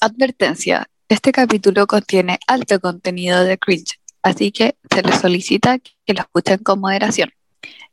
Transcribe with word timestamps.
Advertencia, 0.00 0.86
este 1.08 1.30
capítulo 1.32 1.86
contiene 1.86 2.38
alto 2.46 2.80
contenido 2.80 3.44
de 3.44 3.58
cringe, 3.58 4.00
así 4.22 4.50
que 4.50 4.76
se 4.90 5.02
les 5.02 5.16
solicita 5.16 5.78
que 5.78 6.14
lo 6.14 6.20
escuchen 6.22 6.58
con 6.58 6.80
moderación. 6.80 7.30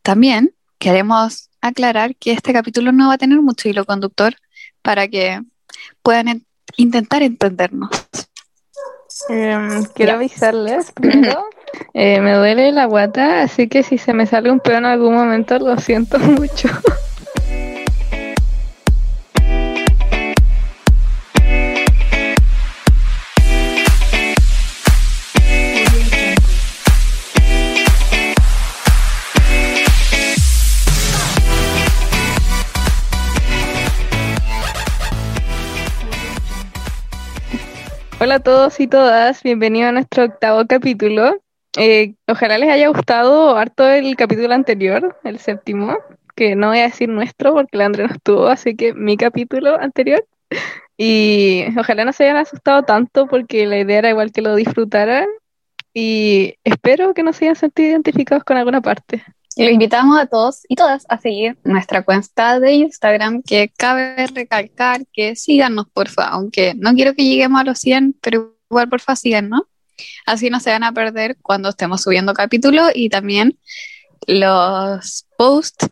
También 0.03 0.53
queremos 0.79 1.49
aclarar 1.59 2.15
que 2.15 2.31
este 2.31 2.53
capítulo 2.53 2.93
no 2.93 3.09
va 3.09 3.15
a 3.15 3.17
tener 3.17 3.41
mucho 3.41 3.67
hilo 3.67 3.83
conductor 3.85 4.35
para 4.81 5.07
que 5.09 5.41
puedan 6.01 6.29
en- 6.29 6.45
intentar 6.77 7.23
entendernos. 7.23 7.89
Em, 9.29 9.83
quiero 9.93 10.11
Ya. 10.13 10.15
avisarles 10.17 10.91
primero. 10.93 11.43
eh, 11.93 12.21
me 12.21 12.33
duele 12.35 12.71
la 12.71 12.85
guata, 12.85 13.41
así 13.41 13.67
que 13.67 13.83
si 13.83 13.97
se 13.97 14.13
me 14.13 14.25
sale 14.27 14.49
un 14.49 14.61
pedo 14.61 14.77
en 14.77 14.85
algún 14.85 15.13
momento, 15.13 15.59
lo 15.59 15.77
siento 15.77 16.17
mucho. 16.19 16.69
Hola 38.27 38.35
a 38.35 38.39
todos 38.41 38.81
y 38.81 38.87
todas, 38.87 39.41
bienvenidos 39.41 39.87
a 39.87 39.91
nuestro 39.93 40.25
octavo 40.25 40.65
capítulo. 40.67 41.41
Eh, 41.77 42.15
ojalá 42.27 42.57
les 42.57 42.69
haya 42.69 42.89
gustado 42.89 43.55
harto 43.55 43.87
el 43.87 44.17
capítulo 44.17 44.53
anterior, 44.53 45.17
el 45.23 45.39
séptimo, 45.39 45.95
que 46.35 46.57
no 46.57 46.67
voy 46.67 46.79
a 46.79 46.89
decir 46.89 47.07
nuestro 47.07 47.53
porque 47.53 47.77
la 47.77 47.85
Andrea 47.85 48.07
no 48.07 48.13
estuvo, 48.15 48.47
así 48.47 48.75
que 48.75 48.93
mi 48.93 49.15
capítulo 49.15 49.79
anterior. 49.79 50.27
Y 50.97 51.67
ojalá 51.79 52.03
no 52.03 52.11
se 52.11 52.25
hayan 52.25 52.35
asustado 52.35 52.83
tanto 52.83 53.27
porque 53.27 53.65
la 53.65 53.79
idea 53.79 53.99
era 53.99 54.09
igual 54.09 54.33
que 54.33 54.41
lo 54.41 54.55
disfrutaran. 54.55 55.27
Y 55.93 56.55
espero 56.65 57.13
que 57.13 57.23
no 57.23 57.31
se 57.31 57.45
hayan 57.45 57.55
sentido 57.55 57.91
identificados 57.91 58.43
con 58.43 58.57
alguna 58.57 58.81
parte. 58.81 59.23
Y 59.57 59.63
los 59.63 59.73
invitamos 59.73 60.19
a 60.19 60.27
todos 60.27 60.61
y 60.69 60.75
todas 60.75 61.05
a 61.09 61.17
seguir 61.17 61.57
nuestra 61.63 62.03
cuenta 62.03 62.59
de 62.59 62.73
Instagram, 62.73 63.41
que 63.41 63.71
cabe 63.75 64.27
recalcar 64.27 65.05
que 65.11 65.35
síganos, 65.35 65.87
porfa, 65.91 66.27
aunque 66.27 66.75
no 66.75 66.93
quiero 66.93 67.15
que 67.15 67.23
lleguemos 67.23 67.61
a 67.61 67.63
los 67.63 67.79
100, 67.79 68.17
pero 68.21 68.55
igual, 68.69 68.87
porfa, 68.87 69.15
síganos. 69.15 69.61
Así 70.27 70.51
no 70.51 70.59
se 70.59 70.69
van 70.69 70.83
a 70.83 70.91
perder 70.91 71.37
cuando 71.41 71.69
estemos 71.69 72.03
subiendo 72.03 72.33
capítulos 72.33 72.91
y 72.93 73.09
también 73.09 73.57
los 74.27 75.25
posts 75.37 75.89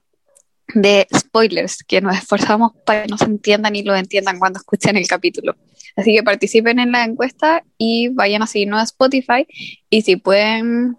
de 0.74 1.08
spoilers, 1.16 1.84
que 1.84 2.02
nos 2.02 2.18
esforzamos 2.18 2.74
para 2.86 3.04
que 3.04 3.08
no 3.08 3.18
se 3.18 3.26
entiendan 3.26 3.76
y 3.76 3.84
lo 3.84 3.96
entiendan 3.96 4.40
cuando 4.40 4.60
escuchen 4.60 4.98
el 4.98 5.08
capítulo. 5.08 5.56
Así 5.96 6.14
que 6.14 6.24
participen 6.24 6.80
en 6.80 6.92
la 6.92 7.04
encuesta 7.04 7.64
y 7.78 8.10
vayan 8.10 8.44
a 8.44 8.48
seguirnos 8.48 8.82
a 8.82 8.84
Spotify 8.84 9.48
y 9.90 10.02
si 10.02 10.18
pueden 10.18 10.98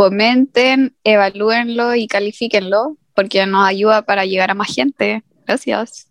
comenten, 0.00 0.96
evalúenlo 1.04 1.94
y 1.94 2.08
califíquenlo, 2.08 2.96
porque 3.14 3.44
nos 3.44 3.68
ayuda 3.68 4.00
para 4.00 4.24
llegar 4.24 4.50
a 4.50 4.54
más 4.54 4.74
gente. 4.74 5.22
Gracias. 5.46 6.08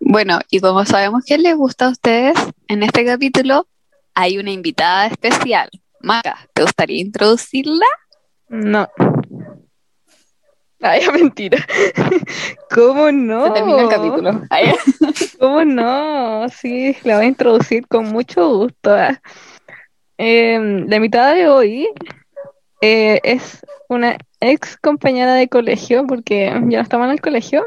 Bueno, 0.00 0.40
y 0.50 0.58
como 0.58 0.84
sabemos 0.84 1.22
que 1.24 1.38
les 1.38 1.54
gusta 1.54 1.86
a 1.86 1.90
ustedes, 1.90 2.34
en 2.66 2.82
este 2.82 3.04
capítulo 3.04 3.68
hay 4.12 4.38
una 4.38 4.50
invitada 4.50 5.06
especial. 5.06 5.70
Maca, 6.00 6.48
¿te 6.52 6.62
gustaría 6.62 7.00
introducirla? 7.00 7.86
No. 8.48 8.88
Ay, 10.80 11.02
mentira. 11.12 11.64
¿Cómo 12.74 13.12
no? 13.12 13.46
Se 13.46 13.52
termina 13.52 13.82
el 13.82 13.88
capítulo. 13.88 14.42
Ay, 14.50 14.72
¿Cómo 15.38 15.64
no? 15.64 16.48
Sí, 16.48 16.96
la 17.04 17.18
voy 17.18 17.26
a 17.26 17.28
introducir 17.28 17.86
con 17.86 18.06
mucho 18.06 18.48
gusto. 18.48 18.92
ah. 18.92 19.16
Em, 20.16 20.88
la 20.88 20.96
invitada 20.96 21.34
de 21.34 21.46
hoy 21.46 21.88
eh, 22.80 23.20
es 23.22 23.64
una 23.88 24.16
ex 24.40 24.76
compañera 24.76 25.34
de 25.34 25.48
colegio, 25.48 26.06
porque 26.06 26.46
ya 26.46 26.78
no 26.78 26.82
estamos 26.82 27.06
en 27.06 27.12
el 27.12 27.20
colegio. 27.20 27.66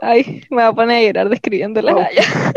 Ay, 0.00 0.42
me 0.50 0.56
voy 0.56 0.64
a 0.64 0.72
poner 0.72 0.98
a 0.98 1.02
llorar 1.02 1.28
describiéndola. 1.28 1.94
Oh. 1.94 2.06
Ya. 2.12 2.52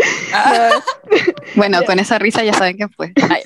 Bueno, 1.54 1.82
con 1.84 1.98
esa 1.98 2.18
risa 2.18 2.42
ya 2.42 2.52
saben 2.52 2.76
quién 2.76 2.90
fue. 2.90 3.12
Ay, 3.30 3.42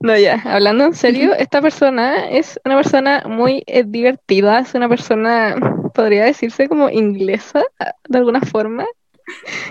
No, 0.00 0.16
ya, 0.16 0.42
hablando 0.44 0.84
en 0.84 0.94
serio, 0.94 1.34
esta 1.34 1.62
persona 1.62 2.28
es 2.28 2.60
una 2.64 2.76
persona 2.76 3.24
muy 3.26 3.64
eh, 3.66 3.84
divertida, 3.86 4.60
es 4.60 4.74
una 4.74 4.88
persona, 4.88 5.56
podría 5.94 6.24
decirse 6.24 6.68
como 6.68 6.90
inglesa, 6.90 7.62
ah, 7.80 7.92
de 8.08 8.18
alguna 8.18 8.40
forma. 8.42 8.84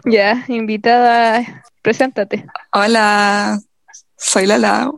Ya, 0.05 0.43
invitada, 0.47 1.63
preséntate. 1.81 2.45
Hola, 2.71 3.59
soy 4.17 4.47
Lala. 4.47 4.91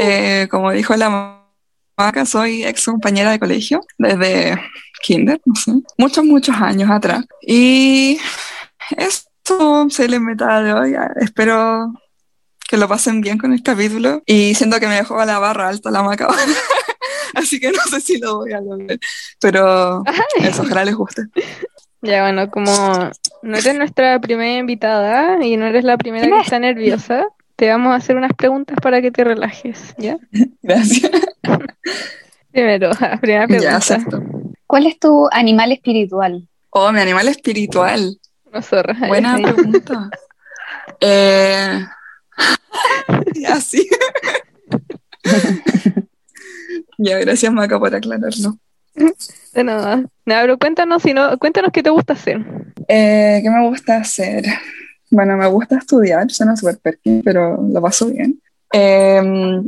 Eh, 0.00 0.48
como 0.50 0.70
dijo 0.72 0.94
la 0.96 1.42
maca, 1.96 2.26
soy 2.26 2.64
ex 2.64 2.84
compañera 2.84 3.30
de 3.30 3.38
colegio 3.38 3.80
desde 3.98 4.60
kinder, 5.02 5.40
no 5.44 5.54
sé, 5.54 5.72
muchos, 5.98 6.24
muchos 6.24 6.56
años 6.56 6.90
atrás. 6.90 7.24
Y 7.42 8.18
esto 8.96 9.86
se 9.90 10.08
le 10.08 10.18
meta 10.18 10.62
de 10.62 10.72
hoy. 10.72 10.94
Ah, 10.94 11.10
Espero 11.20 11.92
que 12.68 12.76
lo 12.76 12.88
pasen 12.88 13.20
bien 13.20 13.38
con 13.38 13.52
el 13.52 13.62
capítulo. 13.62 14.22
Y 14.26 14.54
siento 14.54 14.80
que 14.80 14.88
me 14.88 14.96
dejó 14.96 15.20
a 15.20 15.26
la 15.26 15.38
barra 15.38 15.68
alta 15.68 15.90
la 15.90 16.02
maca. 16.02 16.28
Así 17.34 17.60
que 17.60 17.70
no 17.70 17.82
sé 17.90 18.00
si 18.00 18.18
lo 18.18 18.38
voy 18.38 18.52
a 18.52 18.60
lograr. 18.60 18.98
Pero 19.40 20.02
eso, 20.40 20.62
ojalá 20.62 20.84
les 20.84 20.94
guste. 20.94 21.22
Ya, 22.00 22.22
bueno, 22.22 22.50
como 22.50 22.70
no 23.42 23.56
eres 23.56 23.74
nuestra 23.76 24.18
primera 24.20 24.58
invitada 24.58 25.44
y 25.44 25.56
no 25.56 25.66
eres 25.66 25.84
la 25.84 25.96
primera 25.96 26.28
que 26.28 26.42
está 26.42 26.58
nerviosa, 26.58 27.26
te 27.56 27.68
vamos 27.68 27.92
a 27.92 27.96
hacer 27.96 28.16
unas 28.16 28.32
preguntas 28.32 28.76
para 28.82 29.00
que 29.00 29.10
te 29.10 29.24
relajes, 29.24 29.94
¿ya? 29.98 30.18
Gracias. 30.62 31.10
Primero, 32.52 32.90
primera 33.20 33.42
Ya, 33.42 33.46
pregunta. 33.48 33.76
acepto. 33.76 34.22
¿Cuál 34.66 34.86
es 34.86 34.98
tu 34.98 35.28
animal 35.32 35.72
espiritual? 35.72 36.48
Oh, 36.70 36.90
mi 36.92 37.00
animal 37.00 37.28
espiritual. 37.28 38.18
No, 38.52 38.62
zorra. 38.62 38.96
Buena 39.08 39.36
sí. 39.36 39.42
pregunta. 39.42 40.10
Eh, 41.00 41.84
ya, 43.34 43.60
sí. 43.60 43.88
Ya, 46.98 47.18
gracias 47.18 47.52
Maca 47.52 47.78
por 47.78 47.94
aclararlo. 47.94 48.58
De 49.52 49.64
nada. 49.64 50.04
Nada, 50.24 50.42
pero 50.42 50.58
cuéntanos, 50.58 51.02
si 51.02 51.12
no, 51.12 51.36
cuéntanos 51.38 51.70
qué 51.72 51.82
te 51.82 51.90
gusta 51.90 52.12
hacer. 52.12 52.44
Eh, 52.88 53.40
¿qué 53.42 53.50
me 53.50 53.68
gusta 53.68 53.96
hacer? 53.98 54.44
Bueno, 55.14 55.36
me 55.36 55.46
gusta 55.46 55.78
estudiar, 55.78 56.28
suena 56.28 56.56
súper 56.56 56.78
perkin, 56.78 57.22
pero 57.22 57.56
lo 57.72 57.80
paso 57.80 58.06
bien. 58.06 58.40
Eh, 58.72 59.22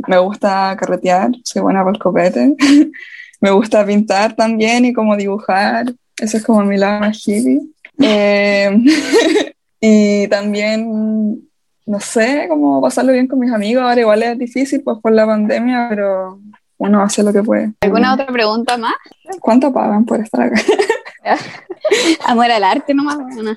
me 0.09 0.19
gusta 0.19 0.77
carretear, 0.77 1.31
soy 1.45 1.63
buena 1.63 1.85
para 1.85 1.93
el 1.93 2.03
copete. 2.03 2.57
Me 3.39 3.51
gusta 3.51 3.85
pintar 3.85 4.35
también 4.35 4.87
y 4.87 4.95
como 4.95 5.15
dibujar, 5.15 5.93
eso 6.17 6.39
es 6.39 6.43
como 6.43 6.63
mi 6.63 6.79
lado 6.79 7.01
más 7.01 7.19
hippie. 7.19 7.61
Eh, 7.99 8.71
y 9.81 10.27
también, 10.29 11.47
no 11.85 12.01
sé, 12.01 12.47
como 12.49 12.81
pasarlo 12.81 13.13
bien 13.13 13.29
con 13.29 13.39
mis 13.39 13.53
amigos. 13.53 13.85
Ahora 13.85 14.01
igual 14.01 14.23
es 14.23 14.39
difícil 14.39 14.81
pues 14.83 14.99
por 15.03 15.13
la 15.13 15.27
pandemia, 15.27 15.87
pero 15.91 16.41
uno 16.79 17.03
hace 17.03 17.23
lo 17.23 17.31
que 17.31 17.43
puede. 17.43 17.75
¿Alguna 17.83 18.15
otra 18.15 18.27
pregunta 18.29 18.79
más? 18.79 18.95
¿Cuánto 19.39 19.71
pagan 19.71 20.07
por 20.07 20.19
estar 20.19 20.41
acá? 20.41 20.61
Amor 22.27 22.51
al 22.51 22.65
arte 22.65 22.95
nomás. 22.95 23.19
Bueno. 23.19 23.55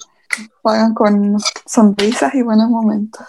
Pagan 0.62 0.94
con 0.94 1.38
sonrisas 1.66 2.34
y 2.36 2.42
buenos 2.42 2.70
momentos. 2.70 3.26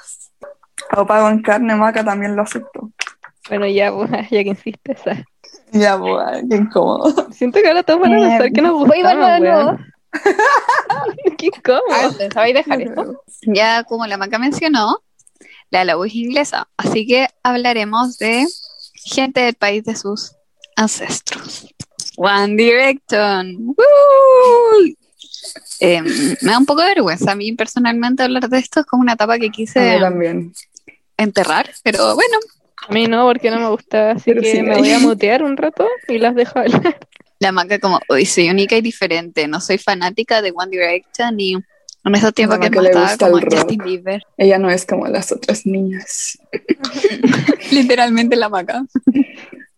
O 0.96 1.06
pago 1.06 1.28
en 1.28 1.42
carne, 1.42 1.74
maca, 1.74 2.04
también 2.04 2.36
lo 2.36 2.42
acepto. 2.42 2.90
Bueno, 3.48 3.66
ya, 3.66 3.92
pues, 3.92 4.10
ya 4.30 4.44
que 4.44 4.50
insistes. 4.50 5.00
ah. 5.06 5.24
Ya, 5.72 5.98
pues, 5.98 6.44
qué 6.48 6.56
incómodo. 6.56 7.28
Siento 7.32 7.60
que 7.60 7.68
ahora 7.68 7.82
todos 7.82 8.00
van 8.00 8.14
a 8.14 8.28
pensar 8.28 8.52
que 8.52 8.60
nos 8.60 8.88
weón. 8.88 9.86
Qué 11.38 11.46
incómodo. 11.46 11.84
Ah, 11.90 12.10
¿Sabéis 12.34 12.54
dejar 12.54 12.82
esto? 12.82 13.22
Ya 13.42 13.84
como 13.84 14.06
la 14.06 14.16
Maca 14.16 14.40
mencionó, 14.40 14.98
la 15.70 15.84
Lau 15.84 16.02
es 16.04 16.14
inglesa, 16.14 16.68
así 16.76 17.06
que 17.06 17.28
hablaremos 17.44 18.18
de 18.18 18.44
gente 18.94 19.40
del 19.40 19.54
país 19.54 19.84
de 19.84 19.94
sus 19.94 20.34
ancestros. 20.76 21.72
One 22.22 22.54
Direction. 22.56 23.56
¡Woo! 23.68 24.94
Eh, 25.80 26.02
me 26.42 26.52
da 26.52 26.58
un 26.58 26.66
poco 26.66 26.82
de 26.82 26.88
vergüenza 26.88 27.32
a 27.32 27.34
mí 27.34 27.52
personalmente 27.52 28.22
hablar 28.22 28.46
de 28.50 28.58
esto, 28.58 28.80
es 28.80 28.86
como 28.86 29.00
una 29.00 29.14
etapa 29.14 29.38
que 29.38 29.48
quise 29.48 29.98
también. 29.98 30.52
enterrar, 31.16 31.70
pero 31.82 32.14
bueno, 32.14 32.38
A 32.86 32.92
mí 32.92 33.06
no, 33.06 33.24
porque 33.26 33.50
no 33.50 33.58
me 33.58 33.68
gusta, 33.70 34.10
así 34.12 34.24
Pero 34.26 34.42
que 34.42 34.52
sí, 34.52 34.62
me 34.62 34.76
voy 34.76 34.90
a 34.90 34.98
mutear 34.98 35.42
un 35.42 35.56
rato 35.56 35.86
y 36.08 36.18
las 36.18 36.34
dejo 36.34 36.58
hablar. 36.58 36.98
la 37.38 37.52
Maca 37.52 37.78
como, 37.78 38.00
hoy 38.08 38.26
soy 38.26 38.50
única 38.50 38.76
y 38.76 38.82
diferente, 38.82 39.48
no 39.48 39.60
soy 39.60 39.78
fanática 39.78 40.42
de 40.42 40.52
One 40.54 40.70
Direction 40.70 41.40
y 41.40 41.56
tiempos 42.34 42.58
la 42.58 42.70
que 42.70 42.76
me 42.76 42.82
le 42.82 42.88
estaba 42.88 43.08
gusta 43.08 43.26
como 43.26 43.38
el 43.38 43.44
rock. 43.44 43.54
Justin 43.54 43.80
Bieber. 43.84 44.22
Ella 44.36 44.58
no 44.58 44.70
es 44.70 44.86
como 44.86 45.06
las 45.06 45.32
otras 45.32 45.66
niñas. 45.66 46.38
Literalmente 47.72 48.36
la 48.36 48.48
Maca. 48.48 48.84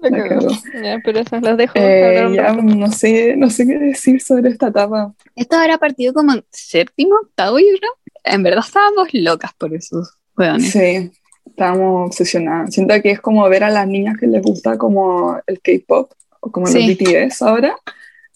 Ya, 0.02 1.00
pero 1.04 1.20
eso 1.20 1.40
las 1.40 1.56
dejo. 1.56 1.74
Eh, 1.76 2.32
ya, 2.34 2.52
no 2.54 2.90
sé, 2.90 3.36
no 3.36 3.50
sé 3.50 3.66
qué 3.66 3.78
decir 3.78 4.20
sobre 4.20 4.50
esta 4.50 4.68
etapa. 4.68 5.14
Esto 5.36 5.56
habrá 5.56 5.78
partido 5.78 6.12
como 6.12 6.32
en 6.32 6.44
séptimo, 6.50 7.14
octavo, 7.22 7.58
yo 7.58 7.66
creo. 7.78 7.92
En 8.24 8.42
verdad 8.42 8.64
estábamos 8.66 9.08
locas 9.12 9.52
por 9.56 9.72
esos 9.74 10.18
weones. 10.36 10.72
Sí, 10.72 11.12
estábamos 11.46 12.08
obsesionadas. 12.08 12.74
Siento 12.74 13.00
que 13.00 13.12
es 13.12 13.20
como 13.20 13.48
ver 13.48 13.64
a 13.64 13.70
las 13.70 13.86
niñas 13.86 14.16
que 14.18 14.26
les 14.26 14.42
gusta 14.42 14.76
como 14.76 15.38
el 15.46 15.60
K-pop 15.60 16.12
o 16.40 16.50
como 16.50 16.66
los. 16.66 16.74
BTS 16.74 17.42
ahora. 17.42 17.76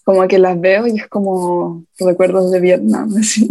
Como 0.07 0.25
que 0.25 0.39
las 0.39 0.57
veo 0.61 0.87
y 0.87 0.99
es 1.01 1.07
como 1.09 1.83
recuerdos 1.99 2.49
de 2.49 2.61
Vietnam, 2.61 3.13
así. 3.19 3.45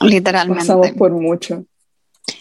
Literalmente. 0.00 0.60
Pasamos 0.60 0.90
por 0.92 1.10
mucho. 1.12 1.66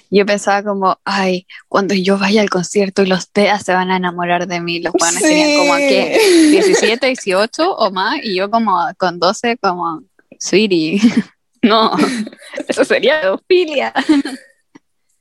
Yo 0.10 0.26
pensaba 0.26 0.64
como, 0.64 0.98
ay, 1.04 1.46
cuando 1.68 1.94
yo 1.94 2.18
vaya 2.18 2.42
al 2.42 2.50
concierto 2.50 3.02
y 3.02 3.08
los 3.08 3.30
TEA 3.30 3.60
se 3.60 3.74
van 3.74 3.92
a 3.92 3.98
enamorar 3.98 4.48
de 4.48 4.62
mí, 4.62 4.80
los 4.80 4.94
weones 4.98 5.22
tenían 5.22 5.60
como 5.60 5.76
que 5.76 6.18
17, 6.52 7.06
18 7.08 7.76
o 7.76 7.92
más, 7.92 8.16
y 8.24 8.36
yo 8.36 8.50
como 8.50 8.78
con 8.98 9.20
12 9.20 9.58
como, 9.58 10.04
sweetie, 10.40 11.02
no, 11.62 11.92
eso 12.70 12.86
sería 12.86 13.20
pedofilia. 13.20 13.94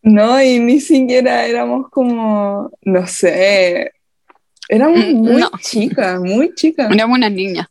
No, 0.03 0.41
y 0.41 0.61
ni 0.61 0.79
siquiera 0.81 1.45
éramos 1.45 1.89
como, 1.91 2.71
no 2.83 3.07
sé, 3.09 3.91
éramos 4.69 4.99
Mm, 4.99 5.15
muy 5.17 5.41
no. 5.41 5.51
chicas, 5.61 6.21
muy 6.21 6.55
chicas. 6.55 6.89
Éramos 6.93 7.19
unas 7.19 7.33
niñas. 7.33 7.67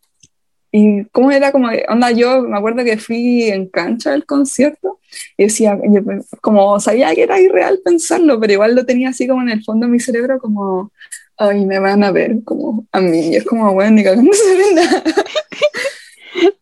Y 0.72 1.04
cómo 1.06 1.30
era 1.32 1.50
como, 1.52 1.68
onda, 1.88 2.10
yo 2.12 2.42
me 2.42 2.56
acuerdo 2.56 2.84
que 2.84 2.96
fui 2.96 3.44
en 3.50 3.68
cancha 3.68 4.12
al 4.12 4.24
concierto 4.24 5.00
y 5.36 5.44
decía, 5.44 5.76
yo, 5.84 6.00
como 6.40 6.78
sabía 6.78 7.12
que 7.14 7.24
era 7.24 7.40
irreal 7.40 7.80
pensarlo, 7.84 8.38
pero 8.38 8.52
igual 8.52 8.74
lo 8.76 8.86
tenía 8.86 9.08
así 9.08 9.26
como 9.26 9.42
en 9.42 9.48
el 9.50 9.64
fondo 9.64 9.86
de 9.86 9.92
mi 9.92 9.98
cerebro, 9.98 10.38
como, 10.38 10.92
ay, 11.38 11.66
me 11.66 11.80
van 11.80 12.04
a 12.04 12.12
ver, 12.12 12.36
como 12.44 12.86
a 12.92 13.00
mí. 13.00 13.30
Y 13.30 13.36
es 13.36 13.44
como, 13.44 13.72
bueno, 13.74 13.90
ni 13.92 14.04
cagando 14.04 14.32
se 14.32 14.56
ve 14.56 14.64
nada. 14.74 15.02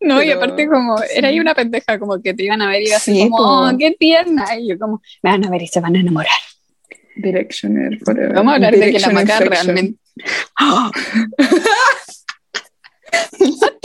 No, 0.01 0.19
y 0.23 0.25
Pero- 0.27 0.37
aparte 0.41 0.67
como, 0.67 0.95
era 1.13 1.27
ahí 1.27 1.39
una 1.39 1.53
pendeja, 1.53 1.99
como 1.99 2.19
que 2.19 2.33
te 2.33 2.43
iban 2.43 2.59
a 2.63 2.69
ver 2.69 2.81
y 2.81 2.91
así 2.91 3.13
Sí, 3.13 3.21
como, 3.29 3.37
como- 3.37 3.69
"Oh, 3.69 3.77
qué 3.77 3.91
tierna, 3.91 4.45
y 4.57 4.67
yo 4.69 4.79
como, 4.79 4.99
me 5.21 5.29
van 5.29 5.45
a 5.45 5.49
ver 5.51 5.61
y 5.61 5.67
se 5.67 5.79
van 5.79 5.95
a 5.95 5.99
enamorar. 5.99 6.31
Directioner, 7.15 7.99
forever. 7.99 8.33
Vamos 8.33 8.53
a 8.53 8.55
hablar 8.55 8.75
de 8.75 8.91
que 8.91 8.99
la 8.99 9.09
maca 9.11 9.39
realmente... 9.39 9.99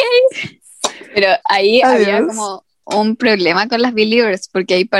Pero 1.15 1.29
ahí 1.45 1.81
había 1.83 2.27
como 2.27 2.65
un 2.85 3.17
problema 3.17 3.69
con 3.69 3.81
las 3.83 3.95
Believers, 3.95 4.49
porque 4.53 4.75
ahí 4.75 4.91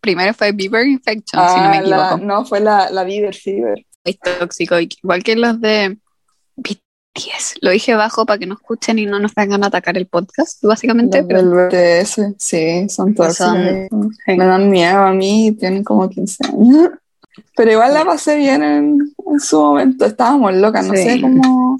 primero 0.00 0.34
fue 0.34 0.52
Bieber 0.52 0.86
Infection, 0.86 1.42
si 1.48 1.56
no 1.60 1.70
me 1.70 1.78
Ah, 1.78 1.82
la- 1.82 1.96
equivoco. 2.08 2.24
no, 2.24 2.44
fue 2.44 2.60
la, 2.60 2.90
la 2.90 3.04
Bieber 3.04 3.34
Fever. 3.34 3.84
Es 4.04 4.18
tóxico, 4.18 4.76
igual 4.78 5.22
que 5.22 5.36
los 5.36 5.60
de 5.60 5.98
BTS. 6.56 7.56
Lo 7.60 7.70
dije 7.70 7.94
bajo 7.94 8.24
para 8.26 8.38
que 8.38 8.46
no 8.46 8.54
escuchen 8.54 8.98
y 8.98 9.06
no 9.06 9.18
nos 9.20 9.34
vengan 9.34 9.64
a 9.64 9.66
atacar 9.68 9.96
el 9.98 10.06
podcast, 10.06 10.62
básicamente. 10.64 11.18
Los 11.18 11.26
Pero 11.28 11.42
del 11.42 11.68
BTS, 11.68 12.34
sí, 12.38 12.88
son 12.88 13.14
todos. 13.14 13.36
Son- 13.36 13.88
Me 14.26 14.36
dan 14.46 14.70
miedo 14.70 14.98
a 15.02 15.12
mí, 15.12 15.52
tienen 15.58 15.84
como 15.84 16.08
15 16.08 16.46
años. 16.46 16.90
Pero 17.56 17.70
igual 17.72 17.94
la 17.94 18.04
pasé 18.04 18.36
bien 18.36 18.62
en, 18.62 19.14
en 19.30 19.40
su 19.40 19.60
momento, 19.60 20.04
estábamos 20.06 20.54
locas, 20.54 20.86
no 20.86 20.94
Sí. 20.94 21.02
sé 21.04 21.20
cómo 21.20 21.78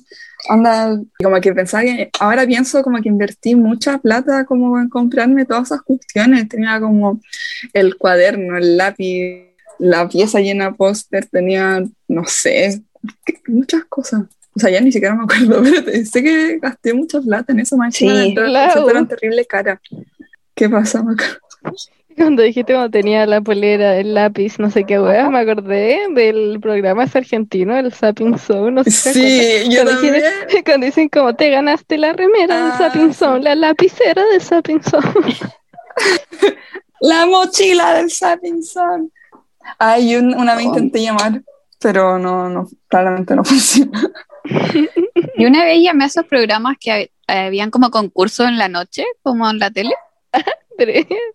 anda, 0.48 0.98
como 1.22 1.40
que 1.40 1.52
pensaba 1.52 1.82
que, 1.82 2.10
ahora 2.20 2.46
pienso 2.46 2.82
como 2.82 3.00
que 3.00 3.08
invertí 3.08 3.54
mucha 3.54 3.98
plata 3.98 4.44
como 4.44 4.78
en 4.78 4.88
comprarme 4.88 5.44
todas 5.44 5.68
esas 5.68 5.82
cuestiones, 5.82 6.48
tenía 6.48 6.80
como 6.80 7.20
el 7.72 7.96
cuaderno, 7.96 8.56
el 8.56 8.76
lápiz, 8.76 9.48
la 9.78 10.08
pieza 10.08 10.40
llena 10.40 10.70
de 10.70 10.76
póster, 10.76 11.26
tenía, 11.26 11.82
no 12.08 12.24
sé, 12.26 12.82
muchas 13.46 13.84
cosas. 13.84 14.22
O 14.54 14.60
sea, 14.60 14.70
ya 14.70 14.80
ni 14.80 14.90
siquiera 14.90 15.14
me 15.14 15.24
acuerdo, 15.24 15.62
pero 15.84 16.04
sé 16.04 16.22
que 16.22 16.58
gasté 16.58 16.92
mucha 16.94 17.20
plata 17.20 17.52
en 17.52 17.60
eso, 17.60 17.76
más 17.76 17.94
Sí, 17.94 18.34
claro. 18.34 19.06
terrible 19.06 19.44
cara. 19.44 19.80
¿Qué 20.54 20.68
pasa, 20.68 21.02
Maca? 21.02 21.38
Cuando 22.18 22.42
dijiste 22.42 22.72
cuando 22.74 22.90
tenía 22.90 23.24
la 23.26 23.40
polera, 23.40 23.96
el 23.96 24.12
lápiz, 24.14 24.58
no 24.58 24.70
sé 24.70 24.84
qué 24.84 25.00
weas, 25.00 25.30
me 25.30 25.38
acordé 25.40 26.00
del 26.14 26.58
programa 26.60 27.04
ese 27.04 27.18
argentino, 27.18 27.76
el 27.78 27.92
Sapping 27.92 28.36
Zone, 28.38 28.72
no 28.72 28.84
sé. 28.84 29.12
Sí, 29.14 29.70
yo 29.70 29.82
Cuando 29.84 29.92
también. 30.02 30.14
dijiste- 30.14 30.64
Cuando 30.66 30.86
dicen 30.86 31.08
como 31.08 31.34
te 31.34 31.50
ganaste 31.50 31.96
la 31.98 32.12
remera 32.12 32.56
del 32.56 32.72
Ah, 32.72 32.78
Sapping 32.78 33.12
sí. 33.12 33.18
Zone, 33.18 33.40
la 33.42 33.54
lapicera 33.54 34.24
del 34.26 34.40
Sapping 34.42 34.82
Zone. 34.82 35.04
La 37.00 37.26
mochila 37.26 37.94
del 37.94 38.10
Sappingson. 38.10 39.12
Ay, 39.78 40.16
un- 40.16 40.34
una 40.34 40.56
vez 40.56 40.66
Oh. 40.66 40.68
intenté 40.70 41.00
llamar, 41.02 41.42
pero 41.80 42.18
no, 42.18 42.48
no, 42.48 42.68
claramente 42.88 43.36
no 43.36 43.44
funciona. 43.44 44.02
Y 45.36 45.46
una 45.46 45.64
vez 45.64 45.78
llamé 45.82 46.04
a 46.04 46.06
esos 46.08 46.24
programas 46.26 46.76
que 46.80 46.90
hab- 46.90 47.10
habían 47.46 47.70
como 47.70 47.90
concursos 47.90 48.48
en 48.48 48.58
la 48.58 48.68
noche, 48.68 49.04
como 49.22 49.48
en 49.48 49.58
la 49.60 49.70
tele. 49.70 49.94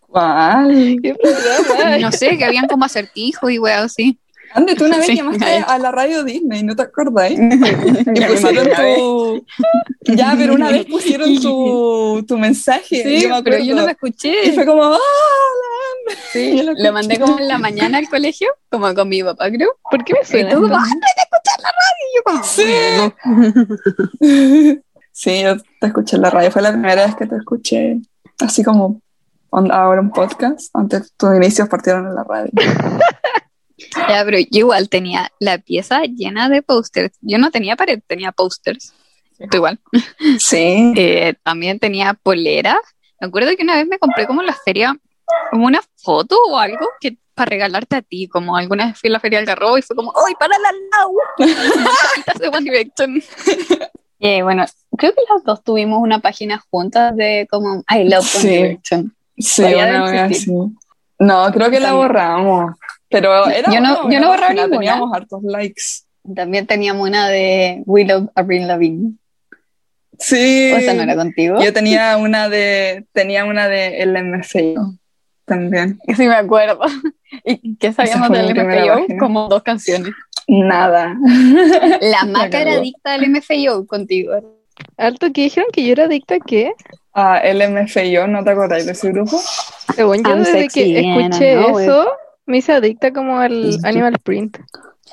¿Cuál? 0.07 0.98
¿Qué 1.01 1.16
programa? 1.16 1.98
No 2.00 2.12
sé, 2.12 2.38
que 2.38 2.45
habían 2.45 2.68
como 2.68 2.86
acertijos 2.86 3.51
y 3.51 3.60
weas 3.60 3.84
así. 3.84 4.18
Ande, 4.56 4.75
tú 4.75 4.86
una 4.86 4.98
vez 4.98 5.07
Sí, 5.07 5.16
llamaste 5.16 5.44
ay. 5.45 5.63
a 5.68 5.80
la 5.80 5.92
radio 5.92 6.24
Disney, 6.24 6.62
¿no 6.62 6.75
te 6.75 6.84
acordáis? 6.84 7.40
Y 8.16 8.22
pusieron 8.25 8.68
tu... 8.75 9.45
Ya, 10.13 10.36
pero 10.38 10.54
una 10.54 10.69
vez 10.69 10.86
pusieron 10.86 11.42
tu, 11.42 12.24
tu 12.28 12.38
mensaje. 12.38 13.01
Sí, 13.04 13.22
yo 13.24 13.30
me 13.30 13.42
pero 13.42 13.57
yo 13.63 13.74
no 13.75 13.81
lo 13.81 13.88
escuché. 13.90 14.45
Y 14.45 14.51
fue 14.51 14.63
como, 14.66 14.84
¡ah! 14.84 14.90
la- 14.98 16.13
Sí, 16.31 16.57
yo 16.57 16.63
lo 16.63 16.74
lo 16.75 16.92
mandé 16.94 17.18
como 17.19 17.39
en 17.39 17.48
la 17.48 17.57
mañana 17.57 17.98
al 17.98 18.07
colegio, 18.10 18.50
como 18.69 18.94
con 18.94 19.10
mi 19.10 19.24
papá, 19.24 19.50
creo. 19.50 19.69
¿Por 19.89 20.04
qué 20.04 20.13
me 20.13 20.19
Y 20.22 20.25
suena? 20.25 20.51
tú 20.51 20.62
como? 20.62 20.75
¡ah, 20.75 20.84
de 20.84 21.24
escuchar 21.24 21.60
la 21.63 21.72
radio! 21.81 22.04
Y 22.06 22.16
yo 22.16 22.24
como, 22.24 22.44
Sí. 23.63 24.80
Sí, 25.16 25.42
yo 25.44 25.56
te 25.80 25.88
escuché 25.88 26.16
en 26.16 26.22
la 26.24 26.30
radio. 26.31 26.51
Fue 26.51 26.62
la 26.62 26.72
primera 26.72 27.06
vez 27.06 27.16
que 27.16 27.25
te 27.28 27.36
escuché 27.38 27.98
así 28.39 28.63
como 28.63 29.00
ahora 29.71 30.01
un 30.01 30.11
podcast. 30.11 30.75
Antes 30.75 31.13
tus 31.15 31.35
inicios 31.35 31.67
partieron 31.69 32.07
en 32.07 32.15
la 32.15 32.23
radio. 32.23 32.51
Ya, 34.07 34.23
pero 34.23 34.38
yo 34.39 34.59
igual 34.59 34.88
tenía 34.88 35.31
la 35.39 35.57
pieza 35.57 36.03
llena 36.03 36.47
de 36.50 36.61
pósters. 36.61 37.17
Yo 37.21 37.38
no 37.38 37.51
tenía 37.51 37.75
pared, 37.75 38.00
tenía 38.07 38.31
pósters. 38.31 38.94
Tú 39.51 39.57
igual. 39.57 39.79
Sí. 40.39 40.94
Eh, 40.97 41.35
también 41.44 41.79
tenía 41.79 42.13
polera. 42.13 42.79
Me 43.19 43.27
acuerdo 43.27 43.55
que 43.55 43.63
una 43.63 43.75
vez 43.75 43.88
me 43.88 44.00
compré 44.00 44.25
como 44.25 44.41
en 44.41 44.47
la 44.47 44.53
feria 44.65 44.95
como 45.51 45.65
una 45.65 45.81
foto 45.97 46.38
o 46.50 46.57
algo 46.57 46.88
que 47.00 47.17
para 47.33 47.50
regalarte 47.50 47.95
a 47.95 48.01
ti, 48.01 48.27
como 48.27 48.55
alguna 48.55 48.88
vez 48.88 49.00
fui 49.00 49.09
a 49.09 49.13
la 49.13 49.19
feria 49.19 49.39
del 49.39 49.47
Garrobo 49.47 49.77
y 49.77 49.81
fue 49.81 49.95
como, 49.95 50.13
¡ay, 50.27 50.33
para 50.39 50.53
la 50.59 50.69
Lau! 50.91 52.53
One 52.53 52.69
Direction. 52.69 53.21
Eh, 54.19 54.44
bueno, 54.44 54.65
creo 54.97 55.13
que 55.13 55.21
las 55.33 55.44
dos 55.44 55.63
tuvimos 55.63 56.00
una 56.00 56.19
página 56.19 56.63
juntas 56.69 57.15
de 57.15 57.47
como 57.50 57.83
I 57.89 58.03
love 58.03 58.19
One 58.35 58.41
Sí. 58.41 58.47
Direction. 58.50 59.15
Sí, 59.38 59.63
una 59.63 60.03
vez 60.06 60.21
así. 60.38 60.51
No, 61.19 61.51
creo 61.51 61.69
que 61.71 61.80
la 61.80 61.94
borramos. 61.94 62.75
Pero 63.10 63.48
era 63.48 63.72
Yo 63.72 63.79
no- 63.79 64.10
yo 64.10 64.19
no 64.19 64.27
borraba 64.29 64.53
ninguna. 64.53 64.77
Teníamos 64.77 65.13
hartos 65.13 65.43
likes. 65.43 65.84
También 66.36 66.65
teníamos 66.67 67.08
una 67.08 67.29
de 67.29 67.84
We 67.86 68.05
Love 68.05 68.29
Avril 68.36 68.67
Lavigne. 68.67 69.13
Sí. 70.19 70.72
¿O 70.74 70.77
esa 70.77 70.93
no 70.93 71.01
era 71.03 71.15
contigo? 71.15 71.62
Yo 71.62 71.74
tenía 71.74 72.17
una 72.17 72.48
de 72.50 73.05
tenía 73.13 73.46
una 73.46 73.67
de 73.67 74.05
LMFAO 74.05 74.93
también. 75.46 76.00
Sí, 76.15 76.27
me 76.27 76.36
acuerdo. 76.36 76.79
¿Y 77.43 77.75
qué 77.77 77.91
sabíamos 77.93 78.29
del 78.29 78.53
MFAO? 78.55 79.05
Como 79.19 79.48
dos 79.48 79.63
canciones. 79.63 80.13
Nada. 80.48 81.15
La 82.01 82.25
maca 82.27 82.62
era 82.62 82.74
adicta 82.74 83.13
al 83.13 83.27
MFAO 83.29 83.86
contigo. 83.88 84.62
Alto 84.98 85.32
que 85.32 85.44
dijeron 85.44 85.70
que 85.72 85.86
yo 85.86 85.92
era 85.94 86.06
adicta 86.06 86.36
a 86.36 86.39
qué? 86.39 86.74
Ah, 87.13 87.42
LMFAO, 87.44 88.27
¿no 88.27 88.44
te 88.44 88.50
acordáis 88.51 88.86
de 88.86 88.94
ese 88.94 89.12
grupo? 89.12 89.39
Según 89.96 90.24
yo, 90.24 90.30
I'm 90.32 90.44
desde 90.44 90.68
que 90.68 91.00
escuché 91.00 91.53
know 91.53 91.80
eso, 91.80 92.08
me 92.46 92.58
hice 92.58 92.74
adicta 92.74 93.13
como 93.13 93.38
al 93.39 93.77
Animal 93.84 94.18
Print. 94.24 94.58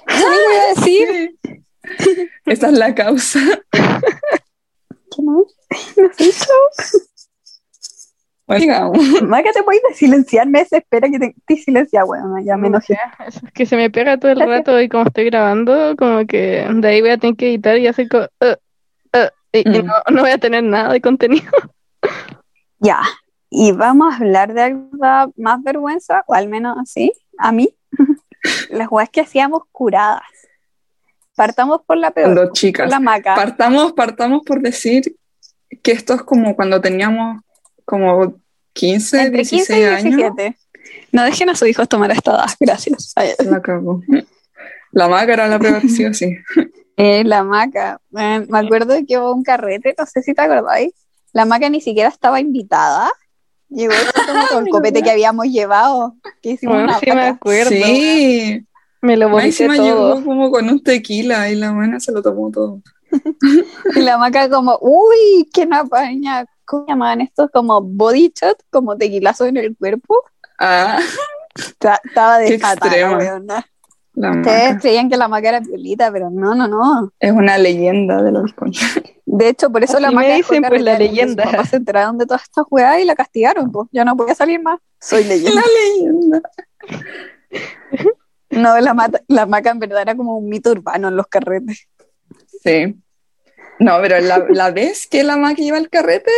Eso 0.08 0.30
mismo 0.30 0.52
iba 0.52 0.62
a 0.62 0.74
decir. 0.74 1.38
Sí. 1.98 2.30
Esa 2.46 2.68
es 2.68 2.78
la 2.78 2.94
causa. 2.94 3.40
¿Qué 3.72 5.22
más? 5.22 5.44
No 5.96 6.08
sé, 6.16 6.30
Bueno, 8.46 8.60
digamos. 8.60 9.22
Maca, 9.22 9.52
te 9.52 9.62
puedes 9.62 9.82
silenciar, 9.94 10.46
me 10.48 10.60
desespera 10.60 11.08
que 11.10 11.18
te, 11.18 11.34
te 11.46 11.56
silencia, 11.56 12.04
weón. 12.04 12.44
Ya 12.44 12.56
me 12.56 12.68
enojé. 12.68 12.96
Eso 13.26 13.40
es 13.46 13.52
que 13.52 13.66
se 13.66 13.76
me 13.76 13.90
pega 13.90 14.18
todo 14.18 14.32
el 14.32 14.40
rato 14.40 14.80
y 14.80 14.88
como 14.88 15.04
estoy 15.04 15.26
grabando, 15.26 15.94
como 15.96 16.26
que 16.26 16.66
de 16.68 16.88
ahí 16.88 17.00
voy 17.00 17.10
a 17.10 17.18
tener 17.18 17.36
que 17.36 17.48
editar 17.48 17.76
y 17.78 17.86
hacer 17.86 18.08
como... 18.08 18.24
uh, 18.24 18.56
y, 19.52 19.58
y 19.68 19.82
Mm. 19.82 19.86
no, 19.86 19.94
no 20.10 20.22
voy 20.22 20.30
a 20.30 20.38
tener 20.38 20.62
nada 20.64 20.92
de 20.92 21.00
contenido. 21.00 21.50
Ya. 22.82 23.00
Y 23.50 23.72
vamos 23.72 24.14
a 24.14 24.16
hablar 24.16 24.54
de 24.54 24.62
algo 24.62 24.88
más 25.36 25.62
vergüenza, 25.62 26.24
o 26.26 26.32
al 26.34 26.48
menos 26.48 26.78
así, 26.80 27.12
a 27.36 27.52
mí. 27.52 27.68
Las 28.70 28.88
weas 28.90 29.10
que 29.10 29.20
hacíamos 29.20 29.64
curadas. 29.70 30.22
Partamos 31.36 31.82
por 31.86 31.98
la 31.98 32.10
peor, 32.12 32.34
por 32.34 32.52
chicas. 32.52 32.88
la 32.88 32.98
maca. 33.00 33.34
Partamos, 33.34 33.92
partamos 33.92 34.42
por 34.46 34.62
decir 34.62 35.14
que 35.82 35.92
esto 35.92 36.14
es 36.14 36.22
como 36.22 36.56
cuando 36.56 36.80
teníamos 36.80 37.42
como 37.84 38.34
15, 38.72 39.22
Entre 39.24 39.42
15 39.42 39.56
y 39.56 39.80
16 39.80 40.04
años. 40.06 40.16
17. 40.36 40.58
No 41.12 41.22
dejen 41.24 41.50
a 41.50 41.54
sus 41.54 41.68
hijos 41.68 41.86
tomar 41.88 42.10
esta 42.12 42.30
edad, 42.30 42.48
gracias. 42.58 43.12
Ay, 43.16 43.30
La 43.44 43.60
cagó. 43.60 44.00
La 44.92 45.06
maca 45.08 45.34
era 45.34 45.48
la 45.48 45.58
peor, 45.58 45.82
sí 45.82 46.04
o 46.06 46.14
sí. 46.14 46.34
Eh, 47.00 47.24
la 47.24 47.42
maca. 47.44 48.00
Eh, 48.18 48.46
me 48.48 48.58
acuerdo 48.58 48.94
que 49.06 49.18
hubo 49.18 49.32
un 49.34 49.42
carrete, 49.42 49.94
no 49.98 50.06
sé 50.06 50.22
si 50.22 50.34
te 50.34 50.42
acordáis. 50.42 50.92
La 51.32 51.44
maca 51.44 51.68
ni 51.68 51.80
siquiera 51.80 52.08
estaba 52.08 52.40
invitada. 52.40 53.10
Llegó 53.68 53.94
como 54.26 54.46
con 54.50 54.66
el 54.66 54.70
copete 54.72 55.02
que 55.02 55.10
habíamos 55.10 55.46
llevado. 55.46 56.14
Que 56.42 56.50
hicimos 56.50 56.74
Bueno, 56.76 56.88
una 56.90 56.98
sí 56.98 57.06
me 57.12 57.22
acuerdo. 57.26 57.70
Sí, 57.70 58.66
Me 59.00 59.16
lo 59.16 59.28
vomité 59.28 59.46
encima 59.64 59.76
todo. 59.76 59.84
llegó 60.16 60.24
como 60.24 60.50
con 60.50 60.68
un 60.68 60.82
tequila 60.82 61.48
y 61.50 61.54
la 61.56 61.72
buena 61.72 62.00
se 62.00 62.12
lo 62.12 62.22
tomó 62.22 62.50
todo. 62.50 62.80
Y 63.96 64.00
la 64.00 64.18
maca 64.18 64.48
como, 64.48 64.78
uy, 64.80 65.48
qué 65.52 65.66
napaña. 65.66 66.44
¿Cómo 66.64 66.86
llamaban 66.86 67.20
estos? 67.22 67.50
Como 67.52 67.80
body 67.80 68.32
shot, 68.40 68.62
como 68.70 68.96
tequilazo 68.96 69.46
en 69.46 69.56
el 69.56 69.76
cuerpo. 69.76 70.22
Ah, 70.58 70.98
Ta- 71.78 72.00
Estaba 72.04 72.38
Qué 72.38 72.50
desfatada, 72.52 72.96
extrema. 72.96 73.66
La 74.14 74.30
Ustedes 74.32 74.68
maca. 74.70 74.80
creían 74.80 75.08
que 75.08 75.16
la 75.16 75.28
maca 75.28 75.48
era 75.50 75.60
violita, 75.60 76.10
pero 76.12 76.30
no, 76.30 76.54
no, 76.54 76.66
no. 76.68 77.12
Es 77.20 77.32
una 77.32 77.56
leyenda 77.58 78.22
de 78.22 78.32
los 78.32 78.52
conchos. 78.54 79.00
De 79.24 79.48
hecho, 79.48 79.70
por 79.70 79.84
eso 79.84 79.94
Así 79.94 80.02
la 80.02 80.08
me 80.10 80.16
maca 80.16 80.34
dicen, 80.34 80.62
dejó 80.62 80.70
pues, 80.72 80.82
la 80.82 80.98
leyenda. 80.98 81.44
sus 81.44 81.52
papás 81.52 81.68
se 81.70 81.76
enteraron 81.76 82.18
de 82.18 82.26
todas 82.26 82.42
estas 82.42 82.64
weas 82.70 83.00
y 83.00 83.04
la 83.04 83.14
castigaron, 83.14 83.70
pues. 83.70 83.88
Ya 83.92 84.04
no 84.04 84.16
podía 84.16 84.34
salir 84.34 84.60
más. 84.60 84.80
Soy 85.00 85.24
leyenda. 85.24 85.60
La 85.60 85.66
leyenda. 86.00 86.42
No, 88.50 88.78
la, 88.80 88.94
mata- 88.94 89.22
la 89.28 89.46
maca 89.46 89.70
en 89.70 89.78
verdad 89.78 90.02
era 90.02 90.16
como 90.16 90.36
un 90.36 90.48
mito 90.48 90.70
urbano 90.72 91.08
en 91.08 91.16
los 91.16 91.26
carretes. 91.28 91.86
Sí. 92.64 92.96
No, 93.78 93.98
pero 94.02 94.20
la, 94.20 94.44
la 94.50 94.70
vez 94.72 95.06
que 95.06 95.22
la 95.22 95.36
maca 95.36 95.62
iba 95.62 95.76
al 95.78 95.88
carrete, 95.88 96.32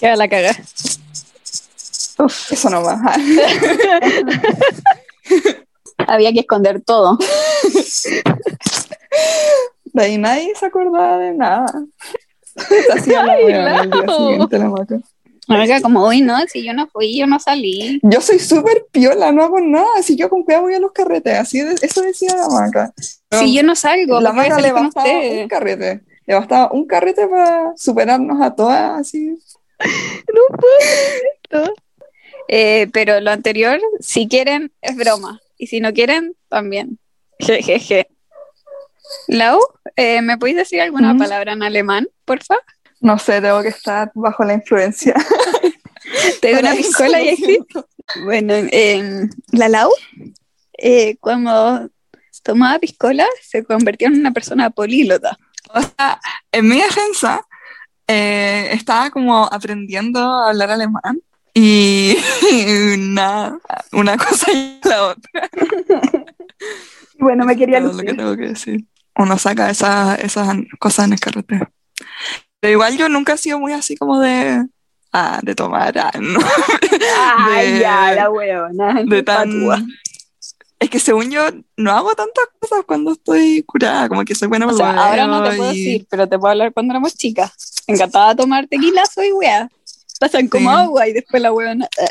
Ya 0.00 0.14
la 0.14 0.28
cagá. 0.28 0.50
eso 2.50 2.70
no 2.70 2.82
va. 2.84 3.00
Había 6.08 6.32
que 6.32 6.40
esconder 6.40 6.80
todo. 6.80 7.18
De 9.92 10.02
ahí 10.04 10.18
nadie 10.18 10.52
se 10.58 10.66
acordaba 10.66 11.18
de 11.18 11.34
nada. 11.34 11.66
Hacía 12.94 13.22
la 13.22 13.36
día 13.36 13.84
Lau. 13.84 14.16
siguiente 14.30 14.58
la 14.58 14.68
maca. 14.68 15.00
Como, 15.82 16.06
uy, 16.06 16.20
no, 16.20 16.36
si 16.46 16.64
yo 16.64 16.72
no 16.74 16.86
fui, 16.88 17.16
yo 17.18 17.26
no 17.26 17.38
salí. 17.38 17.98
Yo 18.02 18.20
soy 18.20 18.38
súper 18.38 18.86
piola, 18.92 19.32
no 19.32 19.44
hago 19.44 19.60
nada. 19.60 20.02
Si 20.02 20.14
yo 20.16 20.28
con 20.28 20.42
cuidado 20.42 20.64
voy 20.64 20.74
a 20.74 20.80
los 20.80 20.92
carretes, 20.92 21.38
así 21.38 21.60
de- 21.60 21.76
eso 21.80 22.02
decía 22.02 22.34
la 22.36 22.48
maca. 22.48 22.92
No, 23.30 23.38
Si 23.38 23.54
yo 23.54 23.62
no 23.62 23.74
salgo, 23.74 24.20
la 24.20 24.30
¿por 24.32 24.42
qué 24.42 24.48
voy 24.50 24.50
a 24.50 24.50
maca 24.56 24.62
le 24.62 24.72
bastaba 24.72 25.08
un 25.42 25.48
carrete. 25.48 26.00
Le 26.26 26.34
bastaba 26.34 26.70
un 26.72 26.86
carrete 26.86 27.26
para 27.26 27.72
superarnos 27.76 28.40
a 28.42 28.54
todas, 28.54 29.00
así. 29.00 29.38
No 30.34 30.56
puedo. 31.50 31.72
Eh, 32.48 32.88
pero 32.92 33.20
lo 33.20 33.30
anterior, 33.30 33.78
si 34.00 34.26
quieren, 34.28 34.72
es 34.82 34.96
broma. 34.96 35.40
Y 35.58 35.66
si 35.66 35.80
no 35.80 35.92
quieren, 35.92 36.34
también. 36.48 36.98
Jejeje. 37.40 38.08
Lau, 39.28 39.58
eh, 39.96 40.22
¿me 40.22 40.38
podéis 40.38 40.56
decir 40.58 40.80
alguna 40.80 41.14
Mm. 41.14 41.18
palabra 41.18 41.52
en 41.52 41.62
alemán, 41.62 42.08
porfa? 42.24 42.56
No 43.00 43.18
sé, 43.18 43.40
tengo 43.40 43.62
que 43.62 43.68
estar 43.68 44.10
bajo 44.14 44.44
la 44.44 44.54
influencia. 44.54 45.14
Te 46.40 46.52
doy 46.52 46.60
una 46.60 46.74
piscola 46.74 47.20
y 47.20 47.24
lo 47.24 47.30
ahí 47.30 47.36
sí. 47.36 47.58
Bueno, 48.24 48.54
eh, 48.54 49.28
la 49.52 49.68
Lau, 49.68 49.90
eh, 50.78 51.16
cuando 51.20 51.90
tomaba 52.42 52.78
piscola, 52.78 53.26
se 53.42 53.64
convirtió 53.64 54.08
en 54.08 54.14
una 54.20 54.32
persona 54.32 54.70
políglota. 54.70 55.36
O 55.74 55.82
sea, 55.82 56.20
en 56.52 56.66
mi 56.68 56.80
defensa, 56.80 57.46
eh, 58.06 58.68
estaba 58.72 59.10
como 59.10 59.44
aprendiendo 59.44 60.20
a 60.20 60.48
hablar 60.50 60.70
alemán 60.70 61.20
y 61.60 62.16
nada, 62.98 63.58
una 63.92 64.16
cosa 64.16 64.52
y 64.52 64.78
la 64.84 65.06
otra. 65.08 65.50
Bueno, 67.20 67.44
me 67.44 67.56
quería 67.56 67.80
Todo 67.80 67.94
lo 67.94 67.98
que 67.98 68.14
tengo 68.14 68.36
que 68.36 68.48
decir. 68.48 68.84
Uno 69.16 69.36
saca 69.38 69.70
esas, 69.70 70.20
esas 70.20 70.56
cosas 70.78 71.06
en 71.06 71.14
el 71.14 71.20
carrete. 71.20 71.66
Pero 72.60 72.72
igual 72.72 72.96
yo 72.96 73.08
nunca 73.08 73.32
he 73.32 73.38
sido 73.38 73.58
muy 73.58 73.72
así 73.72 73.96
como 73.96 74.20
de, 74.20 74.64
ah, 75.12 75.40
de 75.42 75.54
tomar, 75.56 75.98
ah, 75.98 76.12
no. 76.20 76.38
Ay, 77.50 77.72
de- 77.72 77.80
ya, 77.80 78.12
la 78.14 78.30
huevona. 78.30 79.02
de 79.04 79.22
tan... 79.24 79.50
patúa. 79.50 79.82
Es 80.78 80.90
que 80.90 81.00
según 81.00 81.32
yo 81.32 81.42
no 81.76 81.90
hago 81.90 82.14
tantas 82.14 82.44
cosas 82.60 82.84
cuando 82.86 83.10
estoy 83.10 83.64
curada, 83.64 84.08
como 84.08 84.24
que 84.24 84.36
soy 84.36 84.46
buena 84.46 84.68
O 84.68 84.72
sea, 84.72 84.90
ahora 85.08 85.26
no 85.26 85.42
te 85.42 85.56
puedo 85.56 85.72
y- 85.72 85.76
decir, 85.76 86.06
pero 86.08 86.28
te 86.28 86.38
puedo 86.38 86.52
hablar 86.52 86.72
cuando 86.72 86.92
éramos 86.92 87.16
chicas. 87.16 87.52
Encantada 87.88 88.28
de 88.28 88.36
tomar 88.36 88.68
tequila, 88.68 89.04
soy 89.06 89.32
wea. 89.32 89.68
Pasan 90.18 90.48
como 90.48 90.70
Sí. 90.70 90.76
agua 90.76 91.08
y 91.08 91.12
después 91.12 91.42
la 91.42 91.52
huevona. 91.52 91.86
eh. 92.00 92.08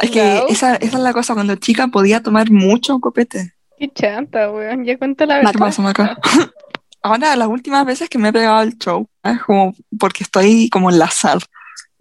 Es 0.00 0.10
que 0.10 0.44
esa, 0.48 0.76
esa 0.76 0.96
es 0.96 1.02
la 1.02 1.12
cosa, 1.12 1.34
cuando 1.34 1.56
chica 1.56 1.88
podía 1.88 2.22
tomar 2.22 2.50
mucho 2.50 2.98
copete. 3.00 3.54
Qué 3.78 3.90
chanta, 3.92 4.50
weón. 4.50 4.84
Ya 4.84 4.96
cuenta 4.96 5.26
la 5.26 5.40
¿Qué 5.40 5.46
verdad. 5.46 5.58
pasa, 5.60 5.82
Maca? 5.82 6.16
Ahora, 7.02 7.34
las 7.36 7.48
últimas 7.48 7.84
veces 7.86 8.08
que 8.08 8.18
me 8.18 8.28
he 8.28 8.32
pegado 8.32 8.56
al 8.58 8.76
show, 8.78 9.08
es 9.22 9.40
como 9.42 9.74
porque 9.98 10.24
estoy 10.24 10.68
como 10.68 10.90
en 10.90 10.98
la 10.98 11.10
sal 11.10 11.40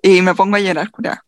y 0.01 0.21
me 0.21 0.33
pongo 0.35 0.55
a 0.55 0.59
llorar, 0.59 0.89
cura. 0.91 1.23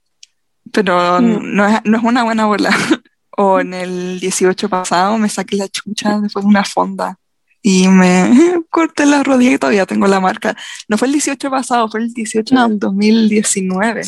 Pero 0.72 1.20
Mm. 1.22 1.56
no, 1.56 1.68
es, 1.68 1.80
no 1.86 1.98
es 1.98 2.04
una 2.04 2.24
buena 2.24 2.46
bola. 2.46 2.70
O 3.42 3.60
en 3.62 3.74
el 3.74 4.20
18 4.20 4.68
pasado 4.68 5.18
me 5.18 5.30
saqué 5.30 5.56
la 5.56 5.70
chucha 5.70 6.20
después 6.20 6.44
de 6.44 6.50
una 6.50 6.66
fonda 6.66 7.18
y 7.62 7.88
me 7.88 8.32
corté 8.70 9.06
la 9.06 9.24
rodilla 9.24 9.52
y 9.54 9.58
todavía 9.58 9.86
tengo 9.86 10.08
la 10.08 10.20
marca. 10.20 10.56
No 10.88 10.98
fue 10.98 11.08
el 11.08 11.14
18 11.14 11.50
pasado, 11.50 11.90
fue 11.90 12.02
el 12.02 12.14
18 12.14 12.54
No. 12.56 12.68
del 12.68 12.80
2019. 12.80 14.04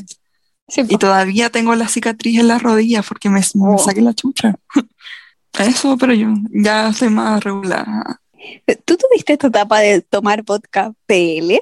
Sí, 0.68 0.84
Y 0.88 0.98
todavía 0.98 1.50
tengo 1.50 1.76
la 1.76 1.88
cicatriz 1.90 2.40
en 2.40 2.48
la 2.48 2.58
rodilla 2.60 3.02
porque 3.04 3.30
me, 3.30 3.42
me 3.56 3.74
Oh. 3.74 3.78
saqué 3.78 4.02
la 4.02 4.14
chucha. 4.14 4.56
Eso, 5.60 5.98
pero 5.98 6.14
yo 6.14 6.30
ya 6.52 6.90
estoy 6.90 7.10
más 7.10 7.44
regular. 7.44 7.86
¿Tú 8.86 8.96
tuviste 8.98 9.38
tu 9.38 9.48
etapa 9.48 9.80
de 9.80 10.02
tomar 10.02 10.44
vodka 10.44 10.94
PL? 11.06 11.60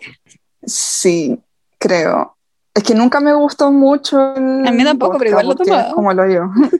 Sí, 0.63 1.37
creo. 1.79 2.35
Es 2.73 2.83
que 2.83 2.93
nunca 2.93 3.19
me 3.19 3.33
gustó 3.33 3.71
mucho 3.71 4.35
el 4.35 4.65
A 4.67 4.71
mí 4.71 4.83
tampoco, 4.83 5.17
pero 5.17 5.31
igual 5.31 5.47
lo 5.47 5.55
tomaba. 5.55 5.91
como 5.93 6.13
lo 6.13 6.31
yo. 6.31 6.43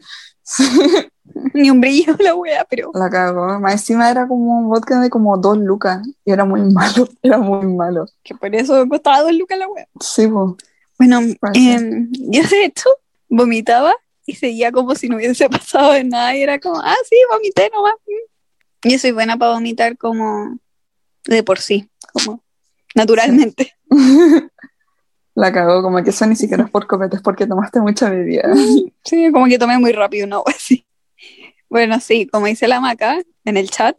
Ni 1.53 1.70
un 1.70 1.79
brillo 1.79 2.15
la 2.20 2.36
wea, 2.36 2.65
pero. 2.65 2.91
La. 2.94 3.60
Más 3.60 3.74
encima 3.74 4.10
era 4.10 4.27
como 4.27 4.60
un 4.60 4.70
vodka 4.70 5.00
de 5.00 5.10
como 5.10 5.38
dos 5.38 5.58
lucas 5.58 6.01
y 6.25 6.32
era 6.32 6.46
muy 6.46 6.62
malo, 6.62 7.08
era 7.22 7.38
muy 7.38 7.65
malo. 7.68 8.06
Que 8.24 8.36
por 8.36 8.53
eso 8.56 8.88
costaba 8.88 9.22
dos 9.22 9.34
lucas 9.34 9.58
la 9.58 9.68
wea. 9.68 9.88
Sí, 10.00 10.27
po. 10.27 10.58
Bueno, 10.98 11.20
em, 11.53 12.12
yo 12.12 12.44
de 12.44 12.65
hecho 12.65 12.89
vomitaba 13.29 13.94
y 14.25 14.36
seguía 14.36 14.72
como 14.72 14.96
si 14.96 15.08
no 15.08 15.15
hubiese 15.15 15.50
pasado 15.50 15.94
de 15.94 16.03
nada 16.03 16.36
y 16.36 16.41
era 16.41 16.60
como, 16.60 16.79
ah, 16.79 16.96
sí, 17.08 17.15
vomité 17.32 17.70
nomás. 17.74 17.96
Yo 18.84 18.98
soy 18.98 19.12
buena 19.12 19.38
para 19.38 19.53
vomitar 19.53 19.98
como 19.98 20.58
de 21.25 21.44
por 21.44 21.60
sí, 21.60 21.89
como 22.13 22.44
naturalmente. 22.96 23.75
La 25.39 25.53
cagó, 25.53 25.81
como 25.81 26.03
que 26.03 26.10
eso 26.10 26.25
ni 26.25 26.36
siquiera 26.36 26.65
es 26.65 26.69
por 26.69 26.86
copete, 26.86 27.15
es 27.15 27.22
porque 27.22 27.48
tomaste 27.48 27.79
mucha 27.79 28.10
bebida. 28.10 28.43
Sí, 29.05 29.31
como 29.31 29.46
que 29.46 29.58
tomé 29.58 29.77
muy 29.79 29.93
rápido 29.93 30.27
wea 30.27 30.43
así. 30.55 30.86
Bueno, 31.69 31.98
sí, 32.01 32.27
como 32.27 32.48
dice 32.48 32.67
la 32.67 32.81
maca 32.81 33.22
en 33.46 33.55
el 33.55 33.69
chat, 33.69 33.98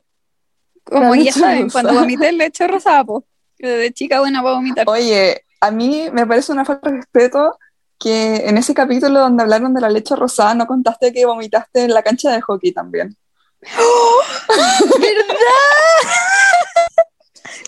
como 0.84 1.14
La 1.14 1.22
ya 1.22 1.32
saben, 1.32 1.70
cuando 1.70 1.94
vomité 1.94 2.30
leche 2.32 2.68
rosada, 2.68 3.04
po. 3.04 3.24
Yo 3.58 3.70
Desde 3.70 3.90
chica 3.90 4.20
buena 4.20 4.42
para 4.42 4.56
vomitar. 4.56 4.86
Oye, 4.86 5.46
a 5.62 5.70
mí 5.70 6.08
me 6.12 6.26
parece 6.26 6.52
una 6.52 6.66
falta 6.66 6.90
de 6.90 6.96
respeto 6.98 7.58
que 7.98 8.46
en 8.46 8.58
ese 8.58 8.74
capítulo 8.74 9.20
donde 9.20 9.42
hablaron 9.42 9.72
de 9.72 9.80
la 9.80 9.88
leche 9.88 10.14
rosada 10.16 10.54
no 10.54 10.66
contaste 10.66 11.10
que 11.10 11.24
vomitaste 11.24 11.84
en 11.84 11.94
la 11.94 12.02
cancha 12.02 12.30
de 12.30 12.42
hockey 12.42 12.72
también. 12.72 13.16
¿Verdad? 13.62 15.24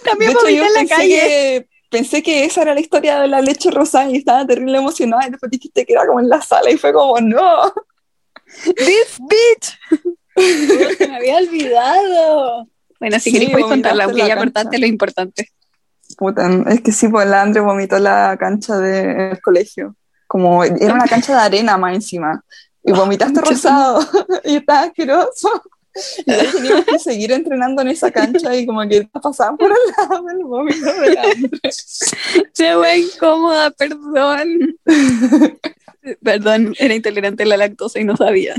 También 0.05 0.31
De 0.31 0.33
hecho, 0.33 0.43
vomité 0.43 0.59
yo 0.59 0.65
en 0.67 0.73
la 0.75 0.81
pensé 0.81 0.95
calle. 0.95 1.09
que, 1.09 1.69
pensé 1.93 2.23
que 2.23 2.45
esa 2.45 2.63
era 2.63 2.75
la 2.75 2.81
historia 2.81 3.21
de 3.21 3.29
la 3.29 3.41
leche 3.41 3.71
rosada 3.71 4.11
y 4.11 4.17
estaba 4.17 4.47
terrible 4.47 4.79
emocionada 4.79 5.29
y 5.29 5.31
después 5.31 5.51
dijiste 5.51 5.85
que 5.87 5.93
era 5.93 6.07
como 6.07 6.19
en 6.19 6.29
la 6.29 6.41
sala 6.41 6.71
y 6.71 6.79
fue 6.79 6.93
como, 6.93 7.21
no. 7.21 7.73
This 8.65 9.19
bitch. 9.21 9.79
Se 10.99 11.09
me 11.09 11.17
había 11.17 11.37
olvidado. 11.37 12.67
Bueno, 12.99 13.19
si 13.19 13.31
Sí, 13.31 13.33
queréis 13.33 13.51
podéis 13.51 13.69
contarla, 13.69 14.05
en 14.05 14.17
ya 14.17 14.37
cortaste 14.37 14.79
lo 14.79 14.87
importante. 14.87 15.49
Puta, 16.17 16.49
es 16.69 16.81
que 16.81 16.93
sí, 16.93 17.09
pues 17.09 17.29
la 17.29 17.43
Andre 17.43 17.61
vomitó 17.61 17.99
la 17.99 18.37
cancha 18.39 18.79
del 18.79 19.41
colegio. 19.41 19.95
Como 20.27 20.65
era 20.65 20.95
una 20.95 21.07
cancha 21.07 21.35
de 21.35 21.41
arena 21.41 21.77
más 21.77 21.95
encima. 21.95 22.45
Y 22.83 22.93
vomitaste 22.93 23.41
rosado 23.45 24.01
y 24.45 24.57
estaba 24.57 24.83
asqueroso. 24.83 25.63
Y 26.27 26.53
teníamos 26.53 26.85
que 26.87 26.99
seguir 26.99 27.33
entrenando 27.33 27.83
en 27.83 27.89
esa 27.89 28.11
cancha 28.11 28.55
y 28.57 28.65
como 28.67 28.81
que 28.89 29.07
pasaban 29.13 29.57
por 29.57 29.71
el 29.71 29.77
lado 29.97 30.23
del 30.25 30.45
vómito 30.45 30.93
de 31.01 31.19
Andre. 31.19 31.61
Se 31.71 32.75
fue 32.75 32.99
incómoda, 32.99 33.71
perdón. 33.73 34.77
Perdón, 36.23 36.75
era 36.79 36.95
intolerante 36.95 37.45
a 37.45 37.47
la 37.47 37.57
lactosa 37.57 38.01
y 38.01 38.05
no 38.05 38.17
sabía. 38.17 38.57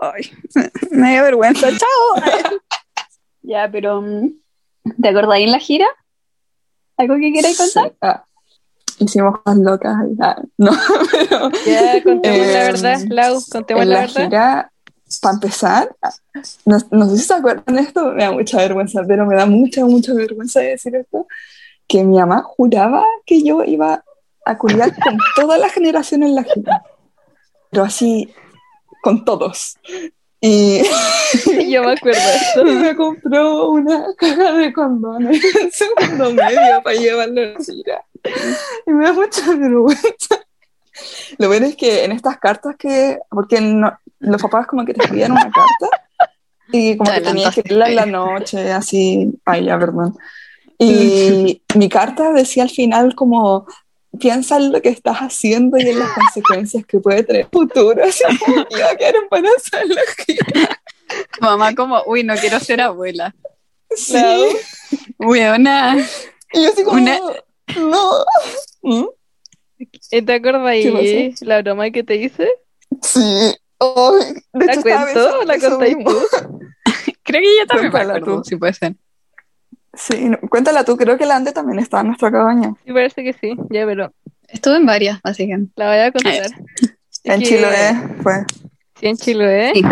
Ay, 0.00 0.22
me 0.90 1.12
dio 1.12 1.22
vergüenza. 1.24 1.68
Chao. 1.70 2.58
ya, 3.42 3.68
pero 3.70 4.00
mm, 4.00 4.30
¿te 5.02 5.08
acordáis 5.08 5.44
en 5.46 5.52
la 5.52 5.58
gira? 5.58 5.86
¿Algo 6.96 7.16
que 7.16 7.30
queráis 7.32 7.58
contar? 7.58 7.90
Sí, 7.90 7.96
ah, 8.00 8.24
hicimos 9.00 9.38
cosas 9.42 9.58
locas. 9.60 9.94
Ah, 10.18 10.42
no, 10.56 10.70
pero 11.12 11.50
Ya, 11.66 12.02
contemos 12.02 12.38
la 12.38 12.44
Eh, 12.62 12.72
verdad, 12.72 13.00
Lau, 13.10 13.38
contemos 13.50 13.82
en 13.82 13.88
la 13.90 13.94
la 13.94 14.00
verdad. 14.06 14.24
gira 14.24 14.72
para 15.20 15.34
empezar, 15.34 15.94
no, 16.64 16.78
no, 16.90 17.08
sé 17.10 17.16
si 17.18 17.24
se 17.24 17.34
acuerdan 17.34 17.76
de 17.76 17.82
esto, 17.82 18.12
me 18.12 18.24
da 18.24 18.32
mucha 18.32 18.58
vergüenza, 18.58 19.02
pero 19.06 19.26
me 19.26 19.36
da 19.36 19.46
mucha, 19.46 19.84
mucha 19.84 20.14
vergüenza 20.14 20.60
de 20.60 20.70
decir 20.70 20.94
esto, 20.96 21.26
que 21.86 22.02
mi 22.04 22.18
mamá 22.18 22.42
juraba 22.42 23.04
que 23.24 23.42
yo 23.42 23.64
iba 23.64 24.04
a 24.44 24.58
cuidar 24.58 24.94
con 24.94 25.18
toda 25.34 25.58
la 25.58 25.68
generación 25.68 26.22
en 26.22 26.34
la 26.34 26.44
gira, 26.44 26.82
pero 27.70 27.84
así, 27.84 28.32
con 29.02 29.24
todos. 29.24 29.76
Y 30.40 30.82
yo 31.70 31.82
me 31.82 31.92
acuerdo 31.92 32.20
de 32.20 32.36
esto. 32.36 32.66
Y 32.66 32.72
me 32.72 32.96
compró 32.96 33.70
una 33.70 34.06
caja 34.16 34.52
de 34.52 34.72
condones 34.72 35.42
en 35.60 35.72
segundo 35.72 36.30
medio 36.32 36.82
para 36.82 36.96
llevarlo 36.96 37.40
a 37.40 37.44
la 37.44 37.64
gira. 37.64 38.04
Y 38.86 38.90
me 38.90 39.06
da 39.06 39.12
mucha 39.12 39.54
vergüenza. 39.54 40.40
Lo 41.38 41.48
bueno 41.48 41.66
es 41.66 41.76
que 41.76 42.04
en 42.04 42.12
estas 42.12 42.38
cartas 42.38 42.76
que, 42.76 43.18
porque 43.30 43.60
no, 43.60 43.92
los 44.20 44.42
papás 44.42 44.66
como 44.66 44.84
que 44.84 44.94
te 44.94 45.02
escribían 45.02 45.32
una 45.32 45.50
carta 45.50 46.04
y 46.72 46.96
como 46.96 47.12
que 47.12 47.20
tenías 47.20 47.54
que 47.54 47.62
leerla 47.62 47.88
en 47.88 47.96
la 47.96 48.06
noche, 48.06 48.72
así, 48.72 49.32
ay, 49.44 49.64
ya, 49.64 49.78
perdón. 49.78 50.16
Y 50.78 51.62
mi 51.74 51.88
carta 51.88 52.32
decía 52.32 52.64
al 52.64 52.70
final 52.70 53.14
como, 53.14 53.66
piensa 54.18 54.56
en 54.56 54.72
lo 54.72 54.82
que 54.82 54.88
estás 54.88 55.18
haciendo 55.18 55.78
y 55.78 55.82
en 55.82 55.98
las 55.98 56.10
consecuencias 56.10 56.84
que 56.86 56.98
puede 56.98 57.22
tener 57.22 57.48
futuro, 57.50 58.02
así 58.08 58.22
como 58.38 58.66
iba 58.70 58.90
a 58.90 58.96
quedar 58.96 59.14
embarazada 59.16 59.82
en 59.82 59.88
la 59.90 60.02
gira. 60.24 60.80
Mamá 61.40 61.74
como, 61.74 62.02
uy, 62.06 62.24
no 62.24 62.34
quiero 62.34 62.58
ser 62.58 62.80
abuela. 62.80 63.34
Sí. 63.94 64.16
Buena. 65.18 65.96
Y 66.52 66.62
yo 66.62 66.70
así 66.70 66.82
como, 66.82 67.00
Una- 67.00 67.18
no. 67.76 68.24
¿Mm? 68.82 69.06
¿Y 70.10 70.22
¿Te 70.22 70.34
acuerdas 70.34 70.62
¿Qué 70.62 70.68
ahí 70.68 71.34
la 71.40 71.62
broma 71.62 71.90
que 71.90 72.02
te 72.02 72.16
hice? 72.16 72.48
Sí. 73.02 73.54
Ay, 73.78 74.34
de 74.52 74.66
¿La 74.66 74.72
hecho, 74.72 74.82
cuento? 74.82 75.44
¿La 75.44 75.58
contáis 75.58 75.96
tú? 76.04 76.10
Creo 77.22 77.40
que 77.42 77.58
yo 77.58 77.66
también 77.66 77.86
me 77.86 77.90
Cuéntala 77.90 78.14
acuerdo, 78.18 78.36
tú. 78.42 78.44
si 78.44 78.56
puede 78.56 78.72
ser. 78.72 78.94
Sí, 79.94 80.28
no, 80.28 80.38
cuéntala 80.50 80.84
tú, 80.84 80.96
creo 80.96 81.16
que 81.16 81.24
la 81.26 81.36
Ande 81.36 81.52
también 81.52 81.78
está 81.78 82.00
en 82.00 82.08
nuestra 82.08 82.30
cabaña. 82.30 82.74
Sí, 82.84 82.92
parece 82.92 83.24
que 83.24 83.32
sí. 83.32 83.56
Ya, 83.70 83.86
pero 83.86 84.12
Estuve 84.48 84.76
en 84.76 84.86
varias, 84.86 85.20
básicamente. 85.22 85.72
la 85.76 85.88
voy 85.88 85.98
a 85.98 86.12
contar. 86.12 86.50
En 87.24 87.40
que- 87.40 87.46
Chiloé 87.46 87.94
fue. 88.22 88.44
Sí, 89.00 89.06
en 89.08 89.16
Chiloé. 89.16 89.72
Sí. 89.74 89.82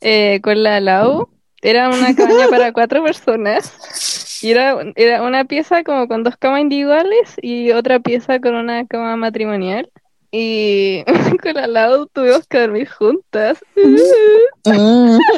eh, 0.00 0.40
con 0.42 0.62
la 0.62 0.80
Lau. 0.80 1.28
Era 1.60 1.88
una 1.90 2.12
cabaña 2.16 2.48
para 2.48 2.72
cuatro 2.72 3.04
personas. 3.04 4.40
Y 4.42 4.50
era, 4.50 4.76
era 4.96 5.22
una 5.22 5.44
pieza 5.44 5.84
como 5.84 6.08
con 6.08 6.24
dos 6.24 6.36
camas 6.36 6.62
individuales 6.62 7.34
y 7.40 7.70
otra 7.70 8.00
pieza 8.00 8.40
con 8.40 8.56
una 8.56 8.84
cama 8.86 9.14
matrimonial. 9.16 9.88
Y 10.32 11.04
con 11.42 11.54
la 11.54 11.66
Lau 11.66 12.06
tuvimos 12.06 12.46
que 12.48 12.58
dormir 12.60 12.88
juntas. 12.88 13.58
Mm. 13.76 15.18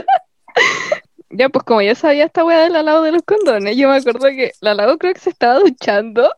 Ya, 1.37 1.49
pues 1.49 1.65
como 1.65 1.83
yo 1.83 1.97
sabía 1.97 2.27
esta 2.27 2.45
weá 2.45 2.61
de 2.61 2.71
la 2.71 2.85
Lau 2.85 3.03
de 3.03 3.11
los 3.11 3.23
condones, 3.23 3.77
yo 3.77 3.89
me 3.89 3.97
acuerdo 3.97 4.29
que 4.29 4.53
la 4.61 4.73
Lau 4.75 4.97
creo 4.99 5.13
que 5.15 5.19
se 5.21 5.31
estaba 5.31 5.59
duchando. 5.59 6.31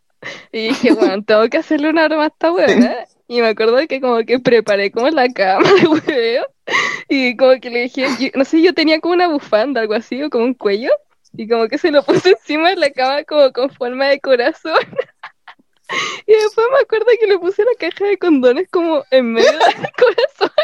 Y 0.53 0.69
dije, 0.69 0.93
bueno, 0.95 1.23
tengo 1.23 1.47
que 1.51 1.59
hacerle 1.59 1.91
una 1.91 2.09
broma 2.09 2.25
a 2.25 2.27
esta 2.29 2.51
weá. 2.51 3.07
Y 3.29 3.43
me 3.43 3.49
acuerdo 3.49 3.77
que 3.89 4.01
como 4.01 4.25
que 4.25 4.39
preparé 4.39 4.91
como 4.91 5.11
la 5.11 5.29
cama 5.31 5.69
de 5.83 5.87
hueveo. 5.87 6.47
Y 7.11 7.37
como 7.37 7.61
que 7.61 7.69
le 7.69 7.81
dije, 7.83 8.07
yo- 8.19 8.31
no 8.35 8.45
sé, 8.47 8.63
yo 8.63 8.73
tenía 8.73 8.99
como 9.01 9.13
una 9.13 9.29
bufanda, 9.29 9.83
algo 9.83 9.93
así, 9.93 10.23
o 10.23 10.31
como 10.31 10.45
un 10.45 10.55
cuello. 10.55 10.91
Y 11.35 11.47
como 11.47 11.69
que 11.69 11.77
se 11.77 11.91
lo 11.91 12.03
puse 12.03 12.31
encima 12.31 12.71
de 12.71 12.77
la 12.77 12.91
cama 12.91 13.23
como 13.25 13.53
con 13.53 13.69
forma 13.69 14.07
de 14.07 14.19
corazón. 14.21 14.79
Y 16.27 16.33
después 16.33 16.67
me 16.73 16.79
acuerdo 16.81 17.07
que 17.21 17.27
le 17.27 17.39
puse 17.39 17.63
la 17.65 17.71
caja 17.79 18.05
de 18.07 18.19
condones 18.19 18.69
como 18.71 19.05
en 19.11 19.33
medio 19.33 19.51
del 19.51 19.59
corazón. 19.99 20.55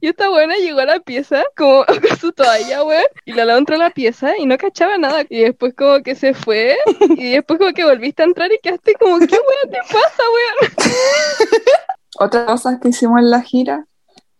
Y 0.00 0.08
esta 0.08 0.28
buena 0.28 0.54
llegó 0.56 0.80
a 0.80 0.84
la 0.84 1.00
pieza 1.00 1.42
como 1.56 1.84
con 1.86 2.16
su 2.18 2.30
toalla, 2.32 2.84
weón. 2.84 3.04
Y 3.24 3.32
la 3.32 3.44
Lau 3.46 3.58
entró 3.58 3.76
a 3.76 3.78
la 3.78 3.90
pieza 3.90 4.32
y 4.38 4.46
no 4.46 4.56
cachaba 4.58 4.98
nada. 4.98 5.24
Y 5.28 5.40
después 5.42 5.74
como 5.74 6.02
que 6.02 6.14
se 6.14 6.34
fue. 6.34 6.76
Y 7.16 7.32
después 7.32 7.58
como 7.58 7.72
que 7.72 7.84
volviste 7.84 8.22
a 8.22 8.26
entrar 8.26 8.52
y 8.52 8.58
quedaste 8.62 8.94
como, 8.94 9.18
¿qué 9.18 9.24
weón 9.34 9.70
te 9.70 9.78
pasa, 9.78 10.22
weón? 10.34 10.72
Otra 12.18 12.46
cosa 12.46 12.78
que 12.80 12.88
hicimos 12.88 13.18
en 13.20 13.30
la 13.30 13.42
gira 13.42 13.86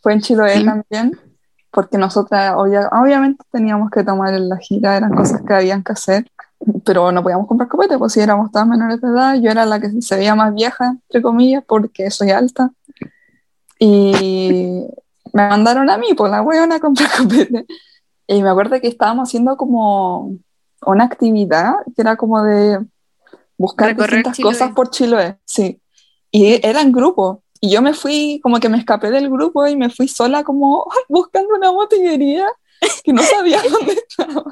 fue 0.01 0.13
en 0.15 0.21
Chiloé 0.21 0.63
también, 0.65 1.19
porque 1.71 1.99
nosotras 1.99 2.55
obvia- 2.55 2.89
obviamente 2.93 3.45
teníamos 3.51 3.91
que 3.91 4.03
tomar 4.05 4.33
en 4.35 4.49
la 4.49 4.57
gira, 4.59 4.97
eran 4.97 5.13
cosas 5.15 5.43
que 5.47 5.53
habían 5.53 5.83
que 5.83 5.93
hacer, 5.93 6.31
pero 6.85 7.13
no 7.13 7.23
podíamos 7.23 7.47
comprar 7.47 7.69
copete, 7.69 7.99
pues 7.99 8.13
si 8.13 8.21
éramos 8.21 8.51
todas 8.51 8.67
menores 8.67 9.01
de 9.01 9.09
edad, 9.09 9.35
yo 9.41 9.51
era 9.51 9.67
la 9.67 9.81
que 9.81 10.01
se 10.03 10.17
veía 10.17 10.35
más 10.35 10.55
vieja, 10.55 10.97
entre 11.09 11.23
comillas, 11.23 11.65
porque 11.67 12.11
soy 12.11 12.31
alta. 12.31 12.73
Y 13.79 14.83
me 15.33 15.49
mandaron 15.49 15.91
a 15.91 15.99
mí, 15.99 16.15
por 16.15 16.31
la 16.31 16.43
huevona, 16.43 16.77
a 16.77 16.81
comprar 16.81 17.11
copete. 17.19 17.67
Y 18.27 18.43
me 18.43 18.49
acuerdo 18.49 18.81
que 18.81 18.89
estábamos 18.89 19.29
haciendo 19.29 19.57
como 19.57 20.37
una 20.85 21.05
actividad 21.05 21.75
que 21.95 22.03
era 22.03 22.17
como 22.17 22.43
de 22.43 22.85
buscar 23.57 23.89
Recorrer 23.89 24.17
distintas 24.17 24.37
Chiloé. 24.37 24.53
cosas 24.53 24.73
por 24.73 24.91
Chiloé, 24.91 25.39
sí. 25.45 25.81
Y 26.31 26.67
era 26.67 26.81
en 26.81 26.93
grupo. 26.93 27.43
Y 27.61 27.71
yo 27.71 27.81
me 27.83 27.95
fui, 27.95 28.41
como 28.43 28.61
que 28.61 28.69
me 28.69 28.79
escapé 28.79 29.11
del 29.11 29.31
grupo 29.31 29.67
y 29.67 29.77
me 29.77 29.91
fui 29.91 30.09
sola 30.09 30.45
como 30.45 30.87
buscando 31.09 31.55
una 31.55 31.71
botillería 31.71 32.47
que 33.05 33.13
no 33.13 33.23
sabía 33.23 33.63
dónde 33.71 33.93
estaba. 33.93 34.45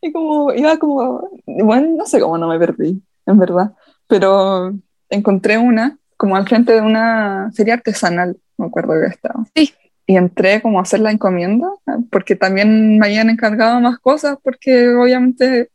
Y 0.00 0.12
como 0.12 0.52
iba 0.52 0.76
como, 0.78 1.28
bueno, 1.46 1.88
no 1.96 2.06
sé 2.06 2.20
cómo 2.20 2.38
no 2.38 2.48
me 2.48 2.58
perdí, 2.58 3.02
en 3.26 3.38
verdad. 3.38 3.72
Pero 4.06 4.72
encontré 5.10 5.58
una, 5.58 5.98
como 6.16 6.36
al 6.36 6.46
frente 6.46 6.72
de 6.72 6.80
una 6.80 7.50
feria 7.54 7.74
artesanal, 7.74 8.36
me 8.58 8.66
acuerdo 8.66 8.94
que 9.00 9.06
estaba. 9.06 9.44
Sí. 9.54 9.72
Y 10.06 10.16
entré 10.16 10.60
como 10.60 10.78
a 10.78 10.82
hacer 10.82 11.00
la 11.00 11.10
encomienda, 11.10 11.68
porque 12.10 12.36
también 12.36 12.98
me 12.98 13.06
habían 13.06 13.30
encargado 13.30 13.80
más 13.80 13.98
cosas, 13.98 14.36
porque 14.42 14.90
obviamente 14.90 15.70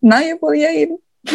nadie 0.00 0.36
podía 0.36 0.72
ir. 0.72 0.90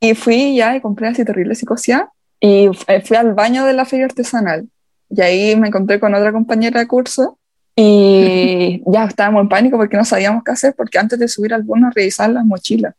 y 0.00 0.14
fui 0.14 0.56
ya 0.56 0.76
y 0.76 0.80
compré 0.80 1.08
así 1.08 1.24
terrible 1.24 1.54
psicosia 1.54 2.10
y 2.40 2.68
fu- 2.74 2.84
fui 3.04 3.16
al 3.16 3.34
baño 3.34 3.64
de 3.64 3.72
la 3.72 3.84
feria 3.86 4.06
artesanal. 4.06 4.68
Y 5.08 5.20
ahí 5.22 5.56
me 5.56 5.68
encontré 5.68 6.00
con 6.00 6.14
otra 6.14 6.32
compañera 6.32 6.80
de 6.80 6.86
curso 6.88 7.38
y 7.76 8.82
ya 8.86 9.04
estábamos 9.04 9.42
en 9.42 9.48
pánico 9.48 9.76
porque 9.76 9.96
no 9.96 10.04
sabíamos 10.04 10.44
qué 10.44 10.52
hacer, 10.52 10.74
porque 10.76 10.98
antes 10.98 11.18
de 11.18 11.28
subir 11.28 11.54
al 11.54 11.62
bus 11.62 11.80
nos 11.80 11.94
revisaban 11.94 12.34
las 12.34 12.44
mochilas. 12.44 12.94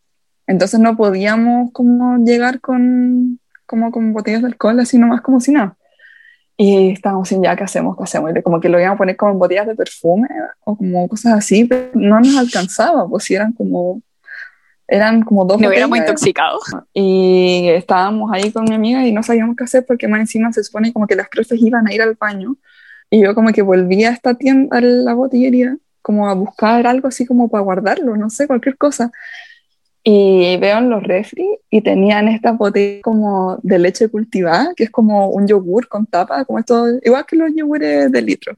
Entonces 0.47 0.79
no 0.79 0.95
podíamos 0.95 1.71
como 1.71 2.17
llegar 2.23 2.59
con, 2.59 3.39
como 3.65 3.91
con 3.91 4.13
botellas 4.13 4.41
de 4.41 4.47
alcohol, 4.47 4.79
así 4.79 4.97
nomás 4.97 5.21
como 5.21 5.39
si 5.39 5.51
nada. 5.51 5.77
Y 6.57 6.91
estábamos 6.91 7.27
sin 7.27 7.43
ya, 7.43 7.55
¿qué 7.55 7.63
hacemos? 7.63 7.97
¿Qué 7.97 8.03
hacemos? 8.03 8.31
Y 8.35 8.41
como 8.41 8.59
que 8.59 8.69
lo 8.69 8.79
íbamos 8.79 8.95
a 8.95 8.97
poner 8.97 9.17
como 9.17 9.33
en 9.33 9.39
botellas 9.39 9.67
de 9.67 9.75
perfume 9.75 10.27
o 10.63 10.77
como 10.77 11.07
cosas 11.07 11.33
así, 11.33 11.65
pero 11.65 11.89
no 11.93 12.19
nos 12.19 12.38
alcanzaba, 12.38 13.07
pues 13.09 13.29
eran 13.31 13.51
como, 13.53 14.01
eran 14.88 15.23
como 15.23 15.45
dos 15.45 15.59
Nos 15.59 15.69
hubiéramos 15.69 15.97
intoxicado. 15.97 16.59
Y 16.93 17.69
estábamos 17.69 18.31
ahí 18.31 18.51
con 18.51 18.65
mi 18.65 18.75
amiga 18.75 19.05
y 19.05 19.11
no 19.11 19.23
sabíamos 19.23 19.55
qué 19.57 19.63
hacer 19.63 19.85
porque 19.85 20.07
más 20.07 20.19
encima 20.19 20.51
se 20.53 20.63
supone 20.63 20.93
como 20.93 21.07
que 21.07 21.15
las 21.15 21.27
profes 21.27 21.61
iban 21.61 21.88
a 21.88 21.93
ir 21.93 22.01
al 22.01 22.15
baño. 22.15 22.55
Y 23.09 23.21
yo 23.23 23.35
como 23.35 23.51
que 23.51 23.61
volví 23.61 24.03
a 24.03 24.11
esta 24.11 24.35
tienda, 24.35 24.77
a 24.77 24.81
la 24.81 25.13
botillería, 25.13 25.77
como 26.01 26.29
a 26.29 26.33
buscar 26.33 26.85
algo 26.87 27.07
así 27.07 27.25
como 27.25 27.49
para 27.49 27.63
guardarlo, 27.63 28.15
no 28.15 28.29
sé, 28.29 28.47
cualquier 28.47 28.77
cosa. 28.77 29.11
Y 30.03 30.57
veo 30.57 30.77
en 30.77 30.91
los 30.91 31.01
refri 31.01 31.47
y 31.71 31.81
tenían 31.81 32.27
estas 32.27 32.57
botellas 32.57 33.01
como 33.01 33.57
de 33.63 33.79
leche 33.79 34.07
cultivada, 34.07 34.73
que 34.75 34.83
es 34.83 34.91
como 34.91 35.29
un 35.29 35.47
yogur 35.47 35.87
con 35.87 36.05
tapa, 36.05 36.45
como 36.45 36.59
esto, 36.59 36.85
igual 37.03 37.25
que 37.25 37.35
los 37.35 37.51
yogures 37.55 38.11
de 38.11 38.21
litro. 38.21 38.55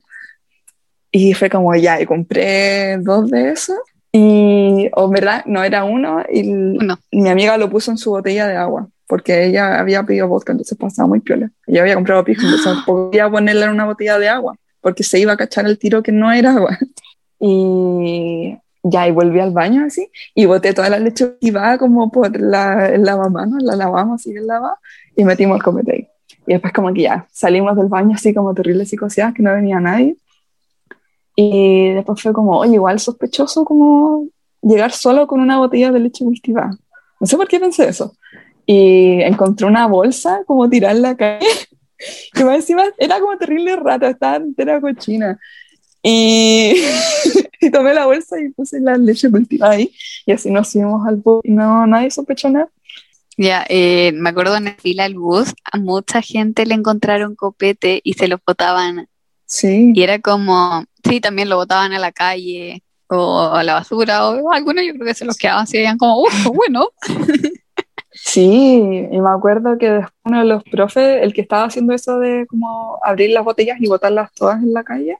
Y 1.09 1.33
fue 1.33 1.49
como 1.49 1.73
ya, 1.73 2.01
y 2.01 2.05
compré 2.05 2.97
dos 2.97 3.31
de 3.31 3.51
esos. 3.51 3.77
Y, 4.11 4.89
o 4.93 5.05
en 5.05 5.11
verdad, 5.11 5.45
no 5.45 5.63
era 5.63 5.85
uno, 5.85 6.21
y 6.29 6.49
Uno. 6.49 6.99
mi 7.11 7.29
amiga 7.29 7.57
lo 7.57 7.69
puso 7.69 7.91
en 7.91 7.97
su 7.97 8.09
botella 8.09 8.45
de 8.47 8.57
agua, 8.57 8.89
porque 9.07 9.45
ella 9.45 9.79
había 9.79 10.03
pedido 10.03 10.27
vodka, 10.27 10.51
entonces 10.51 10.77
pasaba 10.77 11.07
muy 11.07 11.21
piola. 11.21 11.49
Ella 11.65 11.81
había 11.81 11.95
comprado 11.95 12.23
pisco, 12.23 12.45
entonces 12.45 12.73
podía 12.85 13.29
ponerla 13.29 13.65
en 13.65 13.71
una 13.71 13.85
botella 13.85 14.19
de 14.19 14.29
agua, 14.29 14.55
porque 14.81 15.03
se 15.03 15.19
iba 15.19 15.33
a 15.33 15.37
cachar 15.37 15.65
el 15.65 15.79
tiro 15.79 16.03
que 16.03 16.11
no 16.11 16.31
era 16.31 16.53
agua. 16.53 16.77
Y 17.39 18.57
ya, 18.81 19.07
y 19.07 19.11
volví 19.11 19.39
al 19.39 19.51
baño 19.51 19.85
así, 19.85 20.09
y 20.33 20.47
boté 20.47 20.73
toda 20.73 20.89
la 20.89 20.97
leche 20.97 21.25
activada 21.25 21.77
como 21.77 22.09
por 22.09 22.41
la, 22.41 22.89
el 22.89 23.03
lavamanos, 23.03 23.61
la 23.61 23.75
lavamos 23.75 24.21
así 24.21 24.31
el 24.31 24.47
lavabo, 24.47 24.77
y 25.15 25.23
metimos 25.23 25.57
el 25.57 25.63
copete 25.63 25.91
ahí. 25.91 26.07
Y 26.47 26.53
después 26.53 26.73
como 26.73 26.91
que 26.93 27.03
ya, 27.03 27.27
salimos 27.31 27.75
del 27.75 27.89
baño 27.89 28.15
así 28.15 28.33
como 28.33 28.55
terribles 28.55 28.89
psicoseadas, 28.89 29.35
que 29.35 29.43
no 29.43 29.53
venía 29.53 29.79
nadie. 29.79 30.17
Y 31.35 31.91
después 31.91 32.19
fue 32.19 32.33
como, 32.33 32.57
oye, 32.57 32.73
igual 32.73 32.99
sospechoso 32.99 33.65
como 33.65 34.27
llegar 34.63 34.91
solo 34.91 35.27
con 35.27 35.41
una 35.41 35.59
botella 35.59 35.91
de 35.91 35.99
leche 35.99 36.25
cultivada. 36.25 36.71
No 37.19 37.27
sé 37.27 37.37
por 37.37 37.47
qué 37.47 37.59
pensé 37.59 37.87
eso. 37.87 38.15
Y 38.67 39.21
encontré 39.23 39.65
una 39.65 39.87
bolsa 39.87 40.43
como 40.45 40.69
tirada 40.69 40.93
en 40.93 41.01
la 41.01 41.17
calle. 41.17 41.47
Y 42.35 42.43
más 42.43 42.57
encima 42.57 42.83
era 42.99 43.19
como 43.19 43.35
terrible 43.39 43.75
rata, 43.75 44.11
estaba 44.11 44.35
entera 44.35 44.79
cochina. 44.79 45.39
Y, 46.03 46.75
y 47.59 47.71
tomé 47.71 47.95
la 47.95 48.05
bolsa 48.05 48.39
y 48.39 48.49
puse 48.49 48.79
la 48.79 48.97
leche 48.97 49.31
cultivada 49.31 49.73
ahí. 49.73 49.91
Y 50.27 50.31
así 50.31 50.51
nos 50.51 50.69
subimos 50.69 51.07
al 51.07 51.15
bus 51.15 51.41
y 51.43 51.51
no, 51.51 51.87
nadie 51.87 52.11
sospechó 52.11 52.51
nada. 52.51 52.69
Ya, 53.35 53.65
eh, 53.67 54.11
me 54.13 54.29
acuerdo 54.29 54.57
en 54.57 54.65
la 54.65 54.75
fila 54.75 55.03
del 55.03 55.15
bus, 55.15 55.55
a 55.71 55.79
mucha 55.79 56.21
gente 56.21 56.67
le 56.67 56.75
encontraron 56.75 57.35
copete 57.35 57.99
y 58.03 58.13
se 58.13 58.27
los 58.27 58.39
botaban 58.45 59.07
Sí. 59.47 59.93
Y 59.95 60.03
era 60.03 60.19
como, 60.19 60.83
sí, 61.07 61.21
también 61.21 61.49
lo 61.49 61.55
botaban 61.55 61.93
a 61.93 61.99
la 61.99 62.11
calle 62.11 62.83
o 63.07 63.49
a 63.53 63.63
la 63.63 63.75
basura, 63.75 64.27
o 64.27 64.51
algunos 64.51 64.83
yo 64.85 64.93
creo 64.93 65.05
que 65.05 65.13
se 65.13 65.23
los 65.23 65.37
quedaban 65.37 65.63
así, 65.63 65.77
veían 65.77 65.97
como, 65.97 66.21
uff, 66.21 66.47
bueno. 66.47 66.89
Sí, 68.19 69.07
y 69.11 69.21
me 69.21 69.29
acuerdo 69.29 69.77
que 69.77 69.89
después 69.89 70.13
uno 70.25 70.39
de 70.39 70.45
los 70.45 70.63
profes, 70.63 71.21
el 71.21 71.33
que 71.33 71.41
estaba 71.41 71.65
haciendo 71.65 71.93
eso 71.93 72.19
de 72.19 72.45
como 72.47 72.99
abrir 73.03 73.29
las 73.29 73.43
botellas 73.43 73.77
y 73.79 73.87
botarlas 73.87 74.33
todas 74.33 74.61
en 74.61 74.73
la 74.73 74.83
calle, 74.83 75.17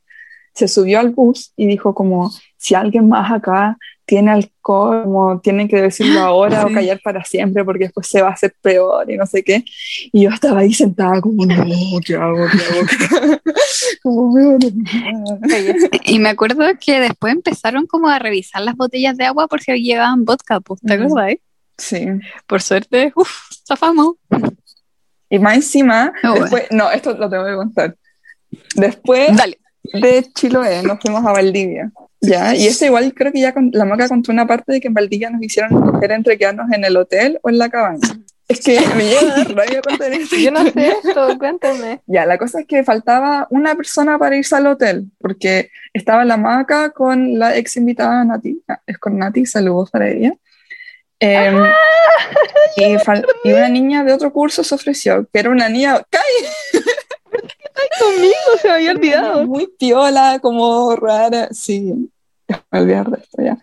se 0.54 0.68
subió 0.68 1.00
al 1.00 1.12
bus 1.12 1.54
y 1.56 1.68
dijo 1.68 1.94
como, 1.94 2.32
si 2.58 2.74
alguien 2.74 3.08
más 3.08 3.32
acá 3.32 3.78
tiene 4.06 4.32
alcohol, 4.32 5.04
como 5.04 5.40
tienen 5.42 5.68
que 5.68 5.82
decirlo 5.82 6.20
ahora 6.22 6.66
o 6.66 6.74
callar 6.74 7.00
para 7.04 7.24
siempre 7.24 7.64
porque 7.64 7.86
después 7.86 8.08
se 8.08 8.22
va 8.22 8.30
a 8.30 8.34
hacer 8.34 8.56
peor 8.62 9.12
y 9.12 9.18
no 9.18 9.28
sé 9.28 9.44
qué. 9.44 9.64
Y 10.12 10.24
yo 10.24 10.30
estaba 10.30 10.62
ahí 10.62 10.74
sentada 10.74 11.22
como, 11.22 11.46
no, 11.46 11.66
¿qué 12.04 12.16
hago? 12.16 12.48
¿Qué 12.52 12.76
hago? 12.76 13.40
como, 14.02 14.34
me 14.34 14.58
Y 16.06 16.20
me 16.20 16.30
acuerdo 16.30 16.64
que 16.80 17.00
después 17.00 17.34
empezaron 17.34 17.86
como 17.86 18.10
a 18.10 18.18
revisar 18.18 18.64
las 18.64 18.76
botellas 18.76 19.16
de 19.18 19.26
agua 19.26 19.48
por 19.48 19.62
si 19.62 19.72
llevaban 19.84 20.26
vodka, 20.26 20.60
pues, 20.62 20.82
¿te 20.82 20.94
acuerdas? 20.94 21.38
Sí. 21.78 22.08
Por 22.48 22.62
suerte, 22.62 23.12
uff, 23.16 23.50
zafamos. 23.68 24.16
Y 25.30 25.40
más 25.40 25.56
encima, 25.56 26.14
bueno. 26.24 26.42
después, 26.42 26.64
no, 26.72 26.90
esto 26.90 27.14
lo 27.14 27.30
tengo 27.30 27.46
que 27.46 27.56
contar. 27.56 27.96
Después 28.76 29.36
Dale. 29.36 29.60
de 29.84 30.26
Chiloé 30.34 30.84
nos 30.84 31.00
fuimos 31.00 31.26
a 31.26 31.34
Valdivia. 31.34 31.92
Ya, 32.22 32.56
y 32.56 32.66
eso 32.66 32.86
igual 32.86 33.14
creo 33.14 33.32
que 33.32 33.42
ya 33.42 33.54
con, 33.54 33.70
la 33.74 33.86
maca 33.86 34.08
contó 34.08 34.32
una 34.32 34.48
parte 34.48 34.74
de 34.74 34.82
que 34.82 34.88
en 34.88 34.94
Valdivia 34.94 35.30
nos 35.30 35.42
hicieron 35.42 35.74
escoger 35.74 36.12
entre 36.12 36.38
quedarnos 36.38 36.72
en 36.72 36.84
el 36.84 36.98
hotel 36.98 37.40
o 37.44 37.50
en 37.50 37.58
la 37.58 37.70
cabaña. 37.70 38.08
Es 38.48 38.62
que 38.62 38.80
me 38.96 39.04
llega 39.04 39.22
a 39.22 39.38
dar 39.38 39.56
rabia 39.56 39.82
contar 39.82 40.14
esto. 40.14 40.38
Yo 40.38 40.52
no 40.52 40.64
sé 40.64 40.94
esto, 41.04 41.38
cuéntame. 41.38 42.02
Ya, 42.08 42.26
la 42.26 42.38
cosa 42.38 42.62
es 42.62 42.66
que 42.66 42.84
faltaba 42.84 43.46
una 43.50 43.76
persona 43.76 44.18
para 44.18 44.38
irse 44.38 44.56
al 44.56 44.68
hotel, 44.68 45.12
porque 45.20 45.70
estaba 45.94 46.24
la 46.24 46.38
maca 46.38 46.92
con 46.92 47.38
la 47.38 47.58
ex 47.58 47.76
invitada 47.76 48.24
Nati, 48.24 48.64
Ah, 48.68 48.82
es 48.88 48.98
con 48.98 49.18
Nati, 49.18 49.46
saludos 49.46 49.92
para 49.92 50.10
ella. 50.10 50.34
Em, 51.20 51.64
y, 52.76 52.96
fal- 52.98 53.26
y 53.44 53.52
una 53.54 53.70
niña 53.70 54.04
de 54.04 54.14
otro 54.14 54.32
curso 54.32 54.64
se 54.64 54.76
ofreció, 54.76 55.28
que 55.32 55.40
era 55.40 55.50
una 55.50 55.68
niña, 55.70 56.02
Conmigo 58.00 58.34
se 58.62 58.68
me 58.68 58.74
había 58.76 58.92
olvidado. 58.92 59.46
Muy 59.46 59.68
piola, 59.80 60.40
como 60.40 60.96
rara. 60.96 61.50
Sí, 61.52 61.94
me 62.72 62.80
olvidar 62.80 63.10
de 63.10 63.18
esto 63.22 63.42
ya. 63.44 63.58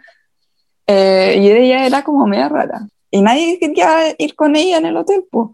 Eh, 0.87 1.37
y 1.41 1.49
ella 1.51 1.87
era 1.87 2.03
como 2.03 2.27
media 2.27 2.49
rara. 2.49 2.87
Y 3.11 3.23
nadie 3.23 3.59
quería 3.59 4.15
ir 4.19 4.35
con 4.35 4.57
ella 4.57 4.79
en 4.79 4.87
el 4.87 4.97
hotel, 4.97 5.25
pues. 5.31 5.51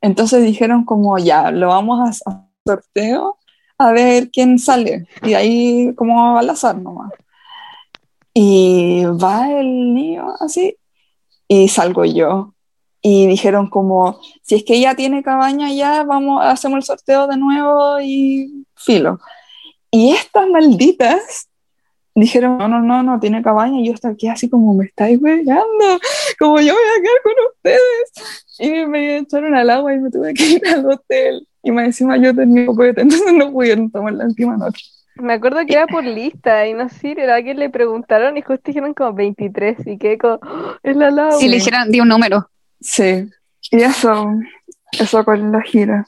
Entonces 0.00 0.44
dijeron 0.44 0.84
como, 0.84 1.18
ya, 1.18 1.50
lo 1.50 1.68
vamos 1.68 2.22
a, 2.26 2.30
a 2.30 2.48
sorteo 2.66 3.38
a 3.78 3.92
ver 3.92 4.30
quién 4.30 4.58
sale. 4.58 5.06
Y 5.22 5.34
ahí 5.34 5.94
como 5.94 6.38
al 6.38 6.50
azar 6.50 6.76
nomás. 6.76 7.12
Y 8.34 9.04
va 9.04 9.50
el 9.50 9.94
niño 9.94 10.34
así 10.40 10.76
y 11.48 11.68
salgo 11.68 12.04
yo. 12.04 12.54
Y 13.00 13.26
dijeron 13.26 13.70
como, 13.70 14.20
si 14.42 14.56
es 14.56 14.64
que 14.64 14.74
ella 14.74 14.94
tiene 14.94 15.22
cabaña 15.22 15.72
ya, 15.72 16.02
vamos, 16.02 16.44
hacemos 16.44 16.78
el 16.78 16.82
sorteo 16.82 17.26
de 17.26 17.36
nuevo 17.36 18.00
y 18.00 18.66
filo. 18.76 19.20
Y 19.90 20.12
estas 20.12 20.48
malditas 20.48 21.48
dijeron, 22.14 22.58
no, 22.58 22.68
no, 22.68 22.80
no, 22.80 23.02
no 23.02 23.20
tiene 23.20 23.42
cabaña. 23.42 23.80
Y 23.80 23.86
yo 23.86 23.94
estaba 23.94 24.14
aquí 24.14 24.28
así 24.28 24.48
como, 24.50 24.74
me 24.74 24.86
estáis 24.86 25.20
weyando, 25.20 26.00
como 26.38 26.60
yo 26.60 26.74
voy 26.74 26.82
a 26.82 27.02
quedar 27.02 27.22
con 27.22 27.32
ustedes. 27.54 28.12
Y 28.58 28.86
me 28.86 29.18
echaron 29.18 29.54
al 29.54 29.70
agua 29.70 29.94
y 29.94 29.98
me 30.00 30.10
tuve 30.10 30.34
que 30.34 30.44
ir 30.44 30.66
al 30.74 30.90
hotel. 30.90 31.46
Y 31.62 31.70
más 31.70 31.86
encima 31.86 32.16
yo 32.16 32.34
tenía 32.34 32.66
copete, 32.66 33.02
entonces 33.02 33.32
no 33.34 33.52
pudieron 33.52 33.90
tomar 33.90 34.14
la 34.14 34.26
última 34.26 34.56
noche. 34.56 34.84
Me 35.20 35.34
acuerdo 35.34 35.60
que 35.66 35.74
era 35.74 35.86
por 35.86 36.04
lista 36.04 36.66
y 36.66 36.74
no 36.74 36.88
sé 36.88 37.12
era 37.12 37.42
que 37.42 37.54
le 37.54 37.70
preguntaron 37.70 38.36
y 38.36 38.42
justo 38.42 38.62
dijeron 38.66 38.94
como 38.94 39.12
23 39.14 39.86
y 39.86 39.98
que 39.98 40.16
como, 40.18 40.34
"Oh, 40.42 40.74
es 40.82 40.96
la 40.96 41.10
Lau. 41.10 41.32
Si 41.38 41.48
le 41.48 41.56
dijeron, 41.56 41.90
di 41.90 42.00
un 42.00 42.08
número. 42.08 42.48
Sí. 42.80 43.28
Y 43.70 43.82
eso, 43.82 44.30
eso 44.92 45.24
con 45.24 45.50
la 45.52 45.60
gira. 45.62 46.04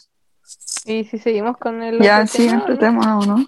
Y 0.87 1.05
si 1.05 1.19
seguimos 1.19 1.57
con 1.59 1.83
el 1.83 2.01
Ya, 2.01 2.23
otro 2.23 2.27
sí, 2.29 2.47
tema, 2.47 2.59
este 2.59 2.73
¿no? 2.73 2.79
tema, 2.79 3.19
¿o 3.19 3.27
no? 3.27 3.47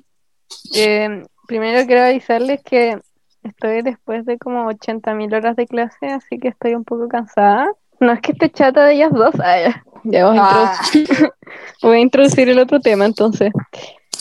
Eh, 0.74 1.24
primero 1.46 1.86
quiero 1.86 2.02
avisarles 2.04 2.62
que 2.62 2.98
estoy 3.42 3.82
después 3.82 4.24
de 4.26 4.38
como 4.38 4.66
80.000 4.66 5.32
horas 5.34 5.56
de 5.56 5.66
clase, 5.66 6.06
así 6.06 6.38
que 6.38 6.48
estoy 6.48 6.74
un 6.74 6.84
poco 6.84 7.08
cansada. 7.08 7.68
No 8.00 8.12
es 8.12 8.20
que 8.20 8.32
esté 8.32 8.50
chata 8.50 8.84
de 8.84 8.94
ellas 8.94 9.12
dos, 9.12 9.34
ah, 9.40 9.58
ya. 9.60 9.84
Ya 10.04 10.24
vamos 10.24 10.40
a 10.42 10.72
Ah, 10.72 10.76
introducir- 10.92 11.32
voy 11.82 11.96
a 11.96 12.00
introducir 12.00 12.48
el 12.48 12.58
otro 12.58 12.80
tema 12.80 13.04
entonces, 13.06 13.52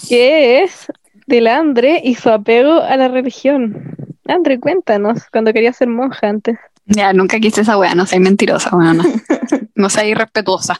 que 0.07 0.61
es 0.63 0.85
del 1.27 1.47
Andre 1.47 2.01
y 2.03 2.15
su 2.15 2.29
apego 2.29 2.81
a 2.81 2.95
la 2.97 3.07
religión. 3.07 3.95
Andre, 4.27 4.59
cuéntanos, 4.59 5.23
cuando 5.31 5.53
quería 5.53 5.73
ser 5.73 5.87
monja 5.87 6.29
antes. 6.29 6.57
Ya, 6.85 7.13
nunca 7.13 7.39
quise 7.39 7.61
esa 7.61 7.77
wea, 7.77 7.95
no 7.95 8.05
soy 8.05 8.19
mentirosa, 8.19 8.69
bueno, 8.71 8.93
no. 8.93 9.03
No 9.75 9.89
soy 9.89 10.09
irrespetuosa. 10.09 10.79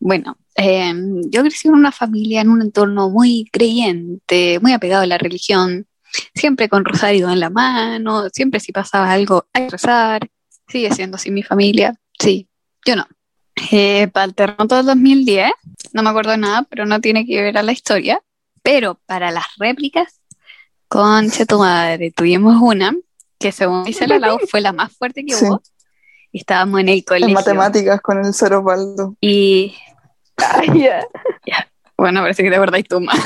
Bueno, 0.00 0.36
eh, 0.56 0.92
yo 1.30 1.42
crecí 1.42 1.68
en 1.68 1.74
una 1.74 1.92
familia, 1.92 2.40
en 2.40 2.48
un 2.48 2.62
entorno 2.62 3.10
muy 3.10 3.48
creyente, 3.52 4.58
muy 4.60 4.72
apegado 4.72 5.02
a 5.02 5.06
la 5.06 5.18
religión, 5.18 5.86
siempre 6.34 6.68
con 6.68 6.84
rosario 6.84 7.30
en 7.30 7.40
la 7.40 7.50
mano, 7.50 8.28
siempre 8.30 8.60
si 8.60 8.72
pasaba 8.72 9.12
algo 9.12 9.46
hay 9.52 9.64
que 9.64 9.70
rezar, 9.70 10.28
sigue 10.66 10.92
siendo 10.92 11.16
así 11.16 11.30
mi 11.30 11.42
familia, 11.42 11.94
sí, 12.18 12.48
yo 12.84 12.96
no. 12.96 13.06
Eh, 13.70 14.08
para 14.08 14.24
el 14.24 14.34
terremoto 14.34 14.76
del 14.76 14.86
2010, 14.86 15.50
no 15.92 16.02
me 16.02 16.10
acuerdo 16.10 16.32
de 16.32 16.38
nada, 16.38 16.62
pero 16.68 16.86
no 16.86 17.00
tiene 17.00 17.26
que 17.26 17.40
ver 17.40 17.56
a 17.56 17.62
la 17.62 17.72
historia, 17.72 18.20
pero 18.66 18.98
para 19.06 19.30
las 19.30 19.44
réplicas, 19.58 20.20
concha 20.88 21.46
tu 21.46 21.60
madre, 21.60 22.10
tuvimos 22.10 22.60
una 22.60 22.96
que 23.38 23.52
según 23.52 23.84
dice 23.84 24.08
la 24.08 24.18
Lau 24.18 24.40
fue 24.50 24.60
la 24.60 24.72
más 24.72 24.92
fuerte 24.92 25.24
que 25.24 25.34
Sí. 25.34 25.44
hubo, 25.44 25.62
y 26.32 26.38
estábamos 26.40 26.80
en 26.80 26.88
el 26.88 27.04
colegio. 27.04 27.28
en 27.28 27.34
matemáticas 27.34 28.00
con 28.00 28.24
el 28.24 28.34
Cero 28.34 28.64
Baldo. 28.64 29.14
Y 29.20 29.76
Ay, 30.36 30.80
ya. 30.82 31.06
bueno, 31.96 32.22
parece 32.22 32.42
que 32.42 32.50
te 32.50 32.56
acordáis 32.56 32.88
tú 32.88 33.00
más. 33.00 33.16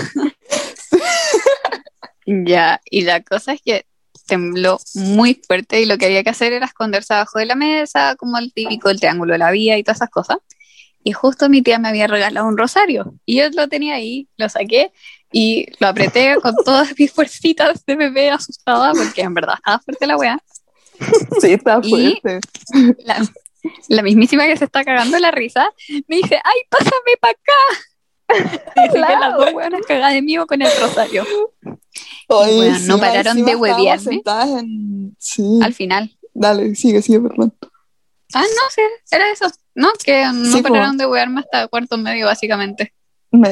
ya, 2.26 2.80
y 2.84 3.00
la 3.02 3.22
cosa 3.22 3.54
es 3.54 3.62
que 3.62 3.86
tembló 4.26 4.78
muy 4.94 5.40
fuerte 5.46 5.80
y 5.80 5.86
lo 5.86 5.96
que 5.96 6.04
había 6.04 6.22
que 6.22 6.30
hacer 6.30 6.52
era 6.52 6.66
esconderse 6.66 7.14
abajo 7.14 7.38
de 7.38 7.46
la 7.46 7.54
mesa, 7.56 8.14
como 8.16 8.36
el 8.36 8.52
típico, 8.52 8.90
el 8.90 9.00
triángulo 9.00 9.32
de 9.32 9.38
la 9.38 9.50
vía 9.50 9.78
y 9.78 9.82
todas 9.84 9.96
esas 9.98 10.10
cosas. 10.10 10.36
Y 11.02 11.12
justo 11.12 11.48
mi 11.48 11.62
tía 11.62 11.78
me 11.78 11.88
había 11.88 12.06
regalado 12.06 12.46
un 12.46 12.58
rosario 12.58 13.14
y 13.24 13.38
yo 13.38 13.48
lo 13.54 13.68
tenía 13.68 13.94
ahí, 13.94 14.28
lo 14.36 14.50
saqué 14.50 14.92
y 15.32 15.66
lo 15.78 15.88
apreté 15.88 16.36
con 16.42 16.54
todas 16.64 16.92
mis 16.98 17.12
fuercitas 17.12 17.84
de 17.86 17.96
bebé 17.96 18.30
asustada 18.30 18.92
porque 18.92 19.22
en 19.22 19.34
verdad 19.34 19.54
estaba 19.56 19.78
fuerte 19.80 20.06
la 20.06 20.16
wea. 20.16 20.38
Sí, 21.40 21.52
está 21.52 21.80
Y- 21.82 21.90
fuerte. 21.90 22.40
La, 23.04 23.26
la 23.88 24.02
mismísima 24.02 24.46
que 24.46 24.56
se 24.56 24.64
está 24.64 24.84
cagando 24.84 25.18
la 25.18 25.30
risa 25.30 25.70
me 26.08 26.16
dice, 26.16 26.40
ay, 26.42 26.58
pásame 26.68 27.16
para 27.20 27.32
acá. 27.32 28.62
Y 28.76 28.80
así 28.80 28.92
que 28.92 28.98
las 28.98 29.34
dos 29.36 29.52
weonas 29.52 29.80
cagadas 29.86 30.12
de 30.12 30.22
mí 30.22 30.36
con 30.46 30.62
el 30.62 30.68
rosario. 30.80 31.24
Ay, 32.28 32.56
bueno, 32.56 32.78
sí, 32.78 32.86
no 32.86 32.98
pararon 32.98 33.44
de 33.44 33.56
en- 34.58 35.16
Sí, 35.18 35.58
Al 35.62 35.74
final. 35.74 36.16
dale, 36.32 36.74
sigue, 36.74 37.02
sigue, 37.02 37.20
perdón. 37.20 37.52
Ah, 38.32 38.42
no 38.42 38.70
sé, 38.70 38.82
era 39.10 39.30
eso. 39.32 39.46
No, 39.74 39.88
que 40.04 40.24
no 40.32 40.52
Sí, 40.56 40.62
pararon 40.62 40.96
de 40.96 41.06
huearme 41.06 41.40
hasta 41.40 41.66
cuarto 41.68 41.96
medio, 41.98 42.26
básicamente. 42.26 42.94
Me... 43.32 43.50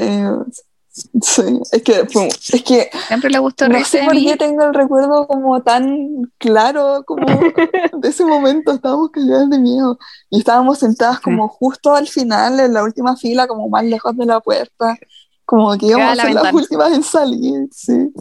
Sí, 1.23 1.61
es 1.73 1.83
que, 1.83 2.07
fue- 2.07 2.29
es 2.29 2.63
que 2.63 2.91
Siempre 3.07 3.31
le 3.31 3.39
gustó 3.39 3.69
no 3.69 3.85
sé 3.85 4.03
por 4.05 4.15
qué 4.15 4.37
tengo 4.37 4.65
el 4.65 4.75
recuerdo 4.75 5.27
como 5.27 5.63
tan 5.63 6.31
claro 6.39 7.03
como 7.07 7.27
de 8.03 8.09
ese 8.09 8.25
momento, 8.25 8.73
estábamos 8.73 9.11
calladas 9.11 9.51
de 9.51 9.59
miedo 9.59 9.99
y 10.31 10.39
estábamos 10.39 10.79
sentadas 10.79 11.21
como 11.21 11.49
justo 11.49 11.95
al 11.95 12.09
final, 12.09 12.61
en 12.61 12.73
la 12.75 12.83
última 12.83 13.17
fila, 13.17 13.47
como 13.47 13.69
más 13.69 13.85
lejos 13.85 14.17
de 14.17 14.27
la 14.27 14.41
puerta, 14.41 14.97
como 15.45 15.77
que 15.79 15.87
íbamos 15.87 16.13
a 16.13 16.15
la 16.15 16.23
ser 16.25 16.35
las 16.35 16.53
últimas 16.53 16.93
en 16.93 17.03
salir, 17.03 17.69
sí. 17.71 18.13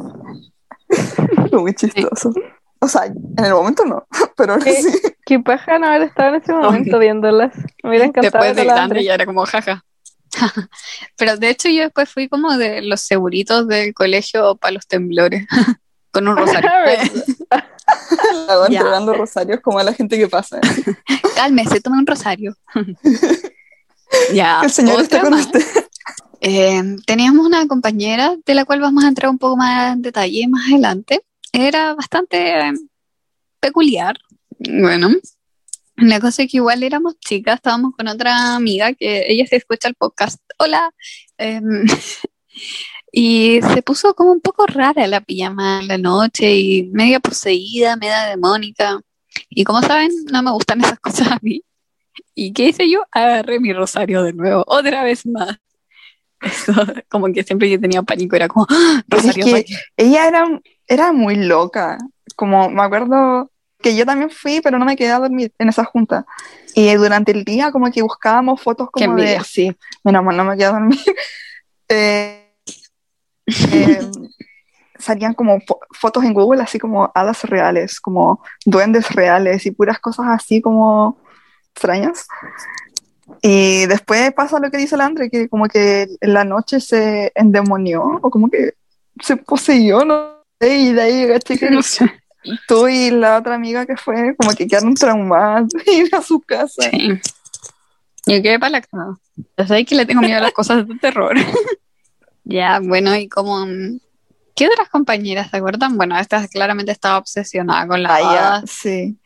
Fue 1.50 1.60
muy 1.60 1.74
chistoso. 1.74 2.32
O 2.80 2.88
sea, 2.88 3.06
en 3.06 3.44
el 3.44 3.54
momento 3.54 3.86
no, 3.86 4.06
pero 4.38 4.54
ahora 4.54 4.72
sí. 4.72 4.90
Qué 5.26 5.40
paja 5.40 5.80
no 5.80 5.88
haber 5.88 6.04
estado 6.04 6.36
en 6.36 6.42
ese 6.42 6.54
momento 6.54 7.00
viéndolas. 7.00 7.54
Me 7.84 7.90
hubiera 7.90 8.06
encantado 8.06 8.44
Después 8.46 8.56
de 8.56 8.66
grande 8.66 9.04
ya 9.04 9.16
era 9.16 9.26
como 9.26 9.46
jaja. 9.46 9.84
Pero 11.18 11.38
de 11.38 11.50
hecho 11.50 11.70
yo 11.70 11.84
después 11.84 12.10
fui 12.10 12.28
como 12.28 12.58
de 12.58 12.82
los 12.82 13.02
seguritos 13.02 13.68
del 13.68 13.94
colegio 13.94 14.56
para 14.56 14.74
los 14.74 14.88
temblores. 14.88 15.46
Con 16.12 16.28
un 16.28 16.38
rosario. 16.38 16.70
Ya. 18.70 18.80
entregando 18.80 19.14
rosarios 19.14 19.62
como 19.62 19.80
a 19.80 19.84
la 19.84 19.94
gente 19.94 20.18
que 20.18 20.28
pasa. 20.28 20.60
Cálmese, 21.36 21.80
tome 21.80 22.00
un 22.00 22.06
rosario. 22.06 22.54
ya. 24.34 24.60
El 24.62 24.70
Señor 24.70 25.00
está 25.00 25.22
con 25.22 25.36
usted. 25.36 25.64
Eh, 26.42 26.98
teníamos 27.06 27.46
una 27.46 27.66
compañera 27.66 28.36
de 28.46 28.54
la 28.54 28.66
cual 28.66 28.82
vamos 28.82 29.06
a 29.06 29.08
entrar 29.08 29.32
un 29.32 29.38
poco 29.38 29.56
más 29.56 29.94
en 29.94 30.02
detalle 30.02 30.48
más 30.50 30.68
adelante. 30.68 31.22
Era 31.54 31.94
bastante 31.94 32.60
eh, 32.60 32.74
peculiar. 33.62 34.18
Bueno, 34.60 35.10
la 35.98 36.20
cosa 36.20 36.44
es 36.44 36.52
que 36.52 36.58
igual 36.58 36.84
éramos 36.84 37.20
chicas, 37.20 37.56
estábamos 37.56 37.94
con 37.96 38.08
otra 38.08 38.56
amiga 38.56 38.94
que 38.94 39.26
ella 39.28 39.46
se 39.48 39.58
escucha 39.58 39.88
el 39.88 39.96
podcast. 39.96 40.40
Hola. 40.58 40.92
Em, 41.38 41.86
Y 43.12 43.62
se 43.62 43.82
puso 43.82 44.14
como 44.14 44.32
un 44.32 44.42
poco 44.42 44.66
rara 44.68 45.08
la 45.08 45.22
pijama 45.22 45.80
en 45.82 45.88
la 45.88 45.98
noche 45.98 46.56
y 46.56 46.84
media 46.92 47.20
poseída, 47.20 47.96
media 47.96 48.26
demónica. 48.26 49.00
Y 49.50 49.64
como 49.64 49.82
saben, 49.82 50.12
no 50.32 50.44
me 50.44 50.52
gustan 50.52 50.82
esas 50.82 51.00
cosas 51.02 51.32
a 51.32 51.40
mí. 51.42 51.64
¿Y 52.36 52.54
qué 52.54 52.70
hice 52.70 52.90
yo? 52.90 53.04
Agarré 53.12 53.60
mi 53.60 53.74
rosario 53.74 54.24
de 54.24 54.34
nuevo, 54.34 54.64
otra 54.68 55.04
vez 55.04 55.26
más. 55.26 55.58
Eso, 56.42 56.74
como 57.10 57.34
que 57.34 57.44
siempre 57.44 57.70
yo 57.70 57.80
tenía 57.80 58.04
pánico, 58.04 58.36
era 58.36 58.48
como, 58.48 58.68
¡Ah! 58.70 59.04
Es 59.10 59.24
rosario, 59.24 59.46
que 59.46 59.66
ella 59.96 60.28
era, 60.28 60.62
era 60.86 61.12
muy 61.12 61.38
loca. 61.38 61.98
Como 62.36 62.70
me 62.70 62.84
acuerdo 62.84 63.52
que 63.90 63.96
yo 63.96 64.06
también 64.06 64.30
fui, 64.30 64.60
pero 64.62 64.78
no 64.78 64.86
me 64.86 64.96
quedé 64.96 65.12
a 65.12 65.20
dormir 65.20 65.52
en 65.58 65.70
esa 65.70 65.86
junta. 65.86 66.26
Y 66.76 66.94
durante 66.96 67.32
el 67.32 67.44
día 67.44 67.72
como 67.72 67.90
que 67.92 68.02
buscábamos 68.02 68.62
fotos 68.62 68.90
Qué 68.94 69.06
como 69.06 69.16
de... 69.18 69.24
envidia. 69.24 69.44
Sí, 69.44 69.76
menos 70.04 70.24
mal, 70.24 70.38
no 70.38 70.44
me 70.44 70.56
quedé 70.56 70.66
a 70.66 70.72
dormir. 70.72 71.00
Eh, 71.90 72.44
eh, 73.72 74.02
salían 75.00 75.34
como 75.34 75.58
fo- 75.60 75.80
fotos 75.92 76.26
en 76.26 76.34
Google 76.34 76.62
así 76.62 76.80
como 76.80 77.10
hadas 77.16 77.44
reales, 77.46 78.02
como 78.02 78.44
duendes 78.66 79.10
reales 79.12 79.66
y 79.66 79.72
puras 79.72 79.98
cosas 80.00 80.26
así 80.30 80.62
como 80.62 81.18
extrañas. 81.74 82.28
Y 83.42 83.86
después 83.86 84.34
pasa 84.34 84.60
lo 84.60 84.70
que 84.70 84.78
dice 84.78 84.98
la 84.98 85.06
Andre, 85.06 85.30
que 85.30 85.48
como 85.48 85.68
que 85.68 86.08
en 86.20 86.34
la 86.34 86.44
noche 86.44 86.82
se 86.82 87.32
endemonió 87.36 88.04
o 88.22 88.30
como 88.30 88.50
que 88.50 88.74
se 89.22 89.38
poseyó, 89.38 90.04
¿no? 90.04 90.42
sé, 90.60 90.78
Y 90.78 90.92
de 90.94 91.02
ahí 91.02 91.28
caché 91.28 91.58
que 91.60 91.70
No 91.70 91.82
sé. 91.82 92.06
Tú 92.68 92.88
y 92.88 93.12
la 93.12 93.38
otra 93.38 93.56
amiga 93.56 93.86
que 93.86 93.98
fue 93.98 94.36
como 94.38 94.52
que 94.56 94.68
quedaron 94.68 94.94
traumadas 94.94 95.68
de 95.70 95.92
ir 95.94 96.16
a 96.16 96.22
su 96.22 96.40
casa. 96.42 96.90
Sí. 96.92 97.20
Yo 98.26 98.42
quedé 98.42 98.60
para 98.60 98.72
la 98.72 98.82
cama. 98.82 99.18
Ya 99.58 99.68
sabéis 99.68 99.88
que 99.88 99.96
le 99.96 100.06
tengo 100.06 100.22
miedo 100.22 100.38
a 100.38 100.42
las 100.42 100.52
cosas 100.52 100.88
de 100.88 100.96
terror. 100.96 101.36
ya, 102.44 102.80
bueno, 102.84 103.16
y 103.16 103.28
como... 103.30 103.66
mm, 103.66 104.00
¿Qué 104.56 104.68
otras 104.68 104.90
compañeras 104.90 105.52
se 105.52 105.58
acuerdan? 105.58 105.98
Bueno, 105.98 106.18
esta 106.18 106.48
claramente 106.48 106.92
estaba 106.92 107.20
obsesionada 107.20 107.88
con 107.88 108.02
las 108.02 108.12
Ah, 108.24 108.62
ya, 108.62 108.68
sí. 108.68 109.18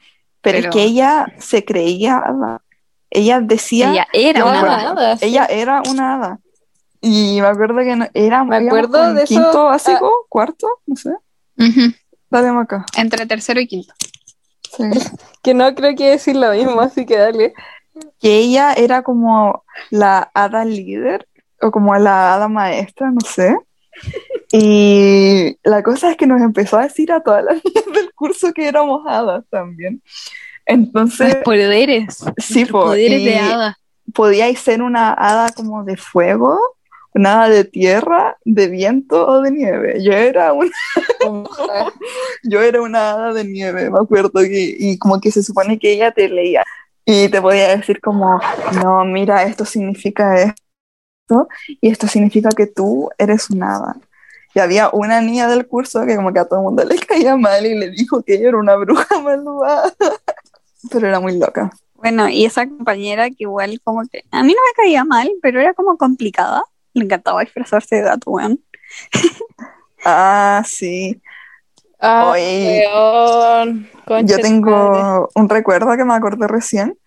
Pero, 0.41 0.57
Pero- 0.57 0.69
es 0.69 0.75
que 0.75 0.83
ella 0.83 1.27
se 1.39 1.63
creía 1.63 2.17
hada. 2.17 2.61
Ella 3.09 3.39
decía, 3.41 3.91
Ella 3.91 4.07
era 4.13 4.45
una 4.45 4.59
acuerdo. 4.59 4.75
hada. 5.01 5.17
sí. 5.17 5.25
ella 5.25 5.45
era 5.45 5.81
una 5.89 6.15
hada. 6.15 6.39
Y 7.01 7.39
me 7.41 7.47
acuerdo 7.47 7.77
que 7.79 7.95
no- 7.95 8.07
era 8.13 8.43
Me 8.43 8.57
acuerdo 8.57 9.13
de 9.13 9.23
eso, 9.23 9.33
quinto 9.33 9.65
básico, 9.65 10.25
cuarto, 10.29 10.67
no 10.85 10.95
sé. 10.97 11.09
Ujú. 11.57 11.93
Dale 12.31 12.47
acá. 12.49 12.85
Entre 12.97 13.25
tercero 13.27 13.59
y 13.59 13.67
quinto. 13.67 13.93
Sí. 14.75 14.83
Que 15.43 15.53
no 15.53 15.75
creo 15.75 15.95
que 15.95 16.11
decir 16.11 16.35
lo 16.35 16.51
mismo, 16.51 16.81
así 16.81 17.05
que 17.05 17.17
dale. 17.17 17.53
Que 18.19 18.37
ella 18.37 18.73
era 18.73 19.03
como 19.03 19.63
la 19.89 20.31
hada 20.33 20.63
líder 20.65 21.27
o 21.61 21.71
como 21.71 21.93
la 21.97 22.33
hada 22.33 22.47
maestra, 22.47 23.11
no 23.11 23.21
sé. 23.21 23.55
Y 24.53 25.57
la 25.63 25.81
cosa 25.81 26.11
es 26.11 26.17
que 26.17 26.27
nos 26.27 26.41
empezó 26.41 26.77
a 26.77 26.83
decir 26.83 27.09
a 27.13 27.21
todas 27.21 27.41
las 27.45 27.55
niñas 27.63 27.85
del 27.93 28.13
curso 28.13 28.51
que 28.51 28.67
éramos 28.67 29.05
hadas 29.07 29.45
también. 29.49 30.01
Entonces, 30.65 31.35
Los 31.35 31.43
poderes. 31.43 32.17
sí, 32.37 32.65
po, 32.65 32.81
poderes 32.81 33.23
de 33.23 33.37
hada. 33.39 33.77
podíais 34.13 34.59
ser 34.59 34.81
una 34.81 35.13
hada 35.13 35.51
como 35.53 35.85
de 35.85 35.95
fuego, 35.95 36.59
una 37.13 37.43
hada 37.43 37.49
de 37.49 37.65
tierra, 37.65 38.37
de 38.45 38.67
viento 38.67 39.27
o 39.27 39.41
de 39.41 39.51
nieve. 39.51 40.03
Yo 40.03 40.13
era 40.13 40.53
una, 40.53 40.71
yo 42.43 42.61
era 42.61 42.81
una 42.81 43.11
hada 43.11 43.33
de 43.33 43.43
nieve, 43.43 43.89
me 43.89 43.99
acuerdo, 43.99 44.41
que, 44.41 44.75
y 44.77 44.97
como 44.97 45.19
que 45.19 45.31
se 45.31 45.43
supone 45.43 45.77
que 45.77 45.93
ella 45.93 46.11
te 46.11 46.29
leía 46.29 46.63
y 47.05 47.29
te 47.29 47.41
podía 47.41 47.75
decir 47.75 47.99
como, 47.99 48.39
no, 48.81 49.03
mira, 49.05 49.43
esto 49.43 49.65
significa 49.65 50.41
esto 50.41 51.47
y 51.81 51.89
esto 51.89 52.07
significa 52.07 52.49
que 52.49 52.67
tú 52.67 53.09
eres 53.17 53.49
una 53.49 53.75
hada. 53.75 53.97
Y 54.53 54.59
había 54.59 54.89
una 54.91 55.21
niña 55.21 55.47
del 55.47 55.65
curso 55.65 56.05
que 56.05 56.15
como 56.15 56.33
que 56.33 56.39
a 56.39 56.45
todo 56.45 56.59
el 56.59 56.65
mundo 56.65 56.83
le 56.83 56.97
caía 56.99 57.37
mal 57.37 57.65
y 57.65 57.77
le 57.77 57.89
dijo 57.89 58.21
que 58.21 58.35
ella 58.35 58.49
era 58.49 58.57
una 58.57 58.75
bruja 58.75 59.19
malvada. 59.23 59.93
Pero 60.91 61.07
era 61.07 61.19
muy 61.19 61.37
loca. 61.37 61.71
Bueno, 61.95 62.27
y 62.27 62.45
esa 62.45 62.67
compañera 62.67 63.29
que 63.29 63.35
igual 63.39 63.79
como 63.83 64.01
que 64.07 64.23
a 64.31 64.43
mí 64.43 64.53
no 64.53 64.59
me 64.59 64.83
caía 64.83 65.05
mal, 65.05 65.31
pero 65.41 65.61
era 65.61 65.73
como 65.73 65.97
complicada. 65.97 66.63
Le 66.93 67.05
encantaba 67.05 67.41
disfrazarse 67.41 67.97
de 67.97 68.01
gato, 68.03 68.31
weón. 68.31 68.59
Ah, 70.03 70.63
sí. 70.65 71.21
Ah, 71.99 72.31
Oye, 72.31 72.83
weón, 72.87 73.89
concha 74.05 74.35
Yo 74.35 74.41
tengo 74.41 75.29
un 75.35 75.49
recuerdo 75.49 75.95
que 75.95 76.03
me 76.03 76.15
acordé 76.15 76.47
recién 76.47 76.97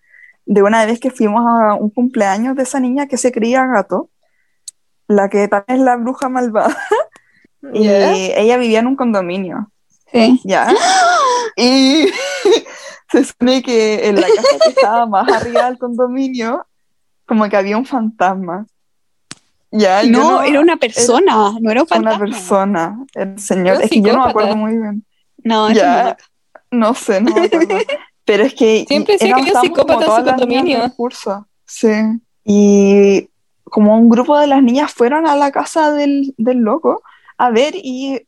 de 0.45 0.63
una 0.63 0.85
vez 0.85 0.99
que 0.99 1.11
fuimos 1.11 1.43
a 1.45 1.73
un 1.73 1.89
cumpleaños 1.89 2.55
de 2.55 2.63
esa 2.63 2.79
niña 2.79 3.07
que 3.07 3.17
se 3.17 3.31
creía 3.31 3.65
gato, 3.65 4.09
la 5.07 5.27
que 5.29 5.47
también 5.47 5.79
es 5.79 5.85
la 5.85 5.97
bruja 5.97 6.29
malvada, 6.29 6.77
y 7.73 7.87
ella 7.89 8.57
vivía 8.57 8.79
en 8.79 8.87
un 8.87 8.95
condominio, 8.95 9.71
Sí. 10.11 10.39
¿ya? 10.43 10.67
Y 11.57 12.07
se 13.11 13.23
supone 13.23 13.63
que 13.63 14.09
en 14.09 14.15
la 14.19 14.27
casa 14.27 14.57
que 14.63 14.69
estaba 14.69 15.05
más 15.05 15.31
arriba 15.31 15.65
del 15.65 15.77
condominio, 15.77 16.67
como 17.25 17.47
que 17.49 17.55
había 17.55 17.77
un 17.77 17.85
fantasma. 17.85 18.65
Ya, 19.77 20.03
yo 20.03 20.09
No, 20.11 20.41
era 20.43 20.59
una 20.59 20.77
persona, 20.77 21.51
no 21.59 21.71
era 21.71 21.81
un 21.83 21.87
una 21.91 22.13
fantasma. 22.13 22.19
persona, 22.19 23.05
el 23.13 23.39
señor, 23.39 23.81
es 23.81 23.89
que 23.89 24.01
yo 24.01 24.13
no 24.13 24.23
me 24.23 24.29
acuerdo 24.29 24.55
muy 24.55 24.77
bien. 24.77 25.05
No, 25.43 25.71
Ya, 25.71 26.17
no. 26.71 26.79
no 26.89 26.93
sé, 26.93 27.21
no 27.21 27.33
me 27.35 27.45
acuerdo. 27.45 27.77
Pero 28.25 28.43
es 28.43 28.53
que 28.55 28.85
Siempre 28.87 29.13
decía 29.13 29.35
que 29.35 29.51
como 29.51 29.61
psicópata 29.61 30.05
en 30.05 30.11
su 30.11 30.23
condominio. 30.25 30.93
curso. 30.95 31.47
Sí. 31.65 31.89
Y 32.43 33.29
como 33.65 33.97
un 33.97 34.09
grupo 34.09 34.37
de 34.39 34.47
las 34.47 34.63
niñas 34.63 34.91
fueron 34.93 35.27
a 35.27 35.35
la 35.35 35.51
casa 35.51 35.91
del, 35.91 36.33
del 36.37 36.59
loco 36.59 37.03
a 37.37 37.49
ver 37.51 37.73
y 37.75 38.21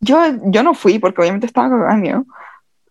yo, 0.00 0.20
yo 0.46 0.62
no 0.62 0.74
fui 0.74 0.98
porque 0.98 1.20
obviamente 1.20 1.46
estaba 1.46 1.94
miedo. 1.96 2.24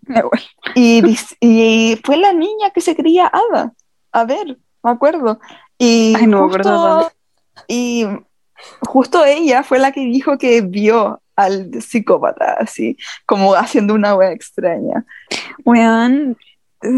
Y, 0.75 1.01
y 1.41 1.99
fue 2.03 2.15
la 2.17 2.31
niña 2.31 2.69
que 2.73 2.79
se 2.81 2.95
creía 2.95 3.27
hada. 3.27 3.73
A 4.13 4.23
ver, 4.23 4.57
me 4.83 4.91
acuerdo. 4.91 5.39
Y 5.77 6.13
Ay, 6.15 6.27
no 6.27 6.47
justo. 6.47 7.11
Y 7.67 8.05
justo 8.81 9.23
ella 9.25 9.63
fue 9.63 9.79
la 9.79 9.91
que 9.91 10.01
dijo 10.01 10.37
que 10.37 10.61
vio 10.61 11.21
al 11.35 11.69
psicópata, 11.81 12.53
así, 12.59 12.97
como 13.25 13.53
haciendo 13.55 13.93
una 13.93 14.15
wea 14.15 14.31
extraña. 14.31 15.05
Weón, 15.63 16.35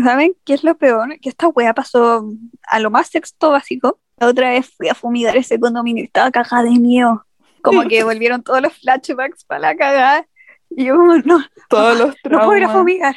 ¿saben 0.03 0.33
qué 0.45 0.53
es 0.53 0.63
lo 0.63 0.77
peor? 0.77 1.19
Que 1.19 1.29
esta 1.29 1.47
wea 1.49 1.73
pasó 1.73 2.25
a 2.63 2.79
lo 2.79 2.89
más 2.89 3.07
sexto 3.07 3.51
básico. 3.51 3.99
La 4.17 4.27
otra 4.27 4.49
vez 4.51 4.69
fui 4.75 4.87
a 4.89 4.95
fumigar 4.95 5.35
ese 5.37 5.59
condominio 5.59 6.03
y 6.03 6.07
estaba 6.07 6.31
cagada 6.31 6.63
de 6.63 6.71
miedo. 6.79 7.25
Como 7.61 7.83
que 7.89 8.03
volvieron 8.05 8.41
todos 8.41 8.61
los 8.61 8.73
flashbacks 8.73 9.43
para 9.43 9.59
la 9.59 9.75
cagada. 9.75 10.25
Y 10.69 10.85
yo 10.85 10.95
como, 10.95 11.17
no, 11.17 11.43
Todos 11.67 11.97
los 11.97 12.15
no 12.29 12.39
puedo 12.39 12.57
ir 12.57 12.63
a 12.63 12.67
traumas. 12.67 12.77
fumigar. 12.77 13.15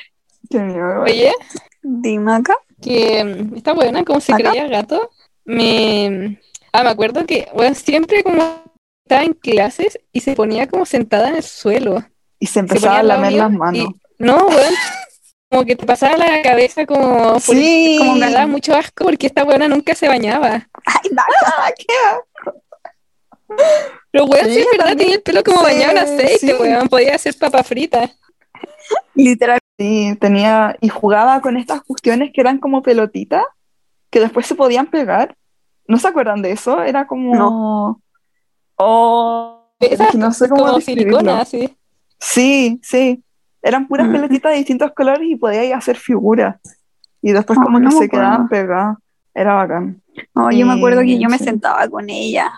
Qué 0.50 0.58
miedo. 0.58 1.02
Oye, 1.02 1.32
Dime 1.82 2.32
acá. 2.34 2.54
que 2.80 3.46
esta 3.54 3.72
buena, 3.74 4.04
como 4.04 4.20
se 4.20 4.32
¿Acá? 4.32 4.50
creía 4.50 4.66
gato, 4.68 5.10
me... 5.44 6.40
Ah, 6.72 6.82
me 6.82 6.90
acuerdo 6.90 7.26
que, 7.26 7.48
bueno, 7.54 7.74
siempre 7.74 8.22
como 8.22 8.62
estaba 9.04 9.24
en 9.24 9.34
clases 9.34 9.98
y 10.12 10.20
se 10.20 10.34
ponía 10.34 10.66
como 10.68 10.86
sentada 10.86 11.28
en 11.28 11.36
el 11.36 11.42
suelo. 11.42 12.02
Y 12.38 12.46
se 12.46 12.60
empezaba 12.60 12.98
a 12.98 13.02
lamer 13.02 13.32
las 13.34 13.50
manos. 13.52 13.88
y- 13.90 14.00
No, 14.18 14.46
weón, 14.46 14.74
como 15.50 15.64
que 15.66 15.76
te 15.76 15.84
pasaba 15.84 16.16
la 16.16 16.40
cabeza 16.42 16.86
como... 16.86 17.38
Sí. 17.40 17.96
Como 17.98 18.14
me 18.16 18.30
daba 18.30 18.46
mucho 18.46 18.74
asco 18.74 19.04
porque 19.04 19.26
esta 19.26 19.44
buena 19.44 19.68
nunca 19.68 19.94
se 19.94 20.08
bañaba. 20.08 20.68
Ay, 20.86 21.10
Naka. 21.10 22.22
Pero 24.10 24.24
weón, 24.24 24.46
sí, 24.46 24.54
Sí, 24.54 24.60
es 24.60 24.66
verdad, 24.78 24.96
tenía 24.96 25.14
el 25.16 25.22
pelo 25.22 25.42
como 25.44 25.58
Sí, 25.58 25.64
bañado 25.64 25.92
en 25.92 25.98
aceite, 25.98 26.38
sí. 26.38 26.52
weón, 26.58 26.88
podía 26.88 27.14
hacer 27.14 27.34
papa 27.38 27.62
frita. 27.62 28.10
Literal. 29.14 29.58
Sí, 29.78 30.16
tenía, 30.20 30.76
y 30.80 30.88
jugaba 30.88 31.40
con 31.40 31.56
estas 31.56 31.82
cuestiones 31.82 32.30
que 32.32 32.40
eran 32.40 32.58
como 32.58 32.82
pelotitas, 32.82 33.44
que 34.10 34.20
después 34.20 34.46
se 34.46 34.54
podían 34.54 34.86
pegar. 34.86 35.36
¿No 35.92 35.98
se 35.98 36.08
acuerdan 36.08 36.40
de 36.40 36.52
eso? 36.52 36.82
Era 36.82 37.06
como... 37.06 38.00
Oh, 38.76 39.68
es 39.78 39.92
Esas 39.92 40.10
que 40.10 40.16
no 40.16 40.32
sé 40.32 40.48
cómo 40.48 40.64
como 40.64 40.80
silicona, 40.80 41.40
así. 41.42 41.76
Sí, 42.18 42.80
sí. 42.82 43.22
Eran 43.60 43.86
puras 43.88 44.08
Mm. 44.08 44.12
pelotitas 44.12 44.52
de 44.52 44.56
distintos 44.58 44.92
colores 44.92 45.28
y 45.28 45.36
podíais 45.36 45.74
hacer 45.74 45.96
figuras. 45.98 46.56
Y 47.20 47.32
después 47.32 47.58
Oh, 47.58 47.64
como 47.64 47.78
no 47.78 47.90
que 47.90 47.96
se 47.96 48.04
acuerdo. 48.04 48.10
quedaban 48.26 48.48
pegadas. 48.48 48.96
Era 49.34 49.52
bacán. 49.54 50.02
No, 50.34 50.50
yo 50.50 50.64
me 50.66 50.72
acuerdo 50.72 51.02
que 51.02 51.18
yo 51.18 51.28
me 51.28 51.36
Sí. 51.36 51.44
sentaba 51.44 51.86
con 51.88 52.08
ella. 52.08 52.50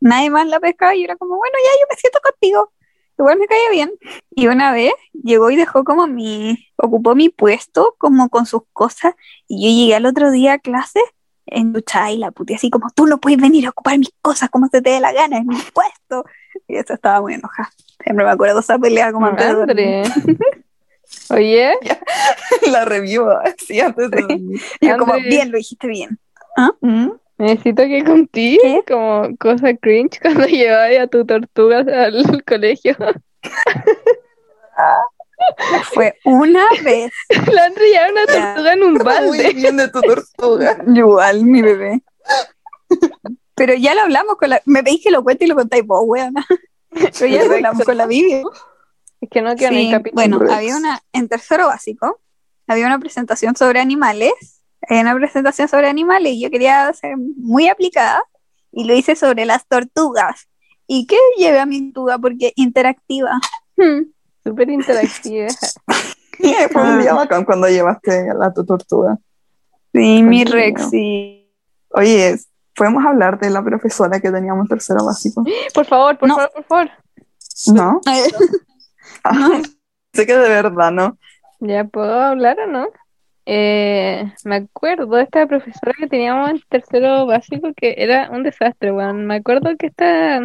Nadie 0.00 0.28
más 0.28 0.46
la 0.46 0.60
pescaba 0.60 0.94
y 0.94 1.04
era 1.04 1.16
como, 1.16 1.36
bueno, 1.38 1.54
ya 1.64 1.70
yo 1.80 1.86
me 1.90 1.96
siento 1.96 2.18
contigo. 2.22 2.70
Igual 3.18 3.38
me 3.38 3.46
caía 3.46 3.70
bien. 3.70 3.92
Y 4.30 4.46
una 4.48 4.72
vez 4.72 4.92
llegó 5.22 5.50
y 5.50 5.56
dejó 5.56 5.84
como 5.84 6.06
mi, 6.06 6.58
ocupó 6.76 7.14
mi 7.14 7.30
puesto 7.30 7.94
como 7.96 8.28
con 8.28 8.44
sus 8.44 8.62
cosas. 8.74 9.14
Y 9.48 9.64
yo 9.64 9.74
llegué 9.80 9.94
al 9.94 10.04
otro 10.06 10.30
día 10.30 10.52
a 10.54 10.58
clase 10.58 11.00
en 11.46 11.72
ducha 11.72 12.10
y 12.10 12.18
la 12.18 12.30
puté 12.30 12.54
así 12.54 12.70
como, 12.70 12.88
tú 12.94 13.06
no 13.06 13.18
puedes 13.18 13.38
venir 13.40 13.66
a 13.66 13.70
ocupar 13.70 13.98
mis 13.98 14.10
cosas 14.22 14.48
como 14.50 14.66
se 14.68 14.80
te 14.82 14.90
dé 14.90 15.00
la 15.00 15.12
gana, 15.12 15.38
es 15.38 15.44
mi 15.44 15.56
puesto. 15.56 16.24
Y 16.68 16.76
eso 16.76 16.94
estaba 16.94 17.20
muy 17.20 17.34
enojada. 17.34 17.70
Siempre 18.02 18.24
me 18.24 18.30
acuerdo 18.30 18.54
de 18.56 18.60
esa 18.60 18.78
pelea 18.78 19.12
como 19.12 19.26
antes. 19.26 19.54
Oye, 21.30 21.74
La 22.70 22.84
revivo 22.84 23.30
así 23.30 23.80
antes 23.80 24.10
de 24.10 24.16
Sí. 24.18 24.22
dormir. 24.28 24.60
Y 24.80 24.88
yo 24.88 24.98
como, 24.98 25.14
bien, 25.14 25.50
lo 25.50 25.58
dijiste 25.58 25.86
bien. 25.86 26.18
¿Mm? 26.80 27.10
Necesito 27.38 27.82
que 27.82 28.04
conté 28.04 28.58
¿Qué? 28.62 28.84
como 28.86 29.36
cosa 29.38 29.74
cringe 29.74 30.18
cuando 30.22 30.46
llevabas 30.46 30.98
a 31.00 31.06
tu 31.08 31.24
tortuga 31.26 31.78
al 31.80 32.44
colegio. 32.44 32.96
Fue 35.92 36.18
una 36.24 36.64
vez. 36.82 37.12
La 37.52 37.64
Andrea 37.64 38.08
llevaba 38.08 38.10
una 38.12 38.26
tortuga 38.26 38.72
en 38.72 38.82
un 38.82 38.92
Muy 38.94 39.04
balde. 39.04 39.52
bien 39.54 39.76
de 39.76 39.88
tu 39.88 40.00
tortuga. 40.02 40.78
Igual, 40.86 41.44
mi 41.44 41.62
bebé. 41.62 42.02
Pero 43.54 43.74
ya 43.74 43.94
lo 43.94 44.02
hablamos 44.02 44.36
con 44.36 44.50
la. 44.50 44.60
Me 44.64 44.82
pedís 44.82 45.02
que 45.02 45.10
lo 45.10 45.22
cuente 45.22 45.44
y 45.44 45.48
lo 45.48 45.54
contáis 45.54 45.86
vos, 45.86 46.00
weona. 46.04 46.44
Pero 46.90 47.26
ya 47.26 47.44
lo 47.44 47.54
hablamos 47.54 47.84
con 47.84 47.96
la 47.96 48.06
Vivi. 48.06 48.42
Es 49.20 49.28
que 49.30 49.42
no 49.42 49.54
queda 49.56 49.68
en 49.68 49.74
el 49.74 49.80
Sí, 49.86 49.90
capítulo. 49.90 50.14
bueno, 50.14 50.38
Rex. 50.38 50.52
había 50.52 50.76
una, 50.76 51.00
en 51.12 51.28
tercero 51.28 51.66
básico, 51.68 52.20
había 52.66 52.86
una 52.86 52.98
presentación 52.98 53.56
sobre 53.56 53.80
animales, 53.80 54.32
había 54.88 55.02
una 55.02 55.14
presentación 55.14 55.68
sobre 55.68 55.88
animales 55.88 56.34
y 56.34 56.40
yo 56.42 56.50
quería 56.50 56.92
ser 56.92 57.16
muy 57.16 57.68
aplicada 57.68 58.22
y 58.70 58.84
lo 58.84 58.94
hice 58.94 59.16
sobre 59.16 59.44
las 59.46 59.66
tortugas. 59.66 60.48
¿Y 60.86 61.06
qué 61.06 61.16
llevé 61.38 61.58
a 61.60 61.66
mi 61.66 61.90
tortuga? 61.92 62.18
Porque 62.18 62.52
interactiva. 62.56 63.38
Hmm. 63.76 64.12
Súper 64.44 64.70
interactiva. 64.70 65.48
Fue 66.72 66.82
un 66.82 67.00
día 67.00 67.14
bacán 67.14 67.44
cuando 67.44 67.68
llevaste 67.68 68.30
a 68.30 68.34
la 68.34 68.52
tu 68.52 68.64
tortuga. 68.64 69.16
Sí, 69.92 70.22
mi 70.22 70.44
Coño. 70.44 70.54
Rex, 70.56 70.90
sí. 70.90 71.50
Oye, 71.90 72.36
¿podemos 72.74 73.04
hablar 73.04 73.38
de 73.38 73.50
la 73.50 73.62
profesora 73.62 74.20
que 74.20 74.30
teníamos 74.30 74.64
en 74.64 74.68
tercero 74.68 75.04
básico? 75.04 75.44
Por 75.74 75.86
favor, 75.86 76.18
por 76.18 76.28
No. 76.28 76.34
favor, 76.36 76.50
por 76.52 76.64
favor. 76.64 76.90
¿No? 77.72 78.00
Ah, 79.26 79.62
sé 80.12 80.26
que 80.26 80.36
de 80.36 80.48
verdad, 80.50 80.90
¿no? 80.90 81.16
¿Ya 81.60 81.84
puedo 81.84 82.20
hablar 82.20 82.58
o 82.60 82.66
no? 82.66 82.88
Eh, 83.46 84.30
me 84.44 84.56
acuerdo 84.56 85.06
de 85.16 85.22
esta 85.22 85.46
profesora 85.46 85.92
que 85.98 86.06
teníamos 86.08 86.50
en 86.50 86.60
tercero 86.68 87.24
básico 87.24 87.68
que 87.74 87.94
era 87.96 88.28
un 88.30 88.42
desastre, 88.42 88.92
weón. 88.92 89.24
Me 89.26 89.36
acuerdo 89.36 89.70
que 89.78 89.86
esta, 89.86 90.40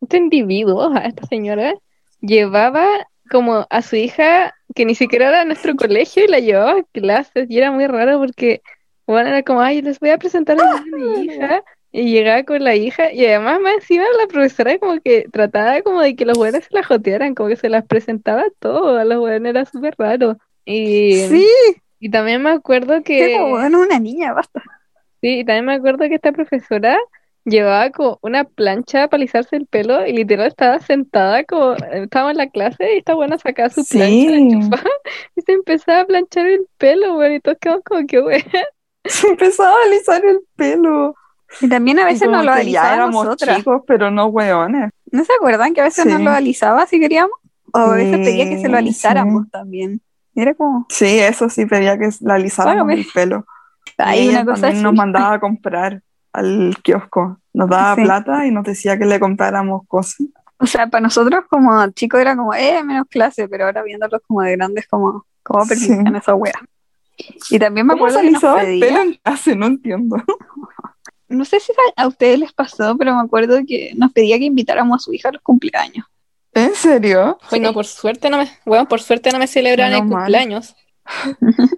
este 0.00 0.16
individuo, 0.16 0.92
esta 0.96 1.26
señora, 1.26 1.74
llevaba 2.20 2.86
como 3.32 3.66
a 3.68 3.82
su 3.82 3.96
hija, 3.96 4.54
que 4.74 4.84
ni 4.84 4.94
siquiera 4.94 5.30
era 5.30 5.38
de 5.40 5.46
nuestro 5.46 5.74
colegio, 5.74 6.24
y 6.24 6.28
la 6.28 6.38
llevaba 6.38 6.72
a 6.72 6.84
clases, 6.92 7.50
y 7.50 7.58
era 7.58 7.72
muy 7.72 7.86
raro 7.88 8.18
porque, 8.18 8.62
bueno, 9.06 9.30
era 9.30 9.42
como, 9.42 9.60
ay, 9.62 9.82
les 9.82 9.98
voy 9.98 10.10
a 10.10 10.18
presentar 10.18 10.56
a 10.60 10.82
mi 10.82 11.24
hija, 11.24 11.64
y 11.90 12.12
llegaba 12.12 12.42
con 12.44 12.62
la 12.62 12.74
hija, 12.76 13.12
y 13.12 13.26
además 13.26 13.60
más 13.60 13.74
encima 13.74 14.04
la 14.20 14.26
profesora 14.26 14.78
como 14.78 15.00
que 15.00 15.26
trataba 15.32 15.82
como 15.82 16.00
de 16.00 16.14
que 16.14 16.24
los 16.24 16.38
buenos 16.38 16.64
se 16.64 16.74
la 16.74 16.84
jotearan, 16.84 17.34
como 17.34 17.48
que 17.48 17.56
se 17.56 17.68
las 17.68 17.84
presentaba 17.86 18.44
todo, 18.60 18.98
a 18.98 19.04
los 19.04 19.18
buenos 19.18 19.50
era 19.50 19.64
súper 19.64 19.94
raro. 19.98 20.38
Y, 20.64 21.16
Sí, 21.28 21.46
y 21.98 22.10
también 22.10 22.42
me 22.42 22.50
acuerdo 22.50 23.02
que, 23.02 23.30
pero 23.32 23.48
bueno, 23.48 23.80
una 23.80 23.98
niña, 23.98 24.32
basta. 24.32 24.62
sí, 25.20 25.40
y 25.40 25.44
también 25.44 25.66
me 25.66 25.74
acuerdo 25.74 26.08
que 26.08 26.14
esta 26.14 26.32
profesora 26.32 26.98
llevaba 27.44 27.90
como 27.90 28.18
una 28.22 28.44
plancha 28.44 29.08
para 29.08 29.20
alisarse 29.20 29.56
el 29.56 29.66
pelo 29.66 30.06
y 30.06 30.12
literal 30.12 30.46
estaba 30.48 30.78
sentada 30.80 31.44
como, 31.44 31.74
estaba 31.74 32.30
en 32.30 32.36
la 32.36 32.48
clase 32.50 32.94
y 32.94 32.98
esta 32.98 33.14
buena 33.14 33.38
sacaba 33.38 33.70
su 33.70 33.82
Sí. 33.82 33.98
plancha, 33.98 34.30
la 34.30 34.36
enchufaba 34.36 34.90
y 35.36 35.40
se 35.42 35.52
empezaba 35.52 36.00
a 36.00 36.06
planchar 36.06 36.46
el 36.46 36.66
pelo, 36.78 37.16
weón, 37.18 37.32
y 37.34 37.40
todos 37.40 37.58
quedamos 37.60 37.82
como 37.84 38.06
que 38.06 38.20
weón. 38.20 38.42
Se 39.04 39.28
empezaba 39.28 39.70
a 39.72 39.86
alisar 39.86 40.24
el 40.24 40.40
pelo. 40.56 41.14
Y 41.60 41.68
también 41.68 41.98
a 41.98 42.04
veces 42.06 42.22
como 42.22 42.36
nos 42.36 42.46
lo 42.46 42.52
alisaba 42.52 42.94
éramos 42.94 43.24
nosotras. 43.24 43.56
chicos, 43.58 43.82
pero 43.86 44.10
no 44.10 44.26
hueones. 44.26 44.90
¿No 45.10 45.24
se 45.24 45.32
acuerdan 45.34 45.74
que 45.74 45.80
a 45.80 45.84
veces 45.84 46.04
Sí. 46.04 46.10
nos 46.10 46.20
lo 46.20 46.30
alisaba 46.30 46.86
si 46.86 46.98
queríamos? 47.00 47.32
O 47.74 47.78
a 47.78 47.94
veces 47.96 48.18
pedía 48.18 48.48
que 48.48 48.58
se 48.58 48.68
lo 48.68 48.76
alisáramos 48.78 49.44
sí. 49.44 49.50
también. 49.50 50.00
Y 50.34 50.40
era 50.42 50.54
como, 50.54 50.86
Sí, 50.88 51.18
eso 51.18 51.50
sí, 51.50 51.66
pedía 51.66 51.98
que 51.98 52.08
la 52.20 52.34
alisáramos 52.34 52.84
Bueno, 52.84 53.00
el 53.02 53.06
pelo. 53.12 53.44
Y 54.14 54.18
ella 54.28 54.30
una 54.42 54.44
cosa 54.46 54.60
también 54.62 54.74
así. 54.76 54.82
nos 54.84 54.94
mandaba 54.94 55.34
a 55.34 55.40
comprar 55.40 56.02
al 56.32 56.76
kiosco. 56.82 57.38
Nos 57.52 57.68
daba 57.68 57.94
Sí. 57.96 58.02
plata 58.02 58.46
y 58.46 58.50
nos 58.50 58.64
decía 58.64 58.98
que 58.98 59.04
le 59.04 59.20
compráramos 59.20 59.82
cosas. 59.86 60.26
O 60.58 60.66
sea, 60.66 60.86
para 60.86 61.02
nosotros 61.02 61.44
como 61.50 61.86
chicos 61.90 62.20
era 62.20 62.36
como, 62.36 62.54
eh, 62.54 62.82
menos 62.84 63.06
clase, 63.10 63.48
pero 63.48 63.64
ahora 63.66 63.82
viéndolos 63.82 64.20
como 64.26 64.42
de 64.42 64.52
grandes, 64.56 64.86
como, 64.88 65.26
como 65.42 65.64
Sí. 65.64 65.68
permitían 65.88 66.16
esa 66.16 66.34
wea. 66.34 66.54
Y 67.50 67.58
también 67.58 67.86
me 67.86 67.92
¿Cómo 67.94 68.06
acuerdo 68.06 68.20
que 68.22 68.30
nos 68.30 68.42
el 68.42 68.54
pedía, 68.66 68.86
pelo 68.88 69.00
en 69.02 69.14
clase? 69.14 69.56
No 69.56 69.66
entiendo. 69.66 70.16
no 71.28 71.44
sé 71.44 71.60
si 71.60 71.72
a 71.96 72.02
a 72.02 72.06
ustedes 72.08 72.38
les 72.38 72.52
pasó, 72.52 72.96
pero 72.96 73.14
me 73.14 73.22
acuerdo 73.22 73.58
que 73.66 73.92
nos 73.96 74.12
pedía 74.12 74.38
que 74.38 74.44
invitáramos 74.44 74.96
a 74.96 75.04
su 75.04 75.12
hija 75.12 75.28
a 75.28 75.32
los 75.32 75.42
cumpleaños. 75.42 76.06
¿En 76.54 76.74
serio? 76.74 77.38
Bueno, 77.50 77.72
por 77.72 77.86
suerte 77.86 78.28
no 78.30 78.38
me, 78.38 78.48
weón, 78.66 78.86
por 78.86 79.00
suerte 79.00 79.30
no 79.32 79.38
me 79.38 79.46
celebran 79.46 79.92
el 79.92 80.04
mal. 80.04 80.08
cumpleaños. 80.10 80.76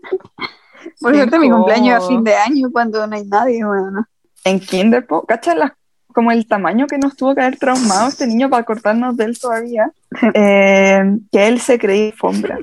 Por 1.01 1.15
suerte 1.15 1.39
mi 1.39 1.51
cumpleaños 1.51 1.95
a 1.95 1.97
incómodo. 1.97 2.09
fin 2.09 2.25
de 2.25 2.35
año 2.35 2.69
cuando 2.73 3.07
no 3.07 3.17
hay 3.17 3.25
nadie, 3.25 3.65
bueno. 3.65 4.07
En 4.45 4.61
Kinder, 4.61 5.07
po, 5.07 5.25
¿cachai 5.27 5.57
las- 5.57 5.73
como 6.13 6.31
el 6.31 6.47
tamaño 6.47 6.87
que 6.87 6.99
nos 6.99 7.17
tuvo 7.17 7.35
que 7.35 7.41
haber 7.41 7.59
traumado 7.59 8.09
este 8.09 8.27
niño 8.27 8.49
para 8.49 8.63
cortarnos 8.65 9.17
de 9.17 9.25
él 9.25 9.39
todavía? 9.39 9.91
Eh, 10.35 11.03
que 11.33 11.49
él 11.49 11.61
se 11.61 11.79
creía 11.79 12.07
alfombra. 12.07 12.59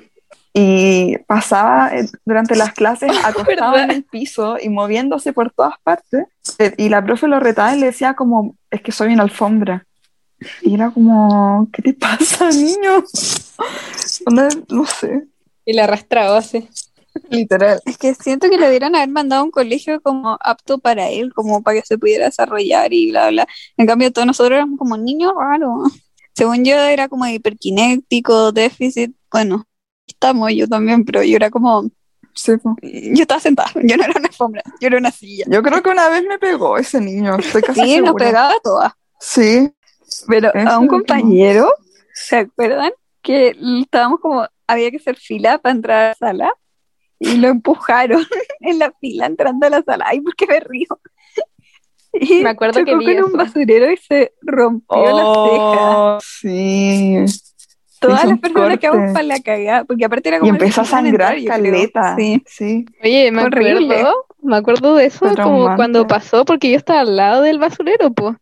Y 0.54 1.18
pasaba 1.28 1.96
eh, 1.96 2.08
durante 2.26 2.56
las 2.56 2.74
clases 2.74 3.12
acostado 3.26 3.78
en 3.78 3.92
el 3.92 4.04
piso 4.04 4.58
y 4.62 4.70
moviéndose 4.70 5.34
por 5.34 5.52
todas 5.52 5.74
partes. 5.84 6.26
Eh, 6.60 6.74
Y 6.78 6.90
la 6.90 7.04
profe 7.04 7.28
lo 7.28 7.40
retaba 7.40 7.76
y 7.76 7.80
le 7.80 7.88
decía 7.88 8.14
como, 8.14 8.56
es 8.70 8.82
que 8.82 8.92
soy 8.92 9.14
una 9.14 9.24
alfombra. 9.24 9.86
Y 10.62 10.74
era 10.76 10.90
como, 10.90 11.68
¿qué 11.74 11.82
te 11.82 11.94
pasa, 11.94 12.50
niño? 12.50 13.04
Onda, 14.26 14.50
No 14.70 14.86
sé, 14.86 15.26
Y 15.66 15.74
la 15.74 15.84
arrastraba 15.86 16.38
así. 16.38 16.68
Literal. 17.30 17.82
Es 17.86 17.98
que 17.98 18.14
siento 18.14 18.50
que 18.50 18.58
le 18.58 18.66
debieran 18.66 18.96
haber 18.96 19.10
mandado 19.10 19.42
a 19.42 19.46
un 19.46 19.52
colegio 19.52 20.02
como 20.02 20.38
apto 20.42 20.78
para 20.80 21.10
él, 21.10 21.34
como 21.34 21.62
para 21.64 21.80
que 21.80 21.86
se 21.86 21.98
pudiera 21.98 22.26
desarrollar 22.26 22.94
y 22.94 23.12
bla, 23.12 23.30
bla. 23.30 23.48
En 23.78 23.86
cambio, 23.88 24.12
todos 24.12 24.28
nosotros 24.28 24.56
éramos 24.58 24.78
como 24.78 24.98
niños 24.98 25.34
raros. 25.38 25.92
Según 26.34 26.64
yo, 26.64 26.76
era 26.76 27.08
como 27.08 27.28
hiperkinético, 27.28 28.52
déficit. 28.52 29.14
Bueno, 29.32 29.66
estamos 30.08 30.52
yo 30.54 30.68
también, 30.68 31.04
pero 31.06 31.24
yo 31.24 31.36
era 31.36 31.50
como. 31.50 31.90
Sí. 32.34 32.54
Yo 32.82 33.24
estaba 33.24 33.42
sentada, 33.42 33.70
yo 33.84 33.98
no 33.98 34.04
era 34.06 34.14
una 34.18 34.28
alfombra, 34.28 34.64
yo 34.80 34.88
era 34.88 34.98
una 34.98 35.12
silla. 35.12 35.46
Yo 35.50 35.62
creo 35.62 35.84
que 35.84 35.90
una 35.90 36.08
vez 36.08 36.24
me 36.24 36.40
pegó 36.40 36.78
ese 36.78 37.02
niño, 37.02 37.38
estoy 37.38 37.62
casi 37.62 37.82
Sí, 37.82 37.98
nos 37.98 38.08
segura. 38.08 38.26
pegaba 38.26 38.54
a 38.54 38.60
todas. 38.64 38.94
Sí, 39.20 39.70
Pero 40.28 40.54
Eso 40.54 40.70
a 40.70 40.80
un 40.80 40.88
compañero, 40.88 41.70
¿se 42.14 42.38
acuerdan? 42.38 42.92
Que 43.22 43.54
estábamos 43.82 44.22
como, 44.22 44.48
había 44.66 44.90
que 44.92 44.98
hacer 44.98 45.18
fila 45.18 45.58
para 45.58 45.76
entrar 45.76 46.04
a 46.04 46.08
la 46.08 46.16
sala 46.16 46.54
y 47.22 47.38
lo 47.38 47.48
empujaron 47.50 48.24
en 48.60 48.80
la 48.80 48.92
fila 49.00 49.28
entrando 49.28 49.68
a 49.68 49.70
la 49.70 49.82
sala. 49.84 50.06
Ay, 50.08 50.20
¿por 50.22 50.36
qué 50.36 50.48
me 50.48 50.60
río? 50.60 50.88
Y 52.14 52.42
Me 52.44 52.50
acuerdo 52.50 52.84
que 52.84 52.92
chocó 52.92 52.98
vi 53.06 53.16
con 53.16 53.24
un 53.32 53.38
basurero 53.38 53.90
y 53.90 53.96
se 53.96 54.34
rompió 54.42 54.98
la 55.06 55.24
ceja. 55.24 55.98
Oh, 55.98 56.20
sí. 56.22 57.16
Todas 58.00 58.26
las 58.26 58.38
personas 58.40 58.80
que 58.80 58.90
vamos 58.90 59.14
para 59.14 59.24
la 59.24 59.40
cagada, 59.40 59.86
porque 59.86 60.04
aparte 60.04 60.28
era 60.28 60.38
Y 60.38 60.40
como 60.42 60.52
el 60.56 60.60
empezó 60.62 60.82
a 60.82 60.84
que 60.84 60.90
sangrar 60.90 61.36
creo. 61.36 61.46
caleta. 61.48 62.16
Sí. 62.18 62.44
Sí. 62.48 62.86
Oye, 63.02 63.32
me 63.32 63.44
Horrible. 63.44 63.96
acuerdo, 63.96 64.26
me 64.42 64.56
acuerdo 64.58 64.96
de 64.96 65.06
eso 65.06 65.20
Fue 65.20 65.30
como 65.30 65.36
traumante. 65.36 65.76
cuando 65.78 66.08
pasó, 66.08 66.44
porque 66.44 66.70
yo 66.72 66.76
estaba 66.78 67.00
al 67.02 67.16
lado 67.16 67.44
del 67.44 67.60
basurero, 67.60 68.12
pues. 68.12 68.36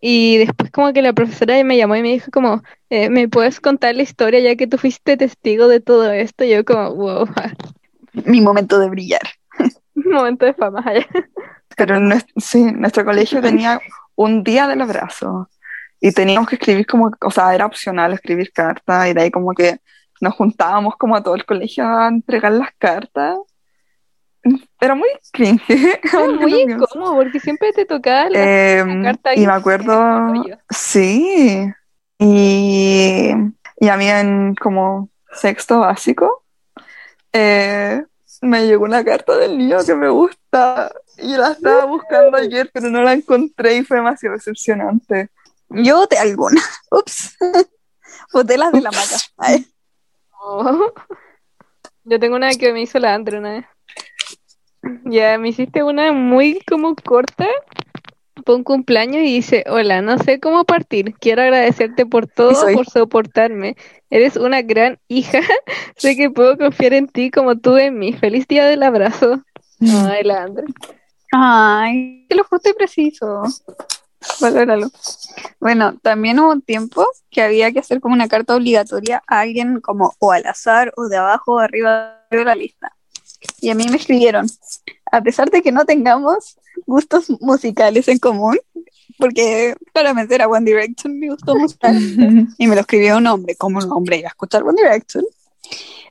Y 0.00 0.38
después 0.38 0.70
como 0.70 0.92
que 0.94 1.02
la 1.02 1.12
profesora 1.12 1.62
me 1.64 1.76
llamó 1.76 1.96
y 1.96 2.02
me 2.02 2.12
dijo 2.12 2.30
como, 2.32 2.62
eh, 2.88 3.10
¿me 3.10 3.28
puedes 3.28 3.60
contar 3.60 3.94
la 3.94 4.02
historia 4.04 4.40
ya 4.40 4.56
que 4.56 4.66
tú 4.66 4.78
fuiste 4.78 5.18
testigo 5.18 5.68
de 5.68 5.80
todo 5.80 6.10
esto? 6.10 6.44
Y 6.44 6.50
yo 6.50 6.64
como, 6.64 6.94
wow, 6.94 7.26
Mi 8.12 8.40
momento 8.40 8.78
de 8.78 8.88
brillar. 8.90 9.22
momento 9.94 10.44
de 10.46 10.54
fama. 10.54 10.84
Pero 11.76 11.96
en 11.96 12.10
nues- 12.10 12.26
sí, 12.36 12.64
nuestro 12.72 13.04
colegio 13.04 13.40
tenía 13.40 13.80
un 14.14 14.42
día 14.44 14.66
del 14.66 14.82
abrazo 14.82 15.48
y 16.00 16.12
teníamos 16.12 16.48
que 16.48 16.56
escribir 16.56 16.86
como, 16.86 17.10
o 17.20 17.30
sea, 17.30 17.54
era 17.54 17.66
opcional 17.66 18.12
escribir 18.12 18.52
cartas 18.52 19.08
y 19.08 19.14
de 19.14 19.22
ahí 19.22 19.30
como 19.30 19.52
que 19.54 19.78
nos 20.20 20.34
juntábamos 20.34 20.96
como 20.96 21.16
a 21.16 21.22
todo 21.22 21.34
el 21.34 21.44
colegio 21.44 21.86
a 21.86 22.08
entregar 22.08 22.52
las 22.52 22.70
cartas. 22.78 23.38
Era 24.80 24.94
muy 24.96 25.08
cringe. 25.32 25.62
Era 25.70 26.26
muy 26.40 26.62
incómodo 26.62 27.14
porque 27.14 27.38
siempre 27.40 27.72
te 27.72 27.84
tocaba 27.86 28.28
la 28.30 28.78
Em, 28.80 29.02
carta 29.04 29.34
y 29.34 29.40
ahí 29.40 29.46
me 29.46 29.52
acuerdo, 29.52 30.32
sí, 30.70 31.64
y, 32.18 33.30
y 33.78 33.88
a 33.88 33.96
mí 33.96 34.08
en 34.08 34.54
como 34.56 35.08
sexto 35.32 35.80
básico 35.80 36.41
eh, 37.32 38.04
me 38.42 38.66
llegó 38.66 38.84
una 38.84 39.04
carta 39.04 39.36
del 39.36 39.56
niño 39.56 39.78
que 39.84 39.94
me 39.94 40.08
gusta 40.08 40.92
y 41.18 41.36
la 41.36 41.52
estaba 41.52 41.84
buscando 41.84 42.36
ayer 42.36 42.70
pero 42.72 42.90
no 42.90 43.02
la 43.02 43.12
encontré 43.12 43.76
y 43.76 43.84
fue 43.84 43.98
demasiado 43.98 44.36
decepcionante. 44.36 45.30
Yo 45.68 45.96
voté 45.96 46.18
alguna. 46.18 46.60
Ups. 46.90 47.36
Voté 48.32 48.58
las 48.58 48.72
de 48.72 48.80
la 48.80 48.90
maca. 48.90 49.16
Ay. 49.38 49.66
Oh. 50.40 50.92
Yo 52.04 52.18
tengo 52.18 52.36
una 52.36 52.50
que 52.54 52.72
me 52.72 52.82
hizo 52.82 52.98
la 52.98 53.14
Andre 53.14 53.38
una 53.38 53.52
vez. 53.52 53.66
Ya, 55.04 55.38
me 55.38 55.50
hiciste 55.50 55.84
una 55.84 56.12
muy 56.12 56.60
como 56.68 56.96
corta 56.96 57.46
por 58.44 58.56
un 58.56 58.64
cumpleaños 58.64 59.22
y 59.22 59.34
dice, 59.34 59.64
hola, 59.68 60.02
no 60.02 60.18
sé 60.18 60.40
cómo 60.40 60.64
partir. 60.64 61.14
Quiero 61.20 61.42
agradecerte 61.42 62.06
por 62.06 62.26
todo, 62.26 62.54
soy. 62.54 62.74
por 62.74 62.88
soportarme. 62.88 63.76
Eres 64.10 64.36
una 64.36 64.62
gran 64.62 64.98
hija. 65.08 65.40
sé 65.96 66.16
que 66.16 66.30
puedo 66.30 66.56
confiar 66.56 66.94
en 66.94 67.08
ti 67.08 67.30
como 67.30 67.56
tú 67.56 67.76
en 67.76 67.98
mí. 67.98 68.12
Feliz 68.12 68.46
día 68.48 68.66
del 68.66 68.82
abrazo. 68.82 69.42
Ay, 69.80 70.24
la. 70.24 70.48
Ay, 71.32 72.26
que 72.28 72.34
lo 72.34 72.44
justo 72.44 72.70
y 72.70 72.74
preciso. 72.74 73.42
Valóralo. 74.40 74.90
Bueno, 75.60 75.98
también 76.02 76.38
hubo 76.38 76.52
un 76.52 76.62
tiempo 76.62 77.06
que 77.30 77.42
había 77.42 77.72
que 77.72 77.80
hacer 77.80 78.00
como 78.00 78.14
una 78.14 78.28
carta 78.28 78.54
obligatoria 78.54 79.22
a 79.26 79.40
alguien 79.40 79.80
como 79.80 80.14
o 80.18 80.32
al 80.32 80.46
azar 80.46 80.92
o 80.96 81.08
de 81.08 81.16
abajo 81.16 81.54
o 81.54 81.58
arriba 81.58 82.24
de 82.30 82.44
la 82.44 82.54
lista. 82.54 82.96
Y 83.60 83.70
a 83.70 83.74
mí 83.74 83.86
me 83.88 83.96
escribieron, 83.96 84.46
a 85.12 85.22
pesar 85.22 85.50
de 85.50 85.62
que 85.62 85.70
no 85.70 85.84
tengamos 85.84 86.58
gustos 86.86 87.30
musicales 87.40 88.08
en 88.08 88.18
común, 88.18 88.58
porque 89.18 89.74
claramente 89.92 90.34
era 90.34 90.48
One 90.48 90.64
Direction 90.64 91.16
mi 91.18 91.28
gusto 91.28 91.54
musical, 91.54 91.94
y 92.58 92.66
me 92.66 92.74
lo 92.74 92.80
escribió 92.80 93.18
un 93.18 93.26
hombre, 93.28 93.54
como 93.56 93.78
un 93.78 93.92
hombre 93.92 94.16
iba 94.16 94.28
a 94.28 94.30
escuchar 94.30 94.64
One 94.64 94.82
Direction. 94.82 95.24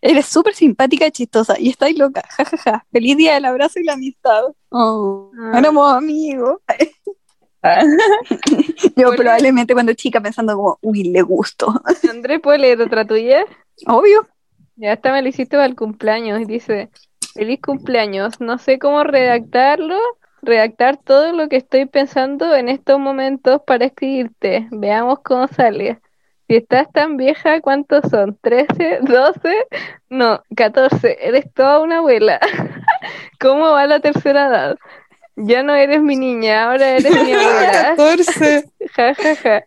Eres 0.04 0.26
súper 0.28 0.54
simpática 0.56 1.06
y 1.08 1.12
chistosa 1.12 1.60
y 1.60 1.70
estáis 1.70 1.97
loca, 1.97 2.24
jajaja. 2.30 2.86
Feliz 2.91 3.18
día 3.18 3.34
del 3.36 3.45
abrazo 3.45 3.80
y 3.80 3.84
la 3.84 3.93
amistad. 3.93 4.43
Oh, 4.70 5.30
Ah. 5.38 5.60
éramos 5.60 5.93
amigos. 5.93 6.60
Yo 8.95 9.12
probablemente 9.16 9.74
cuando 9.74 9.93
chica 9.93 10.22
pensando 10.22 10.56
como, 10.56 10.80
uy, 10.82 11.04
le 11.04 11.22
gusto. 11.22 11.74
André, 12.10 12.39
¿puedo 12.39 12.58
leer 12.58 12.82
otra 12.82 13.06
tuya? 13.06 13.45
Obvio. 13.88 14.28
Ya 14.76 14.93
esta 14.93 15.12
me 15.12 15.22
la 15.22 15.30
hiciste 15.30 15.58
para 15.58 15.66
el 15.66 15.76
cumpleaños 15.76 16.41
y 16.41 16.45
dice, 16.45 16.89
feliz 17.34 17.60
cumpleaños, 17.62 18.40
no 18.42 18.58
sé 18.58 18.80
cómo 18.80 19.04
redactarlo, 19.04 19.98
redactar 20.42 20.98
todo 20.98 21.32
lo 21.34 21.48
que 21.50 21.58
estoy 21.58 21.86
pensando 21.86 22.56
en 22.56 22.70
estos 22.70 23.00
momentos 23.00 23.62
para 23.66 23.86
escribirte. 23.86 24.68
Veamos 24.72 25.20
cómo 25.24 25.48
sale. 25.48 26.00
Si 26.48 26.58
estás 26.58 26.92
tan 26.92 27.16
vieja, 27.18 27.62
¿cuántos 27.62 28.02
son? 28.10 28.38
¿13? 28.42 29.00
¿12? 29.02 29.54
No, 30.10 30.42
14. 30.56 31.18
Eres 31.26 31.46
toda 31.54 31.80
una 31.80 32.00
abuela. 32.00 32.40
¿Cómo 33.40 33.72
va 33.72 33.86
la 33.88 34.00
tercera 34.02 34.48
edad? 34.48 34.78
Ya 35.38 35.64
no 35.64 35.74
eres 35.74 36.02
mi 36.02 36.18
niña, 36.18 36.66
ahora 36.66 36.90
eres 36.98 37.12
mi 37.24 37.32
abuela. 37.34 37.96
14. 37.96 38.64
Ja, 38.98 39.16
ja, 39.16 39.36
ja. 39.38 39.64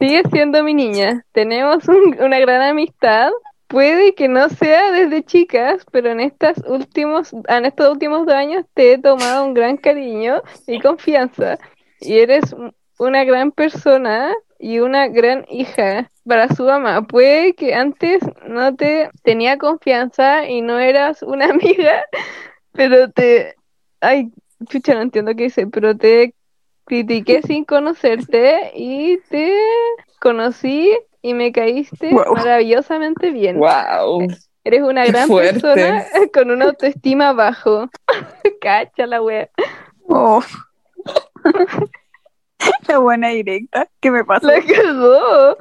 Sigues 0.00 0.22
siendo 0.32 0.62
mi 0.64 0.72
niña. 0.72 1.24
Tenemos 1.32 1.86
un- 1.88 2.16
una 2.22 2.38
gran 2.38 2.62
amistad. 2.62 3.30
Puede 3.68 4.14
que 4.14 4.28
no 4.28 4.48
sea 4.48 4.90
desde 4.92 5.22
chicas, 5.24 5.84
pero 5.92 6.10
en 6.10 6.20
estas 6.20 6.56
últimos, 6.66 7.32
en 7.48 7.66
estos 7.66 7.90
últimos 7.90 8.24
dos 8.26 8.34
años 8.34 8.64
te 8.74 8.92
he 8.94 8.98
tomado 8.98 9.44
un 9.44 9.52
gran 9.54 9.76
cariño 9.76 10.42
y 10.66 10.80
confianza. 10.80 11.58
Y 12.00 12.18
eres 12.18 12.52
un- 12.54 12.74
una 12.98 13.24
gran 13.24 13.52
persona 13.52 14.34
y 14.58 14.78
una 14.80 15.08
gran 15.08 15.44
hija 15.50 16.10
para 16.26 16.48
su 16.48 16.64
mamá. 16.64 17.06
Puede 17.06 17.54
que 17.54 17.74
antes 17.74 18.20
no 18.46 18.74
te 18.74 19.10
tenía 19.22 19.58
confianza 19.58 20.48
y 20.48 20.62
no 20.62 20.78
eras 20.78 21.22
una 21.22 21.46
amiga, 21.50 22.04
pero 22.72 23.10
te... 23.10 23.54
Ay, 24.00 24.30
chucha, 24.68 24.94
no 24.94 25.02
entiendo 25.02 25.34
qué 25.36 25.44
dice, 25.44 25.66
pero 25.66 25.96
te 25.96 26.34
critiqué 26.86 27.42
sin 27.42 27.64
conocerte 27.66 28.72
y 28.74 29.18
te 29.28 29.52
conocí 30.20 30.90
y 31.22 31.34
me 31.34 31.52
caíste 31.52 32.10
Wow. 32.10 32.34
maravillosamente 32.34 33.30
bien. 33.30 33.58
Wow. 33.58 34.26
Eres 34.64 34.82
una 34.82 35.04
Qué 35.04 35.12
gran 35.12 35.28
fuerte. 35.28 35.60
persona 35.60 36.04
con 36.34 36.50
una 36.50 36.66
autoestima 36.66 37.32
bajo. 37.32 37.88
Cacha 38.60 39.06
la 39.06 39.22
wea. 39.22 39.48
Oh. 40.08 40.42
La 42.88 42.98
buena 42.98 43.28
directa. 43.28 43.88
¿Qué 44.00 44.10
me 44.10 44.24
pasó? 44.24 44.46
La 44.46 44.60
cagó. 44.60 45.56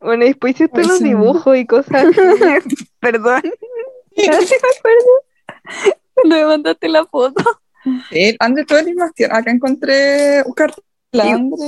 Bueno, 0.00 0.24
y 0.24 0.28
después 0.28 0.54
hiciste 0.54 0.84
los 0.84 1.00
dibujos 1.00 1.56
y 1.56 1.66
cosas. 1.66 2.06
Perdón. 3.00 3.42
Ya 4.16 4.40
sí 4.40 4.54
me 6.24 6.44
mandaste 6.44 6.88
la 6.88 7.04
foto. 7.06 7.42
Sí, 8.10 8.36
André, 8.38 8.64
tú 8.64 8.76
eres 8.76 8.94
más 8.96 9.12
tierna. 9.14 9.38
Acá 9.38 9.50
encontré 9.50 10.42
un 10.44 10.52
cartel. 10.52 10.84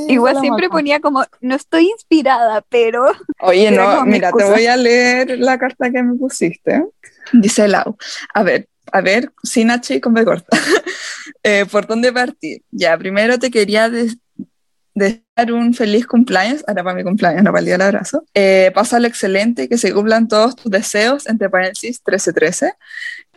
Igual 0.08 0.40
siempre 0.40 0.68
Maca. 0.68 0.76
ponía 0.78 1.00
como, 1.00 1.24
no 1.40 1.54
estoy 1.54 1.88
inspirada, 1.90 2.62
pero 2.68 3.06
Oye, 3.40 3.70
no, 3.70 4.04
mira, 4.04 4.32
te 4.32 4.44
voy 4.44 4.66
a 4.66 4.76
leer 4.76 5.38
la 5.38 5.58
carta 5.58 5.90
que 5.90 6.02
me 6.02 6.14
pusiste. 6.16 6.84
Dice 7.32 7.66
Lau. 7.68 7.96
A 8.34 8.42
ver, 8.42 8.68
a 8.92 9.00
ver, 9.00 9.32
sin 9.42 9.70
H 9.70 9.94
y 9.94 10.00
con 10.00 10.14
B 10.14 10.24
corta. 10.24 10.56
Eh, 11.42 11.64
¿por 11.70 11.86
dónde 11.86 12.12
partir? 12.12 12.62
Ya, 12.70 12.98
primero 12.98 13.38
te 13.38 13.50
quería 13.50 13.88
des- 13.88 14.18
desear 14.94 15.52
un 15.52 15.72
feliz 15.72 16.06
cumpleaños. 16.06 16.62
Ahora 16.66 16.84
para 16.84 16.96
mi 16.96 17.02
cumpleaños, 17.02 17.42
no 17.42 17.50
para 17.50 17.60
el 17.60 17.64
día 17.64 17.74
del 17.74 17.82
abrazo. 17.86 18.24
Eh, 18.34 18.70
pásalo 18.74 19.06
excelente, 19.06 19.66
que 19.68 19.78
se 19.78 19.94
cumplan 19.94 20.28
todos 20.28 20.54
tus 20.56 20.70
deseos, 20.70 21.26
entre 21.26 21.48
paréntesis 21.48 22.02
1313. 22.04 22.74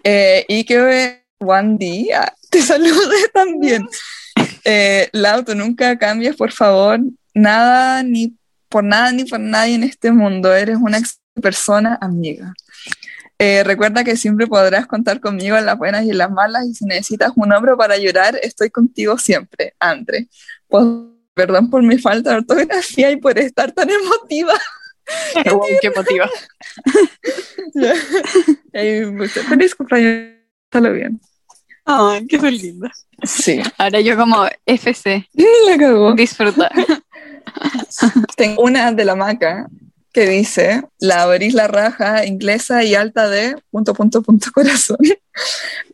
Eh, 0.03 0.45
y 0.49 0.65
que 0.65 1.23
one 1.39 1.77
día 1.77 2.33
te 2.49 2.61
salude 2.61 3.29
también. 3.33 3.87
Eh, 4.65 5.09
Lau, 5.11 5.43
tú 5.43 5.55
nunca 5.55 5.97
cambies, 5.97 6.35
por 6.35 6.51
favor, 6.51 6.99
nada 7.33 8.03
ni 8.03 8.37
por 8.69 8.83
nada 8.83 9.11
ni 9.11 9.25
por 9.25 9.39
nadie 9.39 9.75
en 9.75 9.83
este 9.83 10.11
mundo. 10.11 10.53
Eres 10.53 10.77
una 10.81 10.97
ex- 10.97 11.19
persona 11.41 11.97
amiga. 12.01 12.53
Eh, 13.39 13.63
recuerda 13.63 14.03
que 14.03 14.15
siempre 14.15 14.47
podrás 14.47 14.85
contar 14.87 15.19
conmigo 15.19 15.57
en 15.57 15.65
las 15.65 15.77
buenas 15.77 16.05
y 16.05 16.11
en 16.11 16.17
las 16.19 16.31
malas 16.31 16.65
y 16.65 16.73
si 16.75 16.85
necesitas 16.85 17.31
un 17.35 17.51
hombro 17.51 17.75
para 17.77 17.97
llorar, 17.97 18.39
estoy 18.41 18.69
contigo 18.69 19.17
siempre, 19.17 19.73
Andre. 19.79 20.27
Pues, 20.67 20.85
perdón 21.33 21.69
por 21.69 21.81
mi 21.83 21.97
falta 21.97 22.29
de 22.31 22.35
ortografía 22.37 23.11
y 23.11 23.17
por 23.17 23.37
estar 23.39 23.71
tan 23.71 23.89
emotiva. 23.89 24.53
qué 25.81 25.89
motiva. 25.91 26.29
Eh, 28.71 29.05
mucho- 29.07 29.41
feliz 29.43 29.75
cumpleaños. 29.75 30.33
Bien. 30.71 31.19
Ay, 31.85 32.25
qué 32.27 32.37
linda. 32.39 32.91
Sí, 33.23 33.61
Ahora 33.77 33.99
yo 34.01 34.17
como 34.17 34.45
FC, 34.65 35.27
la 35.67 35.77
cagó. 35.77 36.13
disfrutar. 36.13 36.71
Tengo 38.37 38.63
una 38.63 38.91
de 38.91 39.05
la 39.05 39.15
maca 39.15 39.67
que 40.11 40.27
dice, 40.27 40.83
la 40.99 41.23
abrís 41.23 41.53
la 41.55 41.67
raja 41.67 42.25
inglesa 42.25 42.83
y 42.83 42.93
alta 42.93 43.27
de 43.29 43.55
punto, 43.71 43.93
punto, 43.93 44.21
punto, 44.21 44.51
corazón. 44.53 44.97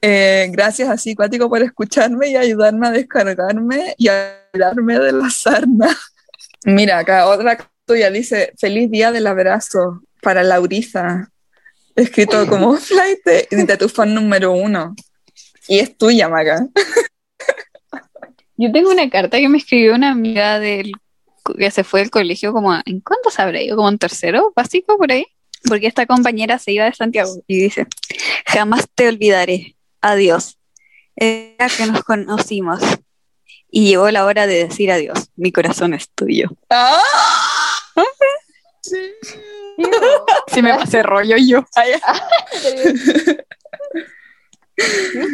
Eh, 0.01 0.47
gracias 0.51 0.89
así, 0.89 1.15
Cuático, 1.15 1.49
por 1.49 1.61
escucharme 1.61 2.29
y 2.29 2.35
ayudarme 2.35 2.87
a 2.87 2.91
descargarme 2.91 3.95
y 3.97 4.07
a 4.09 4.37
hablarme 4.53 4.99
de 4.99 5.11
la 5.13 5.29
sarna. 5.29 5.97
Mira, 6.65 6.99
acá 6.99 7.27
otra 7.27 7.57
tuya 7.85 8.09
dice, 8.09 8.53
feliz 8.57 8.89
día 8.91 9.11
del 9.13 9.27
abrazo 9.27 10.01
para 10.21 10.43
Lauriza, 10.43 11.29
escrito 11.95 12.47
como 12.47 12.75
flight 12.77 13.19
de, 13.25 13.47
de 13.51 13.77
tu 13.77 13.87
fan 13.89 14.13
número 14.13 14.51
uno. 14.53 14.93
Y 15.69 15.79
es 15.79 15.95
tuya, 15.95 16.27
Maca. 16.27 16.67
Yo 18.57 18.71
tengo 18.71 18.89
una 18.89 19.07
carta 19.09 19.37
que 19.37 19.47
me 19.47 19.59
escribió 19.59 19.93
una 19.93 20.09
amiga 20.09 20.59
del 20.59 20.91
que 21.57 21.71
se 21.71 21.83
fue 21.83 21.99
del 22.01 22.09
colegio 22.09 22.51
como 22.53 22.73
en 22.73 22.99
cuánto 23.01 23.29
se 23.29 23.41
habrá 23.41 23.61
ido, 23.61 23.77
como 23.77 23.87
en 23.87 23.99
tercero, 23.99 24.51
básico 24.55 24.97
por 24.97 25.11
ahí, 25.11 25.25
porque 25.67 25.87
esta 25.87 26.07
compañera 26.07 26.57
se 26.59 26.71
iba 26.71 26.85
de 26.85 26.93
Santiago 26.93 27.31
y 27.47 27.57
dice, 27.61 27.87
jamás 28.45 28.87
te 28.93 29.07
olvidaré, 29.07 29.77
adiós, 30.01 30.57
era 31.15 31.69
que 31.69 31.85
nos 31.85 32.03
conocimos 32.03 32.81
y 33.71 33.89
llegó 33.89 34.09
la 34.09 34.25
hora 34.25 34.47
de 34.47 34.67
decir 34.67 34.91
adiós, 34.91 35.29
mi 35.35 35.51
corazón 35.51 35.93
es 35.93 36.09
tuyo. 36.09 36.49
¡Ah! 36.69 37.01
Si 40.51 40.61
me 40.61 40.73
pasé 40.73 41.03
rollo 41.03 41.37
yo, 41.37 41.63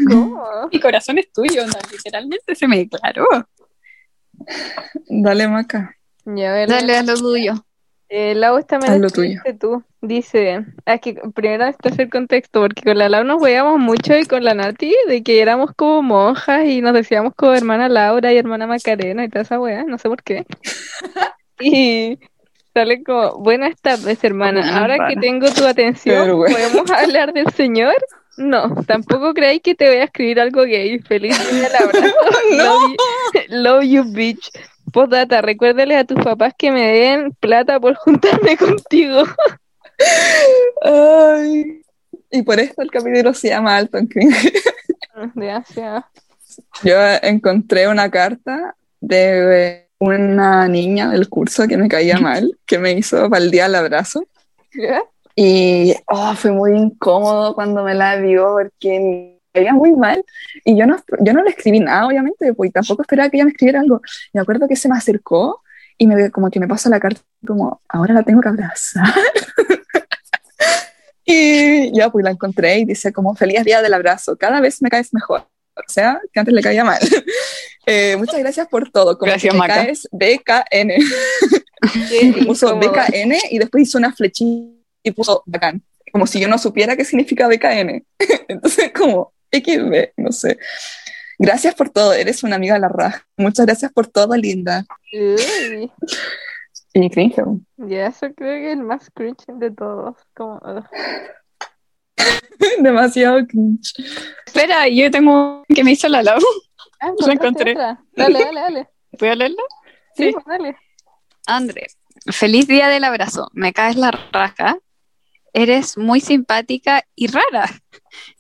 ¿Cómo? 0.09 0.69
mi 0.71 0.79
corazón 0.79 1.17
es 1.17 1.31
tuyo, 1.31 1.65
no, 1.65 1.73
literalmente 1.91 2.55
se 2.55 2.67
me 2.67 2.77
declaró. 2.77 3.27
Dale, 5.07 5.47
Maca. 5.47 5.95
Ya, 6.25 6.51
a 6.51 6.53
ver, 6.53 6.69
Dale 6.69 6.97
a 6.97 7.03
lo 7.03 7.15
tuyo. 7.15 7.53
Eh, 8.07 8.35
Lau, 8.35 8.57
esta 8.57 8.77
me 8.77 8.99
lo 8.99 9.07
escribiste 9.07 9.53
tú. 9.53 9.83
Dice, 10.01 10.63
es 10.85 11.01
que 11.01 11.15
primero 11.33 11.65
necesito 11.65 11.89
hacer 11.89 12.09
contexto, 12.09 12.61
porque 12.61 12.83
con 12.83 12.97
la 12.97 13.09
Lau 13.09 13.23
nos 13.23 13.41
veíamos 13.41 13.79
mucho 13.79 14.15
y 14.15 14.25
con 14.25 14.43
la 14.43 14.53
Nati, 14.53 14.93
de 15.07 15.23
que 15.23 15.41
éramos 15.41 15.71
como 15.75 16.03
monjas 16.03 16.65
y 16.65 16.81
nos 16.81 16.93
decíamos 16.93 17.33
como 17.35 17.53
hermana 17.53 17.89
Laura 17.89 18.31
y 18.31 18.37
hermana 18.37 18.67
Macarena 18.67 19.23
y 19.23 19.29
toda 19.29 19.41
esa 19.41 19.59
weá, 19.59 19.83
no 19.83 19.97
sé 19.97 20.09
por 20.09 20.23
qué. 20.23 20.45
Y 21.57 22.19
sale 22.73 23.01
como, 23.01 23.37
buenas 23.37 23.79
tardes, 23.81 24.21
hermana. 24.25 24.77
Ahora 24.77 25.07
que 25.07 25.15
tengo 25.15 25.49
tu 25.51 25.65
atención. 25.65 26.27
¿podemos 26.37 26.91
hablar 26.91 27.31
del 27.31 27.49
Señor? 27.53 27.95
No, 28.37 28.83
tampoco 28.85 29.33
creáis 29.33 29.61
que 29.61 29.75
te 29.75 29.87
voy 29.87 29.97
a 29.97 30.05
escribir 30.05 30.39
algo 30.39 30.63
gay. 30.63 30.99
Feliz 30.99 31.37
día 31.51 31.69
del 31.69 31.75
abrazo. 31.75 32.15
Love 32.51 32.89
you, 32.89 33.41
love 33.49 33.83
you, 33.83 34.03
bitch. 34.03 34.51
Postdata, 34.91 35.41
recuérdale 35.41 35.97
a 35.97 36.05
tus 36.05 36.23
papás 36.23 36.53
que 36.57 36.71
me 36.71 36.87
den 36.87 37.31
plata 37.39 37.79
por 37.79 37.95
juntarme 37.95 38.57
contigo. 38.57 39.23
Ay. 40.81 41.81
Y 42.31 42.41
por 42.41 42.59
esto 42.59 42.81
el 42.81 42.91
capítulo 42.91 43.33
se 43.33 43.49
llama 43.49 43.77
Alton 43.77 44.07
King. 44.07 44.31
Gracias. 45.33 46.03
Yo 46.83 46.97
encontré 47.21 47.87
una 47.87 48.09
carta 48.11 48.75
de 48.99 49.87
una 49.99 50.67
niña 50.67 51.09
del 51.09 51.29
curso 51.29 51.67
que 51.67 51.77
me 51.77 51.87
caía 51.87 52.17
mal, 52.17 52.57
que 52.65 52.77
me 52.77 52.91
hizo 52.91 53.29
para 53.29 53.43
el 53.43 53.75
abrazo. 53.75 54.25
¿Ya? 54.73 55.01
Y 55.35 55.93
oh, 56.07 56.33
fue 56.35 56.51
muy 56.51 56.77
incómodo 56.77 57.55
cuando 57.55 57.83
me 57.83 57.93
la 57.93 58.17
dio 58.17 58.53
porque 58.53 59.39
veía 59.53 59.73
muy 59.73 59.93
mal 59.93 60.23
y 60.63 60.77
yo 60.77 60.85
no, 60.85 60.97
yo 61.19 61.33
no 61.33 61.43
le 61.43 61.49
escribí 61.49 61.79
nada, 61.79 62.07
obviamente, 62.07 62.53
pues 62.53 62.71
tampoco 62.71 63.01
esperaba 63.01 63.29
que 63.29 63.37
ella 63.37 63.45
me 63.45 63.51
escribiera 63.51 63.81
algo. 63.81 64.01
Me 64.33 64.41
acuerdo 64.41 64.67
que 64.67 64.75
se 64.75 64.89
me 64.89 64.97
acercó 64.97 65.61
y 65.97 66.07
me 66.07 66.31
como 66.31 66.49
que 66.49 66.59
me 66.59 66.67
pasó 66.67 66.89
la 66.89 66.99
carta 66.99 67.21
como, 67.45 67.81
ahora 67.89 68.13
la 68.13 68.23
tengo 68.23 68.41
que 68.41 68.49
abrazar. 68.49 69.05
y 71.25 71.97
ya, 71.97 72.09
pues 72.09 72.23
la 72.23 72.31
encontré 72.31 72.79
y 72.79 72.85
dice 72.85 73.11
como, 73.11 73.35
feliz 73.35 73.63
día 73.63 73.81
del 73.81 73.93
abrazo, 73.93 74.37
cada 74.37 74.61
vez 74.61 74.81
me 74.81 74.89
caes 74.89 75.13
mejor. 75.13 75.47
O 75.77 75.83
sea, 75.87 76.21
que 76.31 76.39
antes 76.39 76.53
le 76.53 76.61
caía 76.61 76.83
mal. 76.83 76.99
Eh, 77.87 78.15
muchas 78.17 78.39
gracias 78.39 78.67
por 78.67 78.89
todo. 78.89 79.15
Como 79.15 79.29
Gracias, 79.29 79.53
que 79.53 79.55
me 79.55 79.59
Maca. 79.59 79.75
caes 79.75 80.09
BKN. 80.11 80.93
puso 82.47 82.75
BKN 82.79 83.35
y 83.51 83.59
después 83.59 83.83
hizo 83.83 83.99
una 83.99 84.11
flechita 84.11 84.84
y 85.05 85.11
puso 85.11 85.43
bacán. 85.45 85.81
Como 86.11 86.27
si 86.27 86.39
yo 86.39 86.47
no 86.47 86.57
supiera 86.57 86.95
qué 86.97 87.05
significa 87.05 87.47
BKN. 87.47 88.05
Entonces, 88.49 88.91
como 88.93 89.33
XB, 89.51 90.13
no 90.17 90.31
sé. 90.31 90.57
Gracias 91.37 91.75
por 91.75 91.89
todo, 91.89 92.13
eres 92.13 92.43
una 92.43 92.55
amiga 92.55 92.73
de 92.75 92.79
la 92.81 92.87
raja. 92.89 93.25
Muchas 93.37 93.65
gracias 93.65 93.91
por 93.91 94.07
todo, 94.07 94.35
linda. 94.35 94.85
Uy, 95.13 95.91
Y 96.93 97.09
cringe. 97.09 97.41
ya 97.77 98.07
eso 98.07 98.27
creo 98.33 98.53
que 98.55 98.71
es 98.71 98.77
el 98.77 98.83
más 98.83 99.09
cringe 99.13 99.43
de 99.47 99.71
todos. 99.71 100.15
Como. 100.33 100.59
Demasiado 102.79 103.45
cringe. 103.45 103.93
Espera, 104.45 104.87
yo 104.87 105.11
tengo 105.11 105.63
que 105.67 105.83
me 105.83 105.91
hizo 105.91 106.07
la 106.07 106.23
Lau. 106.23 106.39
Ah, 107.01 107.07
Lo 107.07 107.11
encontraste 107.11 107.33
encontré. 107.33 107.71
otra. 107.73 107.99
Dale, 108.13 108.39
dale, 108.39 108.59
dale. 108.61 108.89
¿Puedo 109.19 109.35
leerla? 109.35 109.63
Sí, 110.15 110.23
Sí. 110.27 110.31
pues, 110.31 110.45
dale. 110.45 110.77
André, 111.47 111.87
feliz 112.31 112.67
día 112.67 112.87
del 112.87 113.03
abrazo. 113.03 113.49
Me 113.53 113.73
caes 113.73 113.97
la 113.97 114.11
raja. 114.31 114.77
Eres 115.57 115.97
muy 115.97 116.19
simpática 116.19 117.05
y 117.15 117.27
rara. 117.27 117.69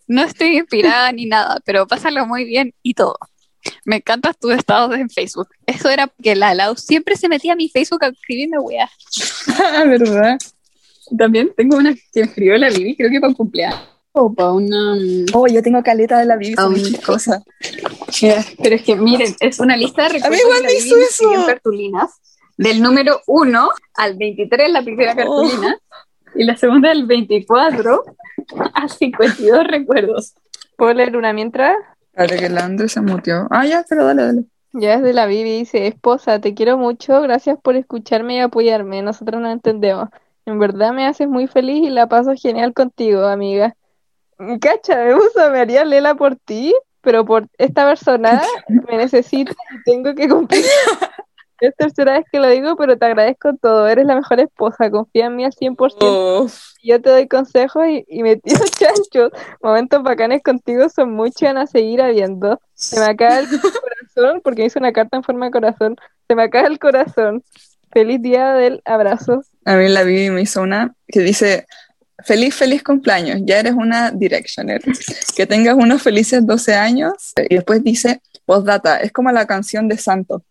No 0.05 0.21
estoy 0.21 0.57
inspirada 0.57 1.11
ni 1.13 1.25
nada, 1.25 1.59
pero 1.65 1.87
pásalo 1.87 2.25
muy 2.27 2.43
bien 2.43 2.73
y 2.83 2.93
todo. 2.93 3.17
Me 3.85 3.95
encantan 3.95 4.33
tus 4.39 4.53
estados 4.53 4.93
en 4.95 5.09
Facebook. 5.09 5.47
Eso 5.65 5.89
era 5.89 6.07
porque 6.07 6.35
la 6.35 6.53
Lau 6.53 6.75
siempre 6.75 7.15
se 7.15 7.29
metía 7.29 7.53
a 7.53 7.55
mi 7.55 7.69
Facebook 7.69 8.03
a 8.03 8.07
escribirme 8.09 8.59
weas. 8.59 8.91
¿verdad? 9.87 10.37
También 11.17 11.51
tengo 11.55 11.77
una 11.77 11.93
que 12.13 12.21
escribió 12.21 12.57
la 12.57 12.69
Vivi, 12.69 12.95
creo 12.97 13.09
que 13.09 13.19
para 13.19 13.29
un 13.29 13.35
cumpleaños. 13.35 13.79
O 14.11 14.33
para 14.33 14.51
una. 14.51 14.95
mm, 14.95 15.25
Oh, 15.33 15.47
yo 15.47 15.61
tengo 15.63 15.81
caleta 15.83 16.19
de 16.19 16.25
la 16.25 16.35
Bibi, 16.35 16.55
Ah, 16.57 16.63
son 16.63 16.71
muy 16.73 16.81
un- 16.81 16.87
chistosas. 16.87 17.43
Ya, 18.21 18.45
Pero 18.61 18.75
es 18.75 18.83
que 18.83 18.95
miren, 18.95 19.35
es 19.39 19.59
una 19.59 19.75
lista 19.77 20.03
de 20.07 20.19
me 20.19 20.19
hizo 20.19 20.95
eso. 20.97 20.97
escribió 21.09 21.39
en 21.39 21.45
cartulinas. 21.47 22.11
Del 22.57 22.81
número 22.81 23.19
1 23.27 23.69
al 23.95 24.15
23, 24.17 24.71
la 24.71 24.81
primera 24.83 25.15
cartulina. 25.15 25.77
Y 26.35 26.43
la 26.43 26.55
segunda 26.57 26.89
del 26.89 27.05
24 27.05 28.03
a 28.73 28.87
52 28.87 29.67
recuerdos. 29.67 30.35
¿Puedo 30.77 30.93
leer 30.93 31.15
una 31.15 31.33
mientras? 31.33 31.75
Espérate 32.13 32.77
que 32.79 32.89
se 32.89 33.01
muteó. 33.01 33.47
Ah, 33.49 33.65
ya, 33.65 33.85
pero 33.87 34.05
dale, 34.05 34.23
dale. 34.23 34.43
Ya 34.73 34.95
es 34.95 35.03
de 35.03 35.13
la 35.13 35.25
Bibi, 35.25 35.59
dice, 35.59 35.87
esposa, 35.87 36.41
te 36.41 36.53
quiero 36.53 36.77
mucho, 36.77 37.21
gracias 37.21 37.57
por 37.61 37.77
escucharme 37.77 38.35
y 38.35 38.39
apoyarme, 38.39 39.01
nosotros 39.01 39.41
no 39.41 39.49
entendemos. 39.49 40.09
En 40.45 40.59
verdad 40.59 40.91
me 40.91 41.07
haces 41.07 41.29
muy 41.29 41.47
feliz 41.47 41.87
y 41.87 41.89
la 41.89 42.07
paso 42.07 42.33
genial 42.35 42.73
contigo, 42.73 43.25
amiga. 43.25 43.75
Cacha, 44.59 44.97
me 45.03 45.15
puso, 45.15 45.49
me 45.49 45.59
haría 45.59 45.85
Lela 45.85 46.15
por 46.15 46.35
ti, 46.35 46.75
pero 46.99 47.23
por 47.25 47.47
esta 47.57 47.87
persona 47.87 48.41
me 48.67 48.97
necesita 48.97 49.53
y 49.73 49.83
tengo 49.83 50.13
que 50.13 50.27
cumplir. 50.27 50.65
Es 51.61 51.75
tercera 51.77 52.13
vez 52.13 52.25
que 52.31 52.39
lo 52.39 52.49
digo, 52.49 52.75
pero 52.75 52.97
te 52.97 53.05
agradezco 53.05 53.53
todo, 53.55 53.87
eres 53.87 54.05
la 54.05 54.15
mejor 54.15 54.39
esposa, 54.39 54.91
confía 54.91 55.27
en 55.27 55.35
mí 55.37 55.45
al 55.45 55.53
100%. 55.53 55.95
Oh, 56.01 56.47
Yo 56.83 57.01
te 57.01 57.09
doy 57.09 57.27
consejos 57.27 57.85
y, 57.87 58.05
y 58.09 58.23
me 58.23 58.35
tiro 58.35 58.59
chanchos. 58.77 59.31
Momentos 59.61 60.03
bacanes 60.03 60.43
contigo 60.43 60.89
son 60.89 61.13
muchos 61.13 61.41
y 61.41 61.45
van 61.45 61.57
a 61.57 61.67
seguir 61.67 62.01
habiendo. 62.01 62.59
Se 62.73 62.99
me 62.99 63.05
acaba 63.05 63.39
el 63.39 63.47
corazón, 64.15 64.41
porque 64.43 64.65
hizo 64.65 64.79
una 64.79 64.91
carta 64.91 65.17
en 65.17 65.23
forma 65.23 65.45
de 65.45 65.51
corazón. 65.51 65.95
Se 66.27 66.35
me 66.35 66.43
acaba 66.43 66.67
el 66.67 66.79
corazón. 66.79 67.43
Feliz 67.91 68.21
día 68.21 68.53
del 68.53 68.81
abrazo. 68.83 69.43
a 69.63 69.75
mí 69.75 69.87
la 69.87 70.03
Bibi 70.03 70.29
me 70.29 70.41
hizo 70.41 70.61
una 70.61 70.93
que 71.07 71.21
dice, 71.21 71.65
feliz, 72.25 72.53
feliz 72.53 72.83
cumpleaños, 72.83 73.39
ya 73.45 73.59
eres 73.59 73.73
una 73.73 74.11
Directioner. 74.11 74.81
Que 75.35 75.45
tengas 75.45 75.75
unos 75.75 76.01
felices 76.01 76.45
12 76.45 76.73
años. 76.75 77.13
Y 77.49 77.55
después 77.55 77.81
dice, 77.83 78.21
postdata, 78.45 78.97
es 78.99 79.13
como 79.13 79.31
la 79.31 79.45
canción 79.47 79.87
de 79.87 79.97
Santo. 79.97 80.43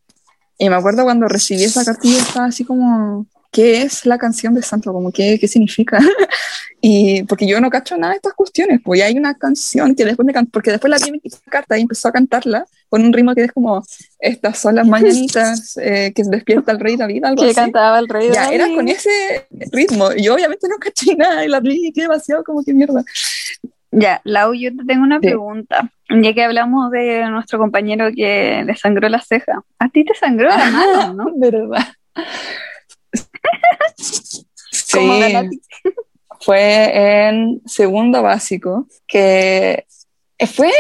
Y 0.58 0.68
me 0.68 0.76
acuerdo 0.76 1.04
cuando 1.04 1.26
recibí 1.28 1.64
esa 1.64 1.84
cartilla 1.84 2.18
estaba 2.18 2.46
así 2.46 2.64
como, 2.64 3.26
¿qué 3.50 3.82
es 3.82 4.06
la 4.06 4.18
canción 4.18 4.54
de 4.54 4.62
Santo? 4.62 4.92
Como, 4.92 5.10
¿qué, 5.12 5.38
qué 5.40 5.48
significa? 5.48 5.98
y 6.80 7.22
porque 7.24 7.46
yo 7.46 7.60
no 7.60 7.70
cacho 7.70 7.96
nada 7.96 8.12
de 8.12 8.16
estas 8.18 8.34
cuestiones, 8.34 8.80
pues 8.84 9.00
ya 9.00 9.06
hay 9.06 9.16
una 9.18 9.34
canción 9.34 9.94
que 9.94 10.04
después 10.04 10.24
me 10.26 10.32
can- 10.32 10.46
porque 10.46 10.70
después 10.70 10.90
la 10.90 10.98
vi 10.98 11.08
en 11.08 11.20
carta 11.50 11.76
y 11.78 11.82
empezó 11.82 12.08
a 12.08 12.12
cantarla 12.12 12.66
con 12.88 13.02
un 13.04 13.12
ritmo 13.12 13.34
que 13.34 13.44
es 13.44 13.52
como, 13.52 13.82
estas 14.20 14.58
son 14.58 14.76
las 14.76 14.86
mañanitas 14.86 15.76
eh, 15.82 16.12
que 16.14 16.22
despierta 16.24 16.70
el 16.72 16.78
rey 16.78 16.96
David, 16.96 17.24
algo 17.24 17.42
Que 17.42 17.48
así. 17.48 17.54
cantaba 17.56 17.98
el 17.98 18.08
rey 18.08 18.28
Ya, 18.32 18.50
era 18.50 18.64
David. 18.64 18.76
con 18.76 18.88
ese 18.88 19.46
ritmo. 19.72 20.12
Y 20.12 20.22
yo 20.24 20.34
obviamente 20.34 20.68
no 20.68 20.76
caché 20.76 21.16
nada 21.16 21.44
y 21.44 21.48
la 21.48 21.58
vi 21.60 21.88
y 21.88 21.92
qué 21.92 22.02
demasiado 22.02 22.44
como 22.44 22.62
que 22.62 22.72
mierda. 22.74 23.02
Ya, 23.96 24.20
Lau, 24.24 24.54
yo 24.54 24.70
te 24.76 24.84
tengo 24.84 25.02
una 25.04 25.16
Sí. 25.20 25.28
pregunta. 25.28 25.90
Ya 26.10 26.32
que 26.34 26.42
hablamos 26.44 26.90
de 26.90 27.24
nuestro 27.30 27.58
compañero 27.58 28.08
que 28.14 28.62
le 28.66 28.76
sangró 28.76 29.08
la 29.08 29.20
ceja. 29.20 29.62
A 29.78 29.88
ti 29.88 30.04
te 30.04 30.14
sangró 30.14 30.48
la 30.48 30.70
mano, 30.70 31.14
¿no? 31.14 31.26
¿Verdad? 31.36 31.86
Sí, 34.70 34.98
fue 36.40 37.26
en 37.28 37.62
segundo 37.64 38.22
básico, 38.22 38.86
que 39.06 39.86
fue 40.54 40.70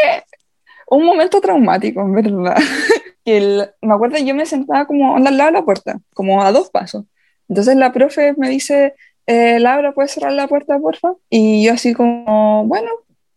un 0.88 1.04
momento 1.04 1.40
traumático, 1.40 2.04
verdad. 2.10 2.56
Que 3.24 3.38
el- 3.38 3.70
me 3.80 3.94
acuerdo, 3.94 4.18
yo 4.18 4.34
me 4.34 4.44
sentaba 4.44 4.86
como 4.86 5.16
al 5.16 5.24
lado 5.24 5.46
de 5.50 5.52
la 5.52 5.64
puerta, 5.64 5.98
como 6.12 6.42
a 6.42 6.52
dos 6.52 6.68
pasos. 6.68 7.06
Entonces 7.48 7.74
la 7.76 7.90
profe 7.90 8.34
me 8.36 8.50
dice, 8.50 8.94
eh, 9.26 9.58
Laura, 9.58 9.92
¿puedes 9.92 10.12
cerrar 10.12 10.32
la 10.32 10.48
puerta, 10.48 10.78
porfa? 10.78 11.14
Y 11.30 11.64
yo 11.64 11.72
así 11.72 11.94
como, 11.94 12.64
bueno, 12.66 12.90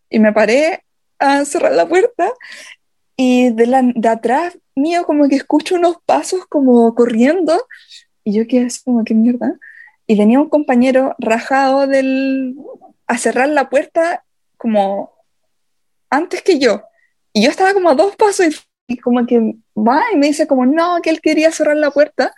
y 0.09 0.19
me 0.19 0.33
paré 0.33 0.83
a 1.19 1.45
cerrar 1.45 1.73
la 1.73 1.87
puerta 1.87 2.31
y 3.15 3.49
de, 3.51 3.67
la, 3.67 3.81
de 3.83 4.09
atrás 4.09 4.57
mío 4.75 5.05
como 5.05 5.27
que 5.27 5.35
escucho 5.35 5.75
unos 5.75 5.97
pasos 6.05 6.45
como 6.47 6.93
corriendo 6.93 7.65
y 8.23 8.33
yo 8.33 8.47
quedé 8.47 8.67
así 8.67 8.83
como, 8.83 9.03
¿qué 9.03 9.13
mierda? 9.13 9.57
Y 10.05 10.17
venía 10.17 10.39
un 10.39 10.49
compañero 10.49 11.15
rajado 11.17 11.87
del, 11.87 12.55
a 13.07 13.17
cerrar 13.17 13.49
la 13.49 13.69
puerta 13.69 14.23
como 14.57 15.13
antes 16.09 16.41
que 16.41 16.59
yo. 16.59 16.83
Y 17.33 17.43
yo 17.43 17.49
estaba 17.49 17.73
como 17.73 17.89
a 17.89 17.95
dos 17.95 18.15
pasos 18.15 18.47
y, 18.87 18.93
y 18.93 18.97
como 18.97 19.25
que 19.25 19.55
va 19.75 20.03
y 20.13 20.17
me 20.17 20.27
dice 20.27 20.47
como, 20.47 20.65
no, 20.65 21.01
que 21.01 21.09
él 21.09 21.21
quería 21.21 21.51
cerrar 21.51 21.77
la 21.77 21.91
puerta. 21.91 22.33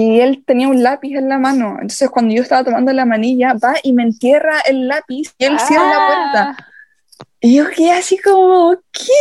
Y 0.00 0.20
él 0.20 0.44
tenía 0.46 0.68
un 0.68 0.80
lápiz 0.80 1.16
en 1.16 1.28
la 1.28 1.38
mano. 1.38 1.70
Entonces 1.72 2.08
cuando 2.08 2.32
yo 2.32 2.42
estaba 2.42 2.62
tomando 2.62 2.92
la 2.92 3.04
manilla, 3.04 3.54
va 3.54 3.74
y 3.82 3.92
me 3.92 4.04
entierra 4.04 4.60
el 4.60 4.86
lápiz 4.86 5.34
y 5.38 5.44
él 5.44 5.58
cierra 5.58 5.90
la 5.90 6.06
puerta. 6.06 6.56
Ah, 6.56 6.66
Y 7.40 7.56
yo 7.56 7.68
quedé 7.68 7.90
así 7.90 8.16
como, 8.18 8.76
¿qué? 8.92 9.12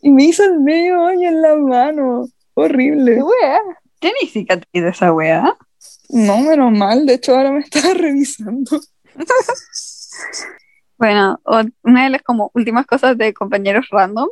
Y 0.00 0.10
me 0.12 0.24
hizo 0.24 0.44
el 0.44 0.60
medio 0.60 1.02
hoyo 1.02 1.28
en 1.28 1.42
la 1.42 1.56
mano. 1.56 2.26
Horrible. 2.54 3.16
qué 3.16 3.22
wea. 3.22 3.60
¿Tienes 3.98 4.32
cicatriz 4.32 4.82
de 4.82 4.88
esa 4.88 5.12
weá? 5.12 5.54
No, 6.08 6.38
menos 6.38 6.72
mal. 6.72 7.04
De 7.04 7.14
hecho, 7.14 7.36
ahora 7.36 7.52
me 7.52 7.60
estaba 7.60 7.92
revisando. 7.94 8.80
Bueno, 10.96 11.38
una 11.82 12.04
de 12.04 12.10
las 12.10 12.22
como 12.22 12.50
últimas 12.54 12.86
cosas 12.86 13.18
de 13.18 13.34
compañeros 13.34 13.88
random. 13.90 14.30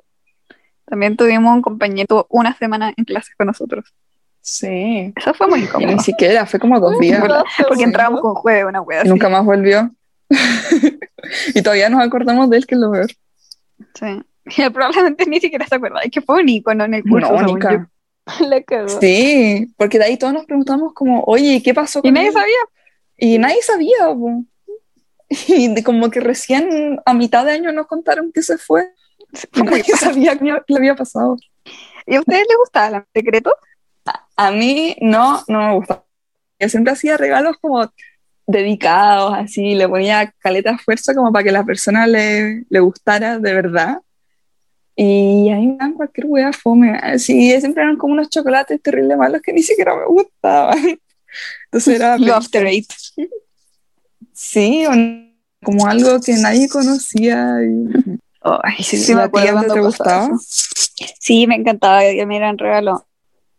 También 0.87 1.19
tuvimos 1.19 1.55
un 1.55 1.61
compañero 1.61 2.27
una 2.31 2.57
semana 2.57 2.95
en 2.97 3.05
clases 3.05 3.35
con 3.37 3.49
nosotros. 3.49 3.93
Sí. 4.49 5.13
Eso 5.17 5.35
fue 5.35 5.49
muy 5.49 5.59
Y 5.61 5.63
incómodo. 5.65 5.93
ni 5.93 5.99
siquiera, 5.99 6.47
fue 6.47 6.61
como 6.61 6.79
dos 6.79 6.99
días. 7.01 7.21
Porque 7.69 7.83
entramos 7.83 8.21
con 8.21 8.35
jueves, 8.37 8.65
una 8.67 8.81
wea 8.81 8.99
Y 8.99 9.01
así. 9.01 9.09
nunca 9.09 9.29
más 9.29 9.45
volvió. 9.45 9.91
y 11.55 11.63
todavía 11.63 11.89
nos 11.89 12.01
acordamos 12.05 12.49
de 12.49 12.59
él, 12.59 12.67
que 12.67 12.77
es 12.77 12.81
lo 12.81 12.93
peor. 12.93 13.11
Sí. 13.95 14.23
Y 14.57 14.63
él 14.63 14.73
probablemente 14.73 15.27
ni 15.27 15.41
siquiera 15.41 15.67
se 15.67 15.75
acuerda. 15.75 16.01
Es 16.01 16.13
que 16.13 16.21
fue 16.21 16.41
un 16.41 16.49
icono 16.49 16.85
en 16.85 16.95
el 16.95 17.03
curso. 17.03 17.33
No, 17.43 17.59
cagó. 17.59 17.87
Sí, 19.01 19.73
porque 19.77 19.99
de 19.99 20.05
ahí 20.05 20.17
todos 20.17 20.33
nos 20.33 20.45
preguntamos 20.47 20.93
como, 20.95 21.23
oye, 21.27 21.61
¿qué 21.63 21.75
pasó 21.75 21.99
Y 22.01 22.03
con 22.03 22.15
nadie 22.15 22.29
él? 22.29 22.33
sabía. 22.33 22.57
Y 23.17 23.39
nadie 23.39 23.63
sabía, 23.63 24.07
po. 24.15 24.45
Y 25.49 25.75
de 25.75 25.83
como 25.83 26.09
que 26.11 26.21
recién 26.21 27.01
a 27.05 27.15
mitad 27.15 27.45
de 27.45 27.53
año 27.53 27.73
nos 27.73 27.89
contaron 27.89 28.31
que 28.33 28.43
se 28.43 28.59
fue. 28.59 28.93
Nadie 29.55 29.83
sabía 29.97 30.39
qué 30.39 30.45
qué 30.67 30.73
le 30.75 30.79
había 30.79 30.95
pasado. 30.95 31.37
¿Y 32.07 32.15
a 32.15 32.21
ustedes 32.21 32.47
les 32.49 32.57
gustaba 32.59 32.91
la 32.91 33.07
secreto? 33.13 33.53
A 34.37 34.51
mí 34.51 34.97
no, 35.01 35.43
no 35.49 35.59
me 35.61 35.75
gusta. 35.77 36.05
Yo 36.59 36.69
siempre 36.69 36.93
hacía 36.93 37.17
regalos 37.17 37.57
como 37.61 37.91
dedicados, 38.47 39.35
así, 39.35 39.75
le 39.75 39.89
ponía 39.89 40.33
caleta 40.39 40.71
de 40.71 40.77
esfuerzo 40.77 41.15
como 41.15 41.33
para 41.33 41.45
que 41.45 41.53
la 41.53 41.65
persona 41.65 42.07
le, 42.07 42.65
le 42.69 42.81
gustara 42.81 43.39
de 43.39 43.55
verdad. 43.55 44.01
Y 44.95 45.51
a 45.51 45.57
mí 45.57 45.67
me 45.69 45.77
dan 45.77 45.93
cualquier 45.93 46.27
wea 46.29 46.53
fome. 46.53 46.97
Así, 46.97 47.59
siempre 47.61 47.83
eran 47.83 47.97
como 47.97 48.15
unos 48.15 48.31
chocolates 48.31 48.81
terrible 48.81 49.17
malos 49.17 49.43
que 49.43 49.53
ni 49.53 49.63
siquiera 49.63 49.95
me 49.95 50.07
gustaban. 50.07 50.79
Entonces 51.65 51.97
era... 51.97 52.17
Lo 52.17 52.35
after 52.35 52.67
eight. 52.67 52.91
Sí, 54.33 54.85
como 55.63 55.87
algo 55.87 56.21
que 56.21 56.35
nadie 56.35 56.69
conocía. 56.69 57.59
Y, 57.63 58.19
Ay, 58.63 58.83
sí, 58.83 58.97
sí 58.97 59.15
me 59.15 59.23
¿a 59.23 59.25
ti 59.25 59.39
acuerdo 59.39 59.53
cuando 59.53 59.75
te 59.75 59.81
pasaba 59.81 60.27
gustaba? 60.29 60.39
Sí, 61.21 61.47
me 61.47 61.57
encantaba 61.57 62.01
que 62.01 62.25
me 62.25 62.35
dieran 62.35 62.57
regalo. 62.57 63.06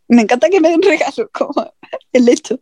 Me 0.08 0.22
encanta 0.22 0.48
que 0.48 0.60
me 0.60 0.70
den 0.70 0.82
regalo, 0.82 1.30
como 1.32 1.72
el 2.12 2.28
hecho. 2.28 2.60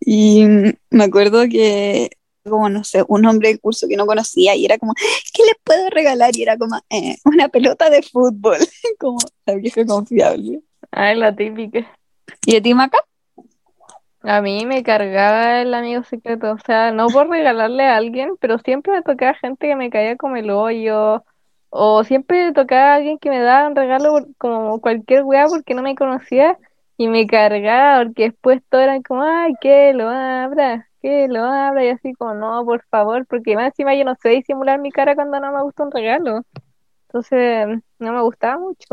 Y 0.00 0.44
me 0.90 1.04
acuerdo 1.04 1.42
que, 1.48 2.10
como 2.44 2.68
no 2.68 2.84
sé, 2.84 3.04
un 3.08 3.26
hombre 3.26 3.48
del 3.48 3.60
curso 3.60 3.86
que 3.88 3.96
no 3.96 4.06
conocía 4.06 4.54
y 4.54 4.64
era 4.64 4.78
como, 4.78 4.94
¿qué 4.94 5.42
le 5.44 5.52
puedo 5.62 5.90
regalar? 5.90 6.36
Y 6.36 6.42
era 6.42 6.56
como, 6.56 6.76
"Eh, 6.90 7.16
una 7.24 7.48
pelota 7.48 7.90
de 7.90 8.02
fútbol, 8.02 8.58
como 8.98 9.18
la 9.46 9.54
vieja 9.56 9.84
confiable. 9.84 10.60
Ay, 10.90 11.16
la 11.16 11.34
típica. 11.34 11.86
¿Y 12.46 12.56
a 12.56 12.62
ti, 12.62 12.74
Maca? 12.74 12.98
A 14.22 14.42
mí 14.42 14.66
me 14.66 14.82
cargaba 14.82 15.62
el 15.62 15.72
amigo 15.72 16.02
secreto, 16.04 16.52
o 16.52 16.58
sea, 16.66 16.92
no 16.92 17.06
por 17.08 17.28
regalarle 17.30 17.84
a 17.84 17.96
alguien, 17.96 18.36
pero 18.38 18.58
siempre 18.58 18.92
me 18.92 19.02
tocaba 19.02 19.34
gente 19.34 19.66
que 19.66 19.76
me 19.76 19.88
caía 19.88 20.16
como 20.16 20.36
el 20.36 20.50
hoyo, 20.50 21.24
o 21.70 22.04
siempre 22.04 22.52
tocaba 22.52 22.92
a 22.92 22.94
alguien 22.96 23.18
que 23.18 23.30
me 23.30 23.40
daba 23.40 23.68
un 23.68 23.76
regalo 23.76 24.10
por- 24.12 24.36
como 24.36 24.80
cualquier 24.80 25.22
weá 25.24 25.46
porque 25.48 25.74
no 25.74 25.82
me 25.82 25.94
conocía 25.94 26.58
y 26.96 27.08
me 27.08 27.26
cargaba 27.26 28.04
porque 28.04 28.24
después 28.24 28.60
todos 28.68 28.84
eran 28.84 29.02
como, 29.02 29.22
ay, 29.22 29.54
que 29.60 29.92
lo 29.94 30.08
abra, 30.10 30.86
que 31.00 31.28
lo 31.28 31.44
abra, 31.44 31.84
y 31.84 31.88
así 31.88 32.12
como, 32.14 32.34
no, 32.34 32.64
por 32.64 32.82
favor, 32.90 33.24
porque 33.26 33.54
más 33.56 33.66
encima 33.68 33.94
yo 33.94 34.04
no 34.04 34.14
sé 34.16 34.30
disimular 34.30 34.78
mi 34.78 34.90
cara 34.90 35.14
cuando 35.14 35.40
no 35.40 35.50
me 35.52 35.62
gusta 35.62 35.84
un 35.84 35.90
regalo, 35.92 36.42
entonces 37.06 37.68
no 37.98 38.12
me 38.12 38.20
gustaba 38.20 38.58
mucho. 38.58 38.86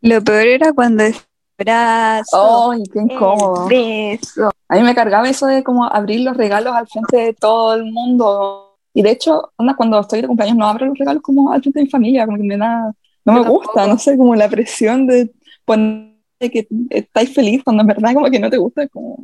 Lo 0.00 0.22
peor 0.22 0.46
era 0.46 0.72
cuando 0.72 1.04
el 1.04 1.14
brazo, 1.58 2.70
¡Ay, 2.70 2.82
qué 2.92 3.00
incómodo! 3.00 3.66
beso. 3.68 4.50
A 4.68 4.76
mí 4.76 4.82
me 4.82 4.94
cargaba 4.94 5.28
eso 5.28 5.46
de 5.46 5.62
como 5.64 5.84
abrir 5.84 6.20
los 6.20 6.36
regalos 6.36 6.74
al 6.74 6.86
frente 6.86 7.16
de 7.18 7.34
todo 7.34 7.74
el 7.74 7.84
mundo. 7.92 8.67
Y 8.94 9.02
de 9.02 9.10
hecho, 9.10 9.52
onda, 9.56 9.76
cuando 9.76 10.00
estoy 10.00 10.20
de 10.22 10.26
cumpleaños 10.26 10.56
no 10.58 10.66
abro 10.66 10.86
los 10.86 10.98
regalos 10.98 11.22
como 11.22 11.52
al 11.52 11.60
frente 11.60 11.78
de 11.80 11.84
mi 11.84 11.90
familia, 11.90 12.24
como 12.26 12.36
que 12.38 12.42
me 12.44 12.56
da, 12.56 12.92
no 13.24 13.32
me 13.32 13.48
gusta, 13.48 13.86
no 13.86 13.98
sé, 13.98 14.16
como 14.16 14.34
la 14.34 14.48
presión 14.48 15.06
de 15.06 15.30
poner 15.64 16.14
que 16.40 16.66
estáis 16.90 17.34
feliz 17.34 17.62
cuando 17.64 17.82
en 17.82 17.88
verdad 17.88 18.14
como 18.14 18.30
que 18.30 18.38
no 18.38 18.48
te 18.50 18.56
gusta, 18.56 18.88
como... 18.88 19.18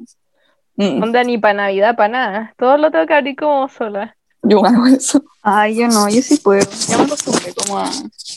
mm, 0.77 1.03
Onda 1.03 1.25
ni 1.25 1.39
para 1.39 1.55
Navidad, 1.55 1.97
para 1.97 2.09
nada, 2.09 2.55
todo 2.59 2.77
lo 2.77 2.91
tengo 2.91 3.07
que 3.07 3.15
abrir 3.15 3.37
como 3.37 3.69
sola. 3.69 4.17
yo 4.43 4.65
hago 4.65 4.87
eso. 4.87 5.23
Ay, 5.43 5.77
yo 5.77 5.89
no, 5.89 6.09
yo 6.09 6.21
sí 6.23 6.37
puedo. 6.39 6.67
Ya 6.89 6.99
me 6.99 7.05
acostumbré 7.05 7.55
como 7.55 7.79
a 7.79 7.91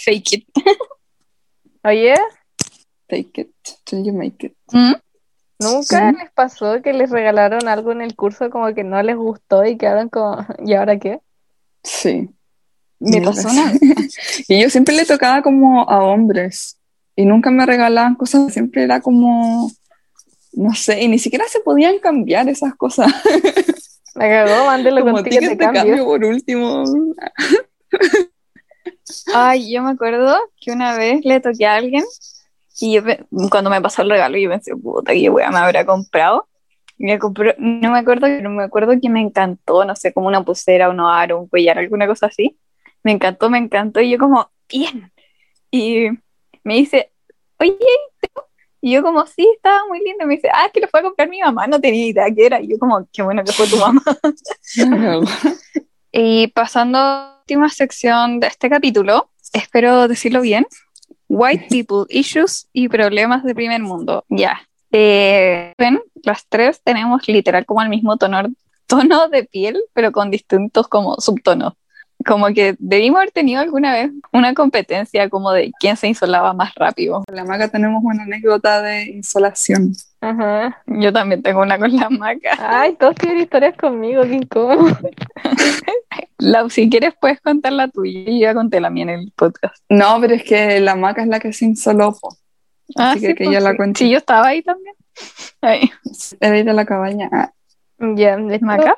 fake 0.06 0.34
it. 0.34 0.48
Oye, 1.84 2.16
Take 3.10 3.42
it 3.42 3.52
till 3.86 4.04
you 4.04 4.12
make 4.14 4.46
it. 4.46 4.54
¿Mm? 4.72 4.94
¿Nunca 5.60 6.12
Sí. 6.12 6.18
les 6.18 6.32
pasó 6.32 6.82
que 6.82 6.94
les 6.94 7.10
regalaron 7.10 7.68
algo 7.68 7.92
en 7.92 8.02
el 8.02 8.16
curso 8.16 8.50
como 8.50 8.74
que 8.74 8.84
no 8.84 9.02
les 9.02 9.16
gustó 9.16 9.66
y 9.66 9.78
quedaron 9.78 10.10
como, 10.10 10.38
¿y 10.66 10.74
ahora 10.74 10.98
qué? 11.00 11.20
Sí. 11.84 12.30
Me 13.00 13.22
pasó 13.22 13.48
Y 14.48 14.62
yo 14.62 14.70
siempre 14.70 14.96
le 14.96 15.06
tocaba 15.06 15.42
como 15.44 15.88
a 15.90 16.04
hombres 16.04 16.78
y 17.16 17.26
nunca 17.26 17.52
me 17.52 17.66
regalaban 17.66 18.16
cosas, 18.16 18.54
siempre 18.54 18.84
era 18.84 19.02
como, 19.02 19.72
no 20.54 20.74
sé, 20.76 21.02
y 21.02 21.08
ni 21.08 21.20
siquiera 21.20 21.46
se 21.48 21.60
podían 21.62 22.00
cambiar 22.00 22.48
esas 22.50 22.76
cosas. 22.76 23.12
La 24.16 24.28
cagó, 24.28 24.66
mándelo 24.66 25.02
como 25.02 25.16
con 25.18 25.24
ticket 25.24 25.42
ticket 25.42 25.50
de 25.50 25.56
de 25.56 25.58
cambio 25.58 25.82
cambio. 25.84 26.06
por 26.06 26.26
último. 26.26 26.84
Ay, 29.34 29.72
yo 29.72 29.84
me 29.84 29.92
acuerdo 29.92 30.36
que 30.60 30.72
una 30.72 30.98
vez 30.98 31.24
le 31.24 31.40
toqué 31.40 31.66
a 31.66 31.76
alguien 31.76 32.04
y 32.80 32.94
yo 32.94 33.02
cuando 33.50 33.70
me 33.70 33.82
pasó 33.82 34.02
el 34.02 34.10
regalo 34.10 34.38
yo 34.38 34.50
pensé, 34.50 34.76
puta, 34.76 35.14
qué 35.14 35.30
wea 35.30 35.50
me 35.52 35.58
habrá 35.58 35.86
comprado. 35.86 36.48
Me 37.00 37.20
compró, 37.20 37.54
no 37.60 37.92
me 37.92 38.00
acuerdo, 38.00 38.28
pero 38.28 38.50
me 38.50 38.64
acuerdo 38.64 38.94
que 39.00 39.10
me 39.10 39.22
encantó, 39.22 39.86
no 39.86 39.96
sé, 39.96 40.14
como 40.14 40.28
una 40.28 40.44
pulsera, 40.44 40.90
un 40.90 41.00
aro, 41.00 41.42
un 41.42 41.48
collar, 41.48 41.78
alguna 41.78 42.08
cosa 42.08 42.26
así. 42.28 42.58
Me 43.04 43.12
encantó, 43.12 43.50
me 43.50 43.60
encantó 43.60 44.02
y 44.02 44.10
yo 44.10 44.18
como, 44.18 44.50
bien. 44.68 45.12
Y 45.70 46.08
me 46.64 46.76
dice, 46.76 47.12
oye, 47.60 47.78
y 48.82 48.94
yo 48.94 49.04
como, 49.04 49.26
sí, 49.28 49.48
estaba 49.56 49.86
muy 49.88 50.00
lindo. 50.04 50.26
Me 50.26 50.36
dice, 50.36 50.50
ah, 50.52 50.70
que 50.74 50.80
lo 50.80 50.88
fue 50.88 51.02
a 51.02 51.04
comprar 51.04 51.30
mi 51.30 51.40
mamá, 51.40 51.68
no 51.68 51.80
tenía 51.80 52.08
idea 52.08 52.26
qué 52.36 52.46
era. 52.48 52.62
Y 52.62 52.70
yo 52.70 52.80
como, 52.80 53.08
qué 53.12 53.22
bueno 53.22 53.44
que 53.44 53.52
fue 53.52 53.68
tu 53.68 53.78
mamá. 53.78 54.02
Y 56.20 56.48
pasando 56.48 56.98
a 56.98 57.02
la 57.02 57.38
última 57.42 57.70
sección 57.70 58.40
de 58.40 58.48
este 58.48 58.70
capítulo, 58.70 59.30
espero 59.54 60.08
decirlo 60.08 60.42
bien, 60.42 60.66
White 61.28 61.68
People 61.70 62.06
Issues 62.10 62.68
y 62.74 62.90
Problemas 62.90 63.44
de 63.44 63.56
Primer 63.56 63.82
Mundo. 63.82 64.26
Ya. 64.30 64.62
Eh, 64.92 65.74
ven, 65.78 66.00
las 66.24 66.48
tres 66.48 66.82
tenemos 66.84 67.28
literal 67.28 67.66
como 67.66 67.82
el 67.82 67.90
mismo 67.90 68.18
tono, 68.18 68.44
tono 68.88 69.28
de 69.30 69.44
piel, 69.44 69.82
pero 69.94 70.12
con 70.12 70.32
distintos 70.32 70.88
como 70.88 71.16
subtonos. 71.20 71.74
Como 72.28 72.48
que 72.48 72.76
debimos 72.78 73.20
haber 73.20 73.32
tenido 73.32 73.62
alguna 73.62 73.94
vez 73.94 74.12
una 74.34 74.54
competencia 74.54 75.30
como 75.30 75.52
de 75.54 75.72
quién 75.80 75.96
se 75.96 76.08
insolaba 76.08 76.52
más 76.54 76.76
rápido. 76.76 77.24
Con 77.26 77.36
la 77.36 77.46
maca 77.46 77.70
tenemos 77.70 78.04
una 78.04 78.24
anécdota 78.24 78.82
de 78.82 79.04
insolación. 79.06 79.94
Ajá. 80.20 80.82
Yo 80.88 81.14
también 81.14 81.42
tengo 81.42 81.62
una 81.62 81.80
con 81.80 81.96
la 81.96 82.10
maca. 82.10 82.58
Ay, 82.60 82.96
todos 83.00 83.16
tienen 83.16 83.40
historias 83.40 83.78
conmigo, 83.78 84.24
qué 84.24 84.34
incómodo. 84.34 84.98
Lau, 86.40 86.70
si 86.70 86.90
quieres 86.90 87.14
puedes 87.20 87.40
contar 87.42 87.72
la 87.74 87.88
tuya. 87.88 88.24
Yo 88.26 88.32
ya 88.38 88.54
conté 88.54 88.82
la 88.82 88.90
mía 88.90 89.04
en 89.04 89.10
el 89.10 89.32
podcast. 89.36 89.76
No, 89.90 90.20
pero 90.20 90.34
es 90.36 90.44
que 90.44 90.80
la 90.80 90.96
maca 90.96 91.22
es 91.22 91.28
la 91.28 91.40
que 91.40 91.54
se 91.54 91.66
insoló. 91.66 92.14
po. 92.20 92.36
Así 92.96 93.22
que 93.22 93.28
que 93.36 93.46
pues 93.46 93.50
ella 93.50 93.60
la 93.62 93.72
sí. 93.72 93.78
cuente. 93.78 94.00
Sí, 94.00 94.10
yo 94.10 94.18
estaba 94.18 94.48
ahí 94.48 94.62
también. 94.62 94.96
Ahí. 95.62 95.92
Era 96.40 96.58
ir 96.60 96.70
a 96.70 96.74
la 96.74 96.86
cabaña. 96.86 97.30
Ah, 97.32 97.52
Ya, 98.16 98.38
de 98.38 98.60
¿Maca? 98.60 98.96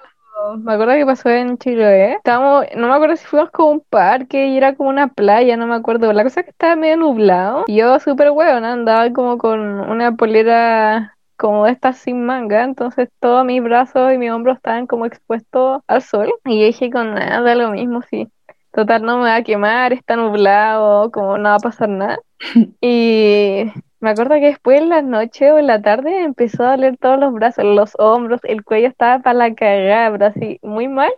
Me 0.59 0.73
acuerdo 0.73 0.93
que 0.93 1.05
pasó 1.05 1.29
en 1.29 1.57
Chiloé. 1.57 2.13
Estábamos, 2.13 2.65
no 2.75 2.87
me 2.87 2.93
acuerdo 2.93 3.15
si 3.15 3.25
fuimos 3.25 3.51
como 3.51 3.71
un 3.71 3.83
parque 3.89 4.47
y 4.47 4.57
era 4.57 4.75
como 4.75 4.89
una 4.89 5.07
playa, 5.07 5.57
no 5.57 5.67
me 5.67 5.75
acuerdo. 5.75 6.11
La 6.13 6.23
cosa 6.23 6.41
es 6.41 6.45
que 6.45 6.51
estaba 6.51 6.75
medio 6.75 6.97
nublado. 6.97 7.65
Y 7.67 7.77
yo 7.77 7.99
súper 7.99 8.31
hueona, 8.31 8.73
andaba 8.73 9.11
como 9.11 9.37
con 9.37 9.59
una 9.59 10.15
polera 10.15 11.17
como 11.37 11.65
de 11.65 11.71
estas 11.71 11.97
sin 11.97 12.25
manga. 12.25 12.63
Entonces 12.63 13.09
todos 13.19 13.45
mis 13.45 13.61
brazos 13.61 14.13
y 14.13 14.17
mis 14.17 14.31
hombros 14.31 14.57
estaban 14.57 14.87
como 14.87 15.05
expuestos 15.05 15.81
al 15.87 16.01
sol. 16.01 16.31
Y 16.45 16.59
yo 16.59 16.65
dije 16.65 16.89
con 16.89 17.13
nada, 17.13 17.41
da 17.41 17.55
lo 17.55 17.71
mismo, 17.71 18.01
sí. 18.01 18.27
Total, 18.71 19.01
no 19.01 19.17
me 19.17 19.23
va 19.23 19.35
a 19.37 19.43
quemar, 19.43 19.93
está 19.93 20.15
nublado, 20.15 21.11
como 21.11 21.37
no 21.37 21.49
va 21.49 21.55
a 21.55 21.59
pasar 21.59 21.89
nada. 21.89 22.19
Y 22.81 23.65
me 23.99 24.11
acuerdo 24.11 24.35
que 24.35 24.47
después 24.47 24.81
en 24.81 24.89
la 24.89 25.01
noche 25.01 25.51
o 25.51 25.59
en 25.59 25.67
la 25.67 25.81
tarde 25.81 26.23
empezó 26.23 26.63
a 26.63 26.71
doler 26.71 26.97
todos 26.97 27.19
los 27.19 27.33
brazos, 27.33 27.65
los 27.65 27.93
hombros, 27.99 28.41
el 28.43 28.63
cuello 28.63 28.87
estaba 28.87 29.19
para 29.19 29.33
la 29.33 29.53
cagada, 29.53 30.11
pero 30.11 30.25
así, 30.27 30.59
muy 30.61 30.87
mal. 30.87 31.11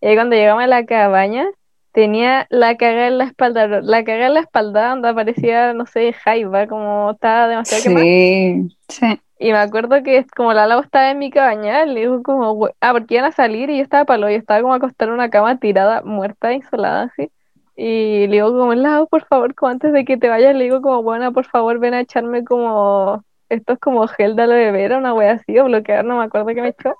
Y 0.00 0.06
ahí 0.08 0.14
cuando 0.14 0.36
llegamos 0.36 0.64
a 0.64 0.66
la 0.66 0.86
cabaña, 0.86 1.46
tenía 1.92 2.46
la 2.50 2.76
cagada 2.76 3.08
en 3.08 3.18
la 3.18 3.24
espalda, 3.24 3.66
la 3.66 4.04
cagada 4.04 4.26
en 4.28 4.34
la 4.34 4.40
espalda 4.40 4.90
donde 4.90 5.08
aparecía, 5.08 5.72
no 5.74 5.86
sé, 5.86 6.12
jaiba, 6.12 6.66
como 6.66 7.12
estaba 7.12 7.48
demasiado 7.48 7.82
quemada. 7.82 8.04
sí. 8.04 8.76
Sí. 8.88 9.20
Y 9.42 9.52
me 9.52 9.58
acuerdo 9.58 10.02
que 10.02 10.26
como 10.36 10.52
la 10.52 10.66
Lau 10.66 10.80
estaba 10.82 11.10
en 11.10 11.18
mi 11.18 11.30
cabaña, 11.30 11.86
le 11.86 12.00
dijo 12.00 12.22
como, 12.22 12.68
ah, 12.78 12.92
porque 12.92 13.14
iban 13.14 13.24
a 13.24 13.32
salir 13.32 13.70
y 13.70 13.78
yo 13.78 13.82
estaba 13.82 14.04
palo, 14.04 14.28
yo 14.28 14.36
estaba 14.36 14.60
como 14.60 14.74
acostada 14.74 15.08
en 15.08 15.14
una 15.14 15.30
cama 15.30 15.58
tirada, 15.58 16.02
muerta, 16.02 16.52
insolada, 16.52 17.04
así. 17.04 17.30
Y 17.76 18.26
le 18.26 18.32
digo 18.34 18.52
como, 18.52 18.74
Lau, 18.74 19.06
por 19.08 19.24
favor, 19.24 19.54
como 19.54 19.70
antes 19.72 19.92
de 19.92 20.04
que 20.04 20.16
te 20.16 20.28
vayas, 20.28 20.54
le 20.54 20.64
digo 20.64 20.82
como, 20.82 21.02
buena, 21.02 21.30
por 21.30 21.46
favor, 21.46 21.78
ven 21.78 21.94
a 21.94 22.00
echarme 22.00 22.44
como, 22.44 23.24
esto 23.48 23.72
es 23.74 23.78
como 23.78 24.06
gel 24.08 24.36
de 24.36 24.42
aloe 24.42 24.70
vera, 24.72 24.98
una 24.98 25.14
wea 25.14 25.32
así, 25.32 25.58
o 25.58 25.64
bloquear, 25.64 26.04
no 26.04 26.18
me 26.18 26.24
acuerdo 26.24 26.46
qué 26.48 26.60
me 26.62 26.68
echó. 26.68 26.94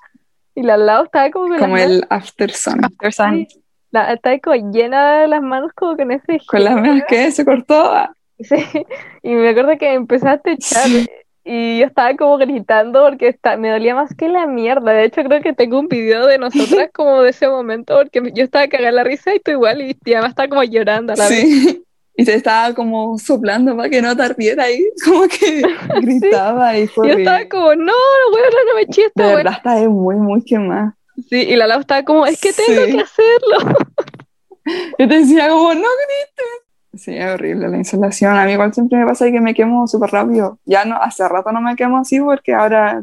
Y 0.55 0.63
la 0.63 0.77
Lau 0.77 1.05
estaba 1.05 1.31
como 1.31 1.49
Como 1.49 1.69
manos, 1.69 1.81
el 1.81 2.05
after 2.11 2.51
sun. 2.53 2.85
After 2.85 3.13
Sun. 3.13 3.47
la- 3.91 4.13
estaba 4.13 4.39
como 4.39 4.71
llena 4.73 5.21
de 5.21 5.29
las 5.29 5.43
manos 5.43 5.73
como 5.75 5.97
con 5.97 6.11
ese 6.13 6.41
Con 6.47 6.65
las 6.65 6.75
gel. 6.75 6.83
meas 6.83 7.05
que 7.09 7.31
se 7.33 7.45
cortó. 7.45 7.93
Sí, 8.39 8.57
y 9.23 9.35
me 9.35 9.51
acuerdo 9.51 9.77
que 9.79 9.93
empezaste 9.93 10.51
a 10.51 10.53
echar 10.55 10.87
Sí. 10.87 11.07
Y 11.45 11.81
yo 11.81 11.87
estaba 11.87 12.15
como 12.17 12.37
gritando 12.39 13.03
porque 13.05 13.29
está, 13.29 13.57
me 13.57 13.71
dolía 13.71 13.95
más 13.95 14.15
que 14.15 14.29
la 14.29 14.47
mierda. 14.47 14.93
De 14.93 15.05
hecho, 15.05 15.23
creo 15.25 15.41
que 15.43 15.53
tengo 15.53 15.79
un 15.79 15.89
video 15.89 16.27
de 16.27 16.39
nosotras 16.39 16.91
como 16.95 17.23
de 17.23 17.31
ese 17.31 17.49
momento 17.49 17.97
porque 17.97 18.21
yo 18.35 18.45
estaba 18.45 18.69
cagada 18.69 18.93
la 18.93 19.05
risa 19.05 19.35
y 19.35 19.41
tú 19.41 19.51
igual 19.53 19.81
y, 19.81 19.97
y 20.05 20.13
además 20.13 20.31
estaba 20.31 20.49
como 20.49 20.63
llorando 20.65 21.13
a 21.13 21.17
la 21.17 21.29
vez. 21.29 21.41
Sí. 21.41 21.85
Y 22.17 22.27
se 22.27 22.35
estaba 22.35 22.75
como 22.75 23.17
soplando 23.19 23.75
para 23.75 23.89
que 23.89 24.03
no 24.03 24.15
tardiera 24.15 24.65
ahí. 24.65 24.85
Como 25.07 25.23
que 25.23 25.63
gritaba 26.03 26.77
y 26.77 26.87
fue 26.87 27.09
Yo 27.09 27.15
estaba 27.15 27.49
como, 27.49 27.75
no, 27.77 27.93
bueno, 28.31 28.47
no 28.69 28.75
me 28.75 28.83
eché 28.83 29.03
De 29.03 29.07
esta 29.07 29.27
wea". 29.27 29.37
verdad 29.37 29.53
está 29.57 29.89
muy, 29.89 30.17
muy 30.17 30.43
quemada. 30.45 30.97
Sí, 31.31 31.37
y 31.41 31.57
la 31.57 31.67
Lau 31.67 31.81
estaba 31.81 32.03
como, 32.03 32.27
es 32.27 32.39
que 32.39 32.53
tengo 32.53 32.85
Sí. 32.85 32.93
que 32.93 33.01
hacerlo. 33.01 33.79
Yo 34.99 35.09
te 35.09 35.15
decía 35.15 35.49
como, 35.49 35.73
no 35.73 35.81
grites. 35.81 36.70
Sí, 36.93 37.15
es 37.17 37.27
horrible 37.35 37.69
la 37.69 37.77
insolación. 37.77 38.37
A 38.37 38.45
mí 38.47 38.53
igual 38.53 38.75
siempre 38.75 38.99
me 38.99 39.07
pasa 39.07 39.31
que 39.31 39.41
me 39.41 39.55
quemo 39.55 39.87
súper 39.87 40.11
rápido. 40.11 40.59
Ya 40.65 40.85
no, 40.85 40.97
hace 40.97 41.27
rato 41.29 41.53
no 41.53 41.61
me 41.61 41.77
quemo 41.77 41.99
así 41.99 42.19
porque 42.21 42.53
ahora 42.53 43.01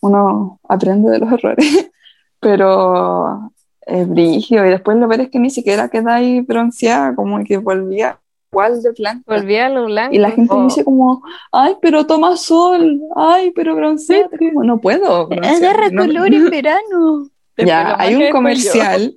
uno 0.00 0.60
aprende 0.68 1.10
de 1.10 1.18
los 1.18 1.32
errores. 1.32 1.90
Pero 2.40 3.50
es 3.86 4.08
brígido. 4.08 4.64
Y 4.66 4.70
después 4.70 4.96
lo 4.98 5.08
peor 5.08 5.22
es 5.22 5.30
que 5.30 5.38
ni 5.38 5.50
siquiera 5.50 5.88
queda 5.88 6.16
ahí 6.16 6.40
bronceada, 6.42 7.14
como 7.14 7.42
que 7.44 7.56
volvía 7.56 8.18
igual 8.52 8.82
de 8.82 8.92
blanca. 8.92 9.24
Volví 9.26 9.56
a 9.56 9.68
lo 9.68 9.86
blanco. 9.86 10.14
Y 10.14 10.18
la 10.18 10.30
gente 10.30 10.52
Oh. 10.54 10.58
me 10.58 10.64
dice 10.66 10.84
como, 10.84 11.22
ay, 11.50 11.74
pero 11.82 12.06
toma 12.06 12.36
sol, 12.36 13.00
ay, 13.16 13.50
pero 13.54 13.74
bronceate. 13.74 14.36
Como, 14.38 14.62
no 14.62 14.78
puedo. 14.80 15.28
Agarra 15.32 15.88
no- 15.90 16.02
color 16.06 16.32
en 16.32 16.50
verano. 16.50 17.28
Después 17.56 17.66
Ya, 17.68 17.96
hay 17.98 18.14
un 18.14 18.20
después 18.20 18.28
yo. 18.28 18.32
comercial 18.34 19.16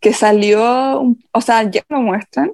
que 0.00 0.12
salió, 0.12 1.16
o 1.32 1.40
sea, 1.40 1.62
ya 1.70 1.82
lo 1.88 2.00
muestran, 2.00 2.50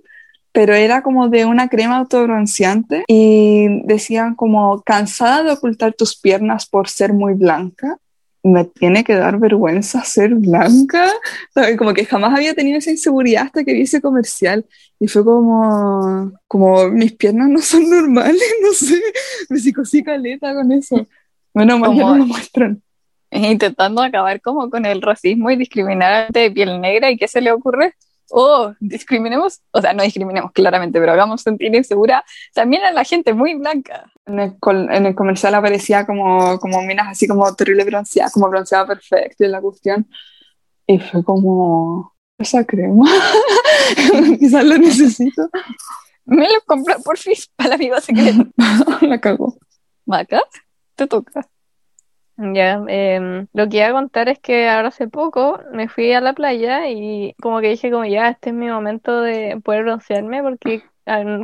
pero 0.53 0.75
era 0.75 1.03
como 1.03 1.29
de 1.29 1.47
una 1.47 1.69
crema 1.69 1.97
autobronceante 1.97 3.05
y 3.09 3.83
decían 3.87 4.35
como 4.35 4.83
cansada 4.83 5.43
de 5.43 5.53
ocultar 5.53 5.95
tus 5.95 6.15
piernas 6.15 6.67
por 6.67 6.89
ser 6.89 7.15
muy 7.15 7.35
blanca. 7.35 7.97
Me 8.45 8.65
tiene 8.65 9.05
que 9.05 9.15
dar 9.15 9.39
vergüenza 9.39 10.05
ser 10.05 10.35
blanca. 10.35 11.11
Como 11.79 11.95
que 11.95 12.05
jamás 12.05 12.35
había 12.37 12.55
tenido 12.55 12.79
esa 12.79 12.91
inseguridad 12.91 13.45
hasta 13.45 13.65
que 13.65 13.73
vi 13.73 13.83
ese 13.83 14.03
comercial. 14.03 14.67
Y 15.01 15.09
fue 15.09 15.25
como, 15.25 16.33
como 16.49 16.89
mis 16.89 17.13
piernas 17.13 17.49
no 17.49 17.61
son 17.63 17.89
normales, 17.89 18.43
no 18.63 18.73
sé. 18.73 19.01
Me 19.49 19.59
psicosí 19.59 20.03
caleta 20.03 20.53
con 20.55 20.71
eso. 20.73 21.07
Bueno, 21.55 21.79
más 21.79 21.95
no 21.95 22.17
lo 22.17 22.27
muestran. 22.27 22.83
Intentando 23.31 24.03
acabar 24.03 24.41
como 24.43 24.69
con 24.69 24.85
el 24.85 25.01
racismo 25.01 25.51
y 25.51 25.57
discriminar 25.57 26.31
de 26.31 26.51
piel 26.51 26.81
negra. 26.81 27.11
¿Y 27.11 27.17
qué 27.17 27.29
se 27.29 27.41
le 27.41 27.53
ocurre? 27.53 27.95
Oh, 28.33 28.73
discriminemos, 28.81 29.61
o 29.71 29.81
sea, 29.81 29.93
no 29.93 30.03
discriminemos 30.03 30.53
claramente, 30.53 30.99
pero 30.99 31.13
hagamos 31.13 31.43
sentir 31.43 31.75
insegura 31.75 32.25
también 32.55 32.83
a 32.83 32.91
la 32.91 33.05
gente 33.05 33.35
muy 33.35 33.55
blanca. 33.55 34.11
En 34.25 34.41
el, 34.41 34.57
en 34.91 35.07
el 35.07 35.15
comercial 35.15 35.55
aparecía 35.55 36.07
como, 36.07 36.59
como 36.59 36.83
minas 36.83 37.09
así 37.09 37.29
como 37.29 37.55
terrible 37.55 37.85
bronceada, 37.85 38.31
como 38.31 38.49
bronceada 38.49 38.87
perfecta 38.87 39.45
en 39.45 39.53
la 39.53 39.61
cuestión. 39.61 40.09
Y 40.87 40.99
fue 40.99 41.23
como, 41.23 42.15
esa 42.39 42.65
crema, 42.65 43.05
quizás 44.39 44.65
lo 44.65 44.79
necesito. 44.79 45.49
Me 46.25 46.45
lo 46.45 46.61
compré 46.67 46.97
por 47.05 47.19
fin 47.19 47.35
para 47.57 47.77
mi 47.77 47.91
base 47.91 48.15
secreta. 48.15 48.47
la 49.03 49.21
cago. 49.21 49.57
Maca, 50.07 50.43
te 50.97 51.07
toca. 51.07 51.49
Ya, 52.37 52.83
em, 52.89 53.47
lo 53.53 53.69
que 53.69 53.77
iba 53.79 53.89
a 53.89 53.93
contar 53.93 54.29
es 54.29 54.39
que 54.41 54.69
ahora 54.69 54.89
hace 54.89 55.07
poco 55.07 55.61
me 55.71 55.89
fui 55.89 56.13
a 56.13 56.21
la 56.21 56.33
playa 56.33 56.89
y 56.89 57.35
como 57.41 57.61
que 57.61 57.69
dije 57.69 57.91
como 57.91 58.05
ya, 58.07 58.29
este 58.31 58.51
es 58.51 58.55
mi 58.57 58.69
momento 58.69 59.21
de 59.21 59.61
poder 59.63 59.85
broncearme 59.85 60.43
porque 60.43 60.83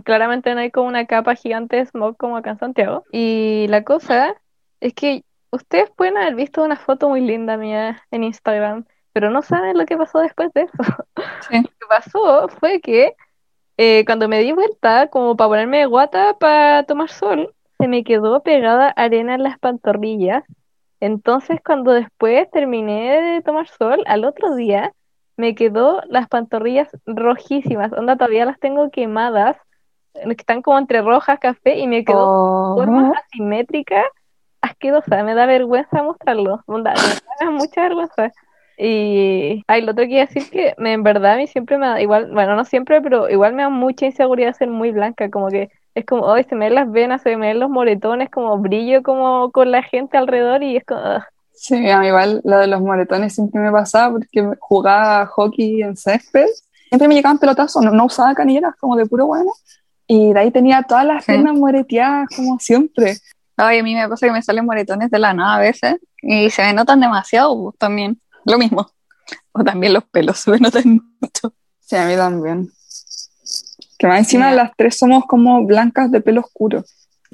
claramente 0.05 0.55
no 0.55 0.61
hay 0.61 0.71
como 0.71 0.89
una 0.89 1.07
capa 1.07 1.35
gigante 1.35 1.77
de 1.77 1.87
smog 1.87 2.17
como 2.17 2.37
acá 2.37 2.51
en 2.51 2.59
Santiago. 2.59 3.05
Y 3.13 3.67
la 3.69 3.85
cosa 3.85 4.35
es 4.81 4.95
que 4.95 5.25
ustedes 5.51 5.91
pueden 5.91 6.17
haber 6.17 6.35
visto 6.35 6.63
una 6.65 6.77
foto 6.77 7.09
muy 7.09 7.21
linda 7.21 7.57
mía 7.57 8.03
en 8.11 8.25
Instagram, 8.25 8.87
pero 9.13 9.31
no 9.31 9.43
saben 9.43 9.77
lo 9.77 9.87
que 9.87 9.97
pasó 9.97 10.21
después 10.21 10.53
de 10.55 10.63
eso. 10.63 10.73
Lo 11.51 11.63
que 11.63 11.87
pasó 11.89 12.49
fue 12.61 12.81
que 12.81 13.15
eh, 13.77 14.05
cuando 14.07 14.29
me 14.29 14.41
di 14.41 14.53
vuelta 14.53 15.09
como 15.09 15.37
para 15.37 15.49
ponerme 15.49 15.87
guata 15.87 16.37
para 16.39 16.85
tomar 16.85 17.11
sol, 17.11 17.55
se 17.79 17.89
me 17.89 18.05
quedó 18.05 18.43
pegada 18.43 18.91
arena 18.91 19.35
en 19.35 19.43
las 19.43 19.59
pantorrillas 19.59 20.45
entonces, 21.01 21.61
cuando 21.65 21.93
después 21.93 22.51
terminé 22.51 23.21
de 23.21 23.43
tomar 23.43 23.69
sol, 23.69 24.03
al 24.07 24.25
otro 24.25 24.55
día 24.55 24.93
me 25.37 25.55
quedó 25.55 26.03
las 26.09 26.29
pantorrillas 26.29 26.89
rojísimas. 27.07 27.93
Onda, 27.93 28.17
todavía 28.17 28.45
las 28.45 28.59
tengo 28.59 28.91
quemadas, 28.91 29.57
que 30.15 30.33
están 30.33 30.63
como 30.63 30.79
entre 30.79 31.01
rojas, 31.03 31.39
café, 31.39 31.79
y 31.79 31.87
me 31.87 32.05
quedó 32.05 32.75
de 32.75 32.85
forma 32.85 33.13
asimétrica, 33.13 34.05
asquerosa. 34.61 35.23
Me 35.23 35.35
da 35.35 35.47
vergüenza 35.47 36.03
mostrarlo. 36.03 36.63
Onda, 36.67 36.93
me 36.95 36.99
da 37.47 37.51
mucha 37.53 37.83
vergüenza. 37.83 38.33
Y 38.77 39.65
ay, 39.67 39.83
lo 39.83 39.93
otro 39.93 40.05
que 40.07 40.19
decir 40.19 40.51
que 40.51 40.75
me, 40.79 40.93
en 40.93 41.03
verdad 41.03 41.35
a 41.35 41.37
mí 41.37 41.47
siempre 41.47 41.79
me 41.79 41.87
da, 41.87 42.01
igual, 42.01 42.31
bueno, 42.33 42.55
no 42.55 42.65
siempre, 42.65 43.01
pero 43.01 43.29
igual 43.29 43.55
me 43.55 43.63
da 43.63 43.69
mucha 43.69 44.07
inseguridad 44.07 44.55
ser 44.55 44.69
muy 44.69 44.93
blanca, 44.93 45.31
como 45.31 45.49
que 45.49 45.69
es 45.99 46.07
como, 46.07 46.25
hoy 46.25 46.45
se 46.45 46.55
me 46.55 46.67
ven 46.67 46.75
las 46.75 46.91
venas, 46.91 47.23
se 47.23 47.37
me 47.37 47.49
ven 47.49 47.61
los 47.61 47.71
moretones, 47.71 48.31
como 48.31 48.59
brillo 48.59 49.03
como 49.03 49.51
con 49.51 49.71
la 49.71 49.83
gente 49.83 50.17
alrededor 50.17 50.63
y 50.63 50.77
es 50.77 50.85
como... 50.85 51.03
Sí, 51.53 51.91
a 51.91 51.99
mí 51.99 52.07
igual 52.07 52.41
lo 52.45 52.59
de 52.59 52.69
los 52.69 52.81
moretones 52.81 53.35
siempre 53.35 53.61
me 53.61 53.73
pasaba 53.73 54.13
porque 54.13 54.49
jugaba 54.61 55.27
hockey 55.27 55.83
en 55.83 55.97
césped, 55.97 56.47
siempre 56.89 57.09
me 57.09 57.15
llegaban 57.15 57.39
pelotazos, 57.39 57.83
no, 57.83 58.05
usaba 58.05 58.35
canilleras 58.35 58.75
como 58.77 58.97
de 58.97 59.07
puro 59.07 59.27
bueno, 59.27 59.51
y 60.07 60.33
de 60.33 60.41
ahí 60.41 60.51
tenía 60.51 60.83
todas 60.85 61.05
las 61.05 61.27
venas 61.27 61.55
moreteadas 61.55 62.29
como 62.35 62.59
siempre. 62.59 63.17
Ay, 63.57 63.81
a 63.81 63.83
mí 63.83 63.95
me 63.95 64.09
pasa 64.09 64.27
que 64.27 64.33
me 64.33 64.41
salen 64.41 64.65
moretones 64.65 65.11
de 65.11 65.19
la 65.19 65.35
nada 65.35 65.57
a 65.57 65.59
veces 65.59 65.97
y 66.23 66.49
se 66.51 66.63
me 66.63 66.73
notan 66.73 67.01
demasiado 67.01 67.61
pues, 67.61 67.77
también, 67.77 68.21
lo 68.45 68.57
mismo. 68.57 68.89
O 69.53 69.65
también 69.65 69.93
los 69.93 70.05
pelos 70.05 70.39
se 70.39 70.53
me 70.53 70.59
notan 70.59 71.01
mucho. 71.21 71.53
Sí, 71.81 71.97
a 71.97 72.07
mí 72.07 72.15
también. 72.15 72.71
Que 73.99 74.07
más 74.07 74.21
encima 74.21 74.53
las 74.53 74.71
tres 74.77 74.97
somos 74.97 75.25
como 75.27 75.65
blancas 75.65 76.11
de 76.11 76.21
pelo 76.21 76.41
oscuro. 76.41 76.85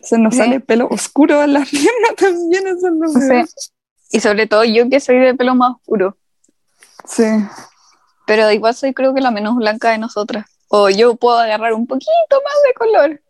Se 0.02 0.18
nos 0.18 0.36
sale 0.36 0.60
pelo 0.60 0.88
oscuro 0.90 1.42
en 1.42 1.52
las 1.52 1.68
piernas 1.70 2.16
también, 2.16 2.66
eso 2.66 2.88
Y 4.10 4.20
sobre 4.20 4.46
todo 4.46 4.64
yo 4.64 4.88
que 4.88 4.98
soy 5.00 5.18
de 5.18 5.34
pelo 5.34 5.54
más 5.54 5.72
oscuro. 5.72 6.16
Sí. 7.04 7.24
Pero 8.26 8.50
igual 8.50 8.74
soy 8.74 8.94
creo 8.94 9.14
que 9.14 9.20
la 9.20 9.30
menos 9.30 9.56
blanca 9.56 9.90
de 9.90 9.98
nosotras. 9.98 10.46
O 10.68 10.88
yo 10.88 11.14
puedo 11.16 11.38
agarrar 11.38 11.74
un 11.74 11.86
poquito 11.86 12.10
más 12.30 12.54
de 12.66 12.74
color. 12.74 13.20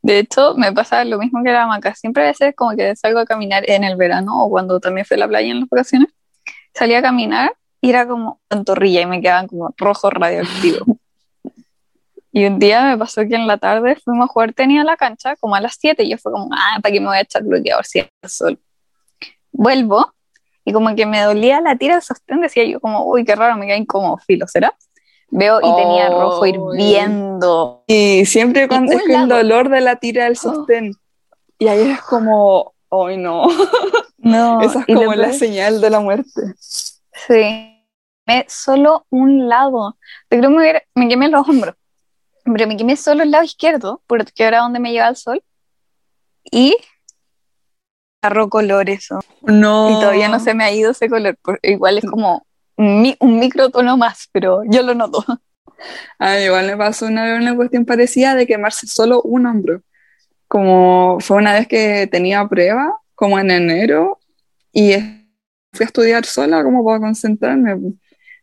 De 0.00 0.20
hecho, 0.20 0.54
me 0.54 0.72
pasa 0.72 1.04
lo 1.04 1.18
mismo 1.18 1.42
que 1.44 1.52
la 1.52 1.66
maca. 1.66 1.94
Siempre 1.94 2.24
a 2.24 2.26
veces 2.28 2.54
como 2.56 2.74
que 2.74 2.96
salgo 2.96 3.18
a 3.18 3.26
caminar 3.26 3.68
en 3.68 3.84
el 3.84 3.96
verano 3.96 4.42
o 4.44 4.48
cuando 4.48 4.80
también 4.80 5.04
fui 5.04 5.16
a 5.16 5.20
la 5.20 5.28
playa 5.28 5.50
en 5.50 5.60
las 5.60 5.68
vacaciones. 5.68 6.08
Salía 6.74 7.00
a 7.00 7.02
caminar 7.02 7.54
y 7.80 7.90
era 7.90 8.06
como 8.06 8.40
pantorrilla 8.48 9.02
y 9.02 9.06
me 9.06 9.20
quedaban 9.20 9.46
como 9.46 9.74
rojos 9.76 10.12
radioactivos. 10.12 10.88
Y 12.32 12.44
un 12.44 12.58
día 12.58 12.84
me 12.84 12.98
pasó 12.98 13.22
que 13.22 13.34
en 13.34 13.46
la 13.46 13.58
tarde 13.58 13.96
fuimos 13.96 14.28
a 14.28 14.32
jugar 14.32 14.52
tenis 14.52 14.80
a 14.80 14.84
la 14.84 14.96
cancha, 14.96 15.36
como 15.36 15.54
a 15.54 15.60
las 15.60 15.76
7, 15.78 16.02
y 16.02 16.10
yo 16.10 16.18
fue 16.18 16.32
como, 16.32 16.48
ah, 16.52 16.78
¿para 16.82 16.92
qué 16.92 17.00
me 17.00 17.06
voy 17.06 17.16
a 17.16 17.22
echar 17.22 17.42
bloqueador 17.42 17.84
si 17.86 18.00
el 18.00 18.10
sol? 18.28 18.58
Vuelvo, 19.50 20.12
y 20.68 20.72
como 20.72 20.94
que 20.94 21.06
me 21.06 21.22
dolía 21.22 21.62
la 21.62 21.76
tira 21.76 21.94
de 21.94 22.02
sostén, 22.02 22.42
decía 22.42 22.62
yo 22.64 22.78
como, 22.78 23.06
uy, 23.06 23.24
qué 23.24 23.34
raro, 23.34 23.56
me 23.56 23.66
caen 23.66 23.86
como 23.86 24.18
filo, 24.18 24.46
¿será? 24.46 24.74
Veo 25.30 25.60
y 25.60 25.76
tenía 25.76 26.10
rojo 26.10 26.44
hirviendo. 26.44 27.84
Y 27.86 28.26
siempre 28.26 28.68
cuando 28.68 28.92
es 28.92 29.08
el 29.08 29.28
dolor 29.28 29.70
de 29.70 29.80
la 29.80 29.96
tira 29.96 30.24
del 30.24 30.36
sostén. 30.36 30.92
Y 31.58 31.68
ahí 31.68 31.90
es 31.90 32.02
como, 32.02 32.74
ay 32.90 33.16
no. 33.16 33.46
No. 34.18 34.60
Esa 34.62 34.84
es 34.86 34.94
como 34.94 35.14
la 35.14 35.32
señal 35.32 35.80
de 35.80 35.88
la 35.90 36.00
muerte. 36.00 36.54
Sí. 36.58 37.74
Me, 38.26 38.44
solo 38.48 39.06
un 39.08 39.48
lado. 39.48 39.96
Te 40.28 40.38
creo 40.38 40.50
me, 40.50 40.82
me 40.94 41.08
quemé 41.08 41.28
los 41.28 41.48
hombros. 41.48 41.74
Pero 42.52 42.66
me 42.66 42.76
quemé 42.76 42.96
solo 42.96 43.22
el 43.22 43.30
lado 43.30 43.44
izquierdo, 43.44 44.02
porque 44.06 44.44
era 44.44 44.60
donde 44.60 44.80
me 44.80 44.92
lleva 44.92 45.08
el 45.08 45.16
sol. 45.16 45.42
Y 46.50 46.76
agarró 48.22 48.48
color 48.48 48.88
eso. 48.90 49.20
No. 49.42 49.90
Y 49.90 49.94
todavía 49.94 50.28
no 50.28 50.40
se 50.40 50.54
me 50.54 50.64
ha 50.64 50.72
ido 50.72 50.92
ese 50.92 51.08
color. 51.08 51.38
Igual 51.62 51.98
es 51.98 52.04
como 52.04 52.46
un, 52.76 53.14
un 53.20 53.38
microtono 53.38 53.96
más, 53.96 54.28
pero 54.32 54.62
yo 54.66 54.82
lo 54.82 54.94
noto. 54.94 55.24
A 56.18 56.30
mí 56.36 56.42
igual 56.44 56.66
me 56.66 56.76
pasó 56.76 57.06
una 57.06 57.24
vez 57.24 57.40
una 57.40 57.54
cuestión 57.54 57.84
parecida 57.84 58.34
de 58.34 58.46
quemarse 58.46 58.86
solo 58.86 59.22
un 59.22 59.46
hombro. 59.46 59.82
Como 60.46 61.18
fue 61.20 61.36
una 61.36 61.52
vez 61.52 61.68
que 61.68 62.06
tenía 62.06 62.46
prueba, 62.48 62.94
como 63.14 63.38
en 63.38 63.50
enero, 63.50 64.18
y 64.72 64.94
fui 65.72 65.84
a 65.84 65.86
estudiar 65.86 66.24
sola 66.24 66.62
como 66.64 66.84
para 66.84 67.00
concentrarme. 67.00 67.76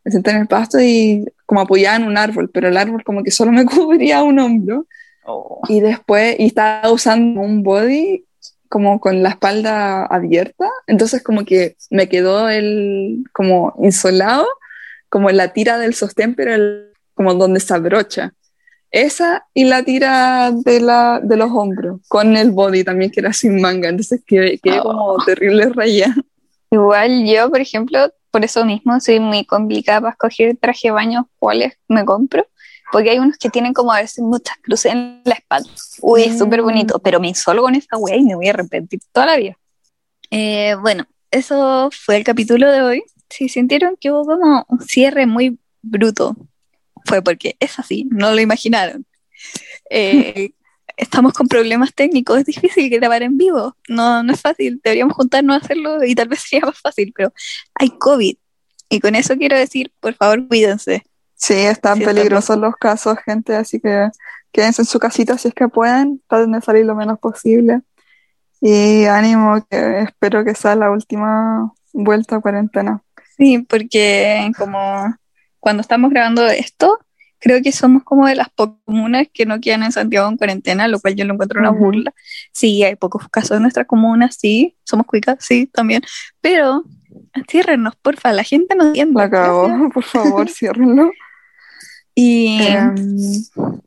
Me 0.04 0.12
senté 0.12 0.30
en 0.30 0.36
el 0.38 0.46
pasto 0.46 0.80
y 0.80 1.24
como 1.46 1.60
apoyada 1.62 1.96
en 1.96 2.04
un 2.04 2.18
árbol, 2.18 2.50
pero 2.52 2.68
el 2.68 2.76
árbol 2.76 3.04
como 3.04 3.22
que 3.22 3.30
solo 3.30 3.52
me 3.52 3.64
cubría 3.64 4.22
un 4.22 4.38
hombro. 4.38 4.86
Oh. 5.24 5.60
Y 5.68 5.80
después, 5.80 6.36
y 6.38 6.46
estaba 6.46 6.92
usando 6.92 7.40
un 7.40 7.62
body 7.62 8.24
como 8.68 9.00
con 9.00 9.22
la 9.22 9.30
espalda 9.30 10.04
abierta, 10.06 10.68
entonces 10.86 11.22
como 11.22 11.44
que 11.44 11.76
me 11.90 12.08
quedó 12.08 12.48
el 12.48 13.24
como 13.32 13.74
insolado, 13.82 14.46
como 15.08 15.30
en 15.30 15.36
la 15.36 15.52
tira 15.52 15.78
del 15.78 15.94
sostén, 15.94 16.34
pero 16.34 16.54
el, 16.54 16.92
como 17.14 17.34
donde 17.34 17.60
se 17.60 17.74
abrocha. 17.74 18.34
Esa 18.90 19.46
y 19.52 19.64
la 19.64 19.82
tira 19.82 20.52
de, 20.52 20.80
la, 20.80 21.20
de 21.22 21.36
los 21.36 21.50
hombros, 21.50 22.00
con 22.08 22.36
el 22.36 22.50
body 22.50 22.84
también 22.84 23.10
que 23.10 23.20
era 23.20 23.32
sin 23.32 23.60
manga, 23.60 23.88
entonces 23.88 24.22
quedé, 24.26 24.58
quedé 24.58 24.80
como 24.80 25.06
oh. 25.06 25.24
terrible 25.24 25.70
raya. 25.70 26.14
Igual 26.70 27.24
yo, 27.26 27.50
por 27.50 27.60
ejemplo, 27.60 28.12
por 28.36 28.44
eso 28.44 28.66
mismo 28.66 29.00
soy 29.00 29.18
muy 29.18 29.46
complicada 29.46 30.02
para 30.02 30.12
escoger 30.12 30.58
traje 30.60 30.88
de 30.88 30.92
baño 30.92 31.26
cuáles 31.38 31.72
me 31.88 32.04
compro, 32.04 32.46
porque 32.92 33.08
hay 33.08 33.18
unos 33.18 33.38
que 33.38 33.48
tienen 33.48 33.72
como 33.72 33.94
a 33.94 34.02
veces 34.02 34.18
muchas 34.18 34.58
cruces 34.58 34.92
en 34.92 35.22
la 35.24 35.36
espalda. 35.36 35.70
Uy, 36.02 36.24
es 36.24 36.38
súper 36.38 36.60
bonito, 36.60 36.98
pero 36.98 37.18
me 37.18 37.28
insolo 37.28 37.62
con 37.62 37.74
esa 37.74 37.96
wea 37.96 38.14
y 38.14 38.24
me 38.24 38.34
voy 38.34 38.48
a 38.48 38.50
arrepentir 38.50 39.00
toda 39.10 39.24
la 39.24 39.36
vida. 39.38 39.56
Eh, 40.30 40.74
bueno, 40.82 41.06
eso 41.30 41.88
fue 41.90 42.18
el 42.18 42.24
capítulo 42.24 42.70
de 42.70 42.82
hoy. 42.82 43.04
Si 43.30 43.48
sintieron 43.48 43.96
que 43.98 44.10
hubo 44.10 44.26
como 44.26 44.66
un 44.68 44.80
cierre 44.82 45.24
muy 45.24 45.58
bruto, 45.80 46.36
fue 47.06 47.22
porque 47.22 47.56
es 47.58 47.78
así, 47.78 48.06
no 48.10 48.32
lo 48.32 48.40
imaginaron. 48.42 49.06
Eh, 49.88 50.50
estamos 50.96 51.32
con 51.32 51.48
problemas 51.48 51.94
técnicos, 51.94 52.38
es 52.38 52.46
difícil 52.46 52.88
grabar 52.90 53.22
en 53.22 53.36
vivo, 53.36 53.76
no, 53.88 54.22
no 54.22 54.32
es 54.32 54.40
fácil, 54.40 54.80
deberíamos 54.82 55.14
juntarnos 55.14 55.56
a 55.56 55.64
hacerlo 55.64 56.04
y 56.04 56.14
tal 56.14 56.28
vez 56.28 56.40
sería 56.48 56.66
más 56.66 56.78
fácil, 56.78 57.12
pero 57.14 57.32
hay 57.74 57.90
COVID. 57.90 58.36
Y 58.88 59.00
con 59.00 59.14
eso 59.16 59.36
quiero 59.36 59.56
decir, 59.56 59.92
por 60.00 60.14
favor, 60.14 60.46
cuídense. 60.46 61.02
Sí, 61.34 61.54
están 61.54 61.98
peligrosos 61.98 62.56
los 62.56 62.76
casos, 62.76 63.18
gente, 63.24 63.54
así 63.56 63.80
que 63.80 64.08
quédense 64.52 64.82
en 64.82 64.86
su 64.86 64.98
casita 64.98 65.36
si 65.36 65.48
es 65.48 65.54
que 65.54 65.68
pueden, 65.68 66.22
traten 66.28 66.52
de 66.52 66.60
salir 66.62 66.86
lo 66.86 66.94
menos 66.94 67.18
posible. 67.18 67.80
Y 68.60 69.04
ánimo, 69.04 69.64
que 69.68 70.00
espero 70.00 70.44
que 70.44 70.54
sea 70.54 70.76
la 70.76 70.90
última 70.90 71.72
vuelta 71.92 72.36
a 72.36 72.40
cuarentena. 72.40 73.02
Sí, 73.36 73.58
porque 73.68 74.50
como 74.56 75.14
cuando 75.60 75.82
estamos 75.82 76.10
grabando 76.10 76.46
esto, 76.46 76.98
creo 77.38 77.62
que 77.62 77.72
somos 77.72 78.02
como 78.04 78.26
de 78.26 78.34
las 78.34 78.48
pocas 78.50 78.76
comunas 78.84 79.26
que 79.32 79.46
no 79.46 79.60
quedan 79.60 79.82
en 79.82 79.92
Santiago 79.92 80.28
en 80.28 80.36
cuarentena, 80.36 80.88
lo 80.88 81.00
cual 81.00 81.14
yo 81.14 81.24
lo 81.24 81.34
encuentro 81.34 81.60
una 81.60 81.70
burla. 81.70 82.14
Sí, 82.52 82.82
hay 82.82 82.96
pocos 82.96 83.28
casos 83.28 83.56
en 83.56 83.62
nuestra 83.62 83.84
comuna, 83.84 84.30
sí, 84.30 84.76
somos 84.84 85.06
cuicas, 85.06 85.36
sí, 85.40 85.66
también, 85.66 86.02
pero 86.40 86.84
ciérrenos, 87.48 87.94
porfa, 87.96 88.32
la 88.32 88.44
gente 88.44 88.74
nos 88.74 88.88
entiende. 88.88 89.28
Gracias. 89.28 89.92
por 89.94 90.04
favor, 90.04 90.48
ciérrenlo. 90.50 91.10
Y 92.14 92.58
Em, 92.62 93.16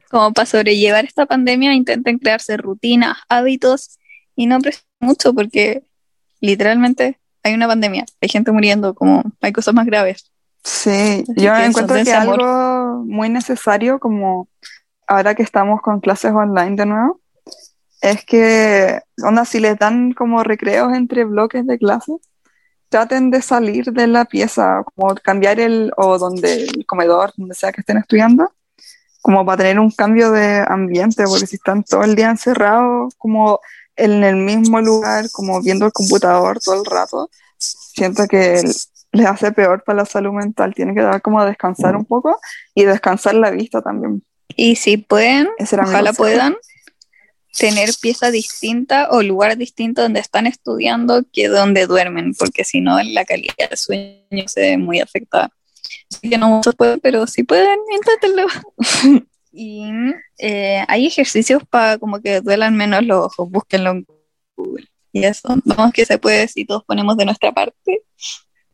como 0.10 0.34
para 0.34 0.46
sobrellevar 0.46 1.06
esta 1.06 1.26
pandemia, 1.26 1.74
intenten 1.74 2.20
crearse 2.20 2.58
rutinas, 2.58 3.18
hábitos 3.28 3.98
y 4.36 4.46
no 4.46 4.60
presionen 4.60 4.86
mucho 5.00 5.34
porque 5.34 5.84
literalmente 6.40 7.20
hay 7.44 7.54
una 7.54 7.68
pandemia, 7.68 8.06
hay 8.22 8.30
gente 8.30 8.52
muriendo, 8.52 8.94
como 8.94 9.24
hay 9.42 9.52
cosas 9.52 9.74
más 9.74 9.86
graves. 9.86 10.32
Sí, 10.70 11.24
yo 11.36 11.56
encuentro 11.56 11.96
que 12.04 12.14
amor. 12.14 12.40
algo 12.40 13.04
muy 13.04 13.28
necesario, 13.28 14.00
como 14.00 14.48
ahora 15.08 15.34
que 15.34 15.42
estamos 15.42 15.82
con 15.82 16.00
clases 16.00 16.32
online 16.32 16.76
de 16.76 16.86
nuevo, 16.86 17.20
es 18.02 18.24
que, 18.24 19.02
onda, 19.24 19.46
si 19.46 19.60
les 19.60 19.80
dan 19.80 20.14
como 20.14 20.44
recreos 20.44 20.94
entre 20.94 21.26
bloques 21.26 21.66
de 21.66 21.80
clases, 21.80 22.18
traten 22.88 23.32
de 23.32 23.42
salir 23.42 23.86
de 23.86 24.06
la 24.06 24.26
pieza, 24.26 24.84
como 24.84 25.16
cambiar 25.16 25.60
el, 25.60 25.92
o 25.98 26.20
donde, 26.20 26.66
el 26.66 26.86
comedor, 26.86 27.34
donde 27.36 27.56
sea 27.56 27.72
que 27.72 27.82
estén 27.82 27.98
estudiando, 27.98 28.54
como 29.22 29.44
para 29.44 29.58
tener 29.58 29.80
un 29.80 29.90
cambio 29.90 30.32
de 30.32 30.64
ambiente, 30.68 31.24
porque 31.24 31.48
si 31.48 31.56
están 31.56 31.84
todo 31.84 32.04
el 32.04 32.16
día 32.16 32.30
encerrados, 32.30 33.16
como 33.18 33.60
en 33.96 34.24
el 34.24 34.36
mismo 34.36 34.80
lugar, 34.82 35.26
como 35.32 35.62
viendo 35.62 35.88
el 35.88 35.92
computador 35.92 36.60
todo 36.60 36.76
el 36.76 36.86
rato, 36.86 37.30
siento 37.58 38.28
que 38.28 38.62
les 39.12 39.26
hace 39.26 39.52
peor 39.52 39.84
para 39.84 39.98
la 39.98 40.06
salud 40.06 40.32
mental. 40.32 40.74
Tienen 40.74 40.96
que 40.96 41.02
dar 41.02 41.22
como 41.22 41.40
a 41.40 41.46
descansar 41.46 41.96
un 41.96 42.06
poco 42.06 42.40
y 42.76 42.84
descansar 42.84 43.36
la 43.36 43.52
vista 43.52 43.82
también. 43.82 44.24
Y 44.56 44.76
si 44.76 44.98
pueden, 44.98 45.48
ojalá 45.60 46.14
puedan 46.14 46.56
tener 47.58 47.90
pieza 48.02 48.32
distinta 48.32 49.10
o 49.12 49.22
lugar 49.22 49.58
distinto 49.58 50.02
donde 50.02 50.20
están 50.20 50.48
estudiando 50.48 51.24
que 51.32 51.48
donde 51.48 51.88
duermen, 51.88 52.34
porque 52.38 52.64
si 52.64 52.82
no 52.82 53.02
la 53.02 53.26
calidad 53.26 53.70
del 53.70 53.78
sueño 53.78 54.48
se 54.48 54.62
ve 54.62 54.78
muy 54.78 55.00
afectada. 55.00 55.50
Así 56.12 56.30
que 56.30 56.38
no 56.38 56.50
muchos 56.50 56.76
pueden, 56.76 57.00
pero 57.00 57.28
si 57.28 57.44
pueden, 57.44 57.80
inténtenlo. 57.94 58.48
y 59.52 59.92
eh, 60.38 60.84
hay 60.88 61.08
ejercicios 61.08 61.64
para 61.70 61.98
como 61.98 62.22
que 62.22 62.42
duelan 62.42 62.76
menos 62.76 63.04
los 63.04 63.26
ojos, 63.26 63.50
búsquenlo 63.50 63.92
en 63.92 64.08
Google. 64.56 64.88
Y 65.12 65.24
eso, 65.24 65.56
vamos 65.66 65.92
que 65.94 66.06
se 66.06 66.18
puede 66.18 66.48
si 66.48 66.66
todos 66.66 66.84
ponemos 66.86 67.18
de 67.18 67.26
nuestra 67.26 67.52
parte. 67.52 68.04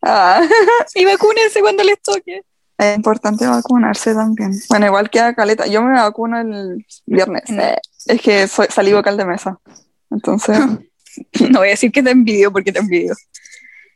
Ah, 0.05 0.41
Y 0.95 1.03
vacúnense 1.05 1.59
cuando 1.61 1.83
les 1.83 2.01
toque. 2.01 2.41
es 2.77 2.95
importante 2.95 3.45
vacunarse 3.47 4.13
también. 4.13 4.51
Bueno, 4.69 4.85
igual 4.85 5.09
que 5.09 5.19
a 5.19 5.33
Caleta. 5.33 5.65
Yo 5.67 5.81
me 5.81 5.93
vacuno 5.93 6.39
el 6.39 6.85
viernes. 7.05 7.43
Es 8.05 8.21
que 8.21 8.47
soy, 8.47 8.67
salí 8.69 8.93
vocal 8.93 9.17
de 9.17 9.25
mesa. 9.25 9.59
Entonces, 10.11 10.59
No 11.49 11.59
voy 11.59 11.69
a 11.69 11.71
decir 11.71 11.91
que 11.91 12.03
te 12.03 12.11
envidio 12.11 12.51
porque 12.51 12.71
te 12.71 12.79
envidio. 12.79 13.13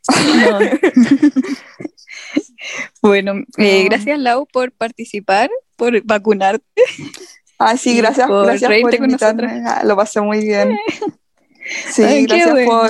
No. 0.09 0.59
bueno, 3.01 3.33
eh, 3.57 3.83
No. 3.83 3.89
gracias 3.89 4.19
Lau 4.19 4.45
por 4.47 4.71
participar, 4.71 5.49
por 5.75 6.01
vacunarte. 6.03 6.65
ah, 7.59 7.77
sí, 7.77 7.97
gracias, 7.97 8.27
por 8.27 8.45
gracias 8.45 8.71
por 8.81 8.93
invitarme. 8.95 9.63
Ah, 9.65 9.81
lo 9.83 9.95
pasé 9.95 10.21
muy 10.21 10.39
bien. 10.45 10.77
Sí, 11.91 12.03
Ay, 12.03 12.25
gracias 12.25 12.51
bueno. 12.51 12.71
por, 12.71 12.89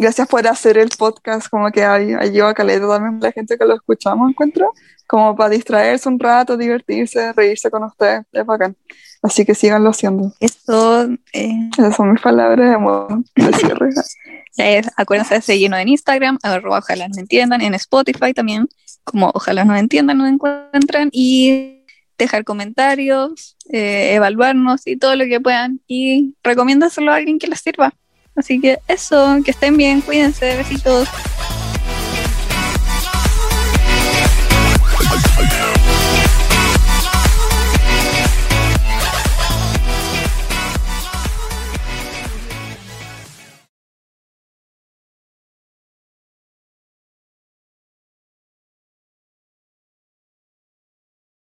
gracias 0.00 0.26
por 0.28 0.46
hacer 0.46 0.78
el 0.78 0.88
podcast, 0.98 1.48
como 1.48 1.70
que 1.70 1.84
ay- 1.84 2.14
ayuda 2.14 2.48
a 2.50 2.54
Caleta 2.54 2.88
también 2.88 3.20
la 3.20 3.32
gente 3.32 3.56
que 3.56 3.64
lo 3.64 3.74
escuchamos, 3.74 4.30
encuentro, 4.30 4.72
como 5.06 5.36
para 5.36 5.50
distraerse 5.50 6.08
un 6.08 6.18
rato, 6.18 6.56
divertirse, 6.56 7.32
reírse 7.32 7.70
con 7.70 7.84
ustedes, 7.84 8.24
es 8.32 8.46
bacán. 8.46 8.76
Así 9.22 9.44
que 9.44 9.54
síganlo 9.54 9.90
haciendo. 9.90 10.32
Esto, 10.40 11.04
eh, 11.32 11.52
Esas 11.76 11.94
son 11.96 12.12
mis 12.12 12.22
palabras 12.22 12.68
de 12.68 12.74
amor 12.74 13.22
de 13.34 13.52
cierre. 13.52 13.90
eh, 14.58 14.82
acuérdense 14.96 15.34
de 15.34 15.42
seguirnos 15.42 15.78
en 15.80 15.88
Instagram, 15.88 16.38
arroba 16.42 16.78
ojalá 16.78 17.06
nos 17.08 17.18
entiendan, 17.18 17.60
en 17.60 17.74
Spotify 17.74 18.32
también, 18.32 18.66
como 19.04 19.30
ojalá 19.34 19.64
nos 19.64 19.78
entiendan, 19.78 20.18
nos 20.18 20.28
encuentran 20.28 21.10
y 21.12 21.84
dejar 22.16 22.44
comentarios, 22.44 23.56
eh, 23.72 24.14
evaluarnos 24.14 24.86
y 24.86 24.96
todo 24.96 25.16
lo 25.16 25.24
que 25.24 25.40
puedan 25.40 25.80
y 25.86 26.34
recomiéndaselo 26.42 27.12
a 27.12 27.16
alguien 27.16 27.38
que 27.38 27.46
les 27.46 27.60
sirva. 27.60 27.94
Así 28.40 28.58
que 28.58 28.78
eso, 28.88 29.38
que 29.44 29.50
estén 29.50 29.76
bien, 29.76 30.00
cuídense, 30.00 30.56
besitos. 30.56 31.06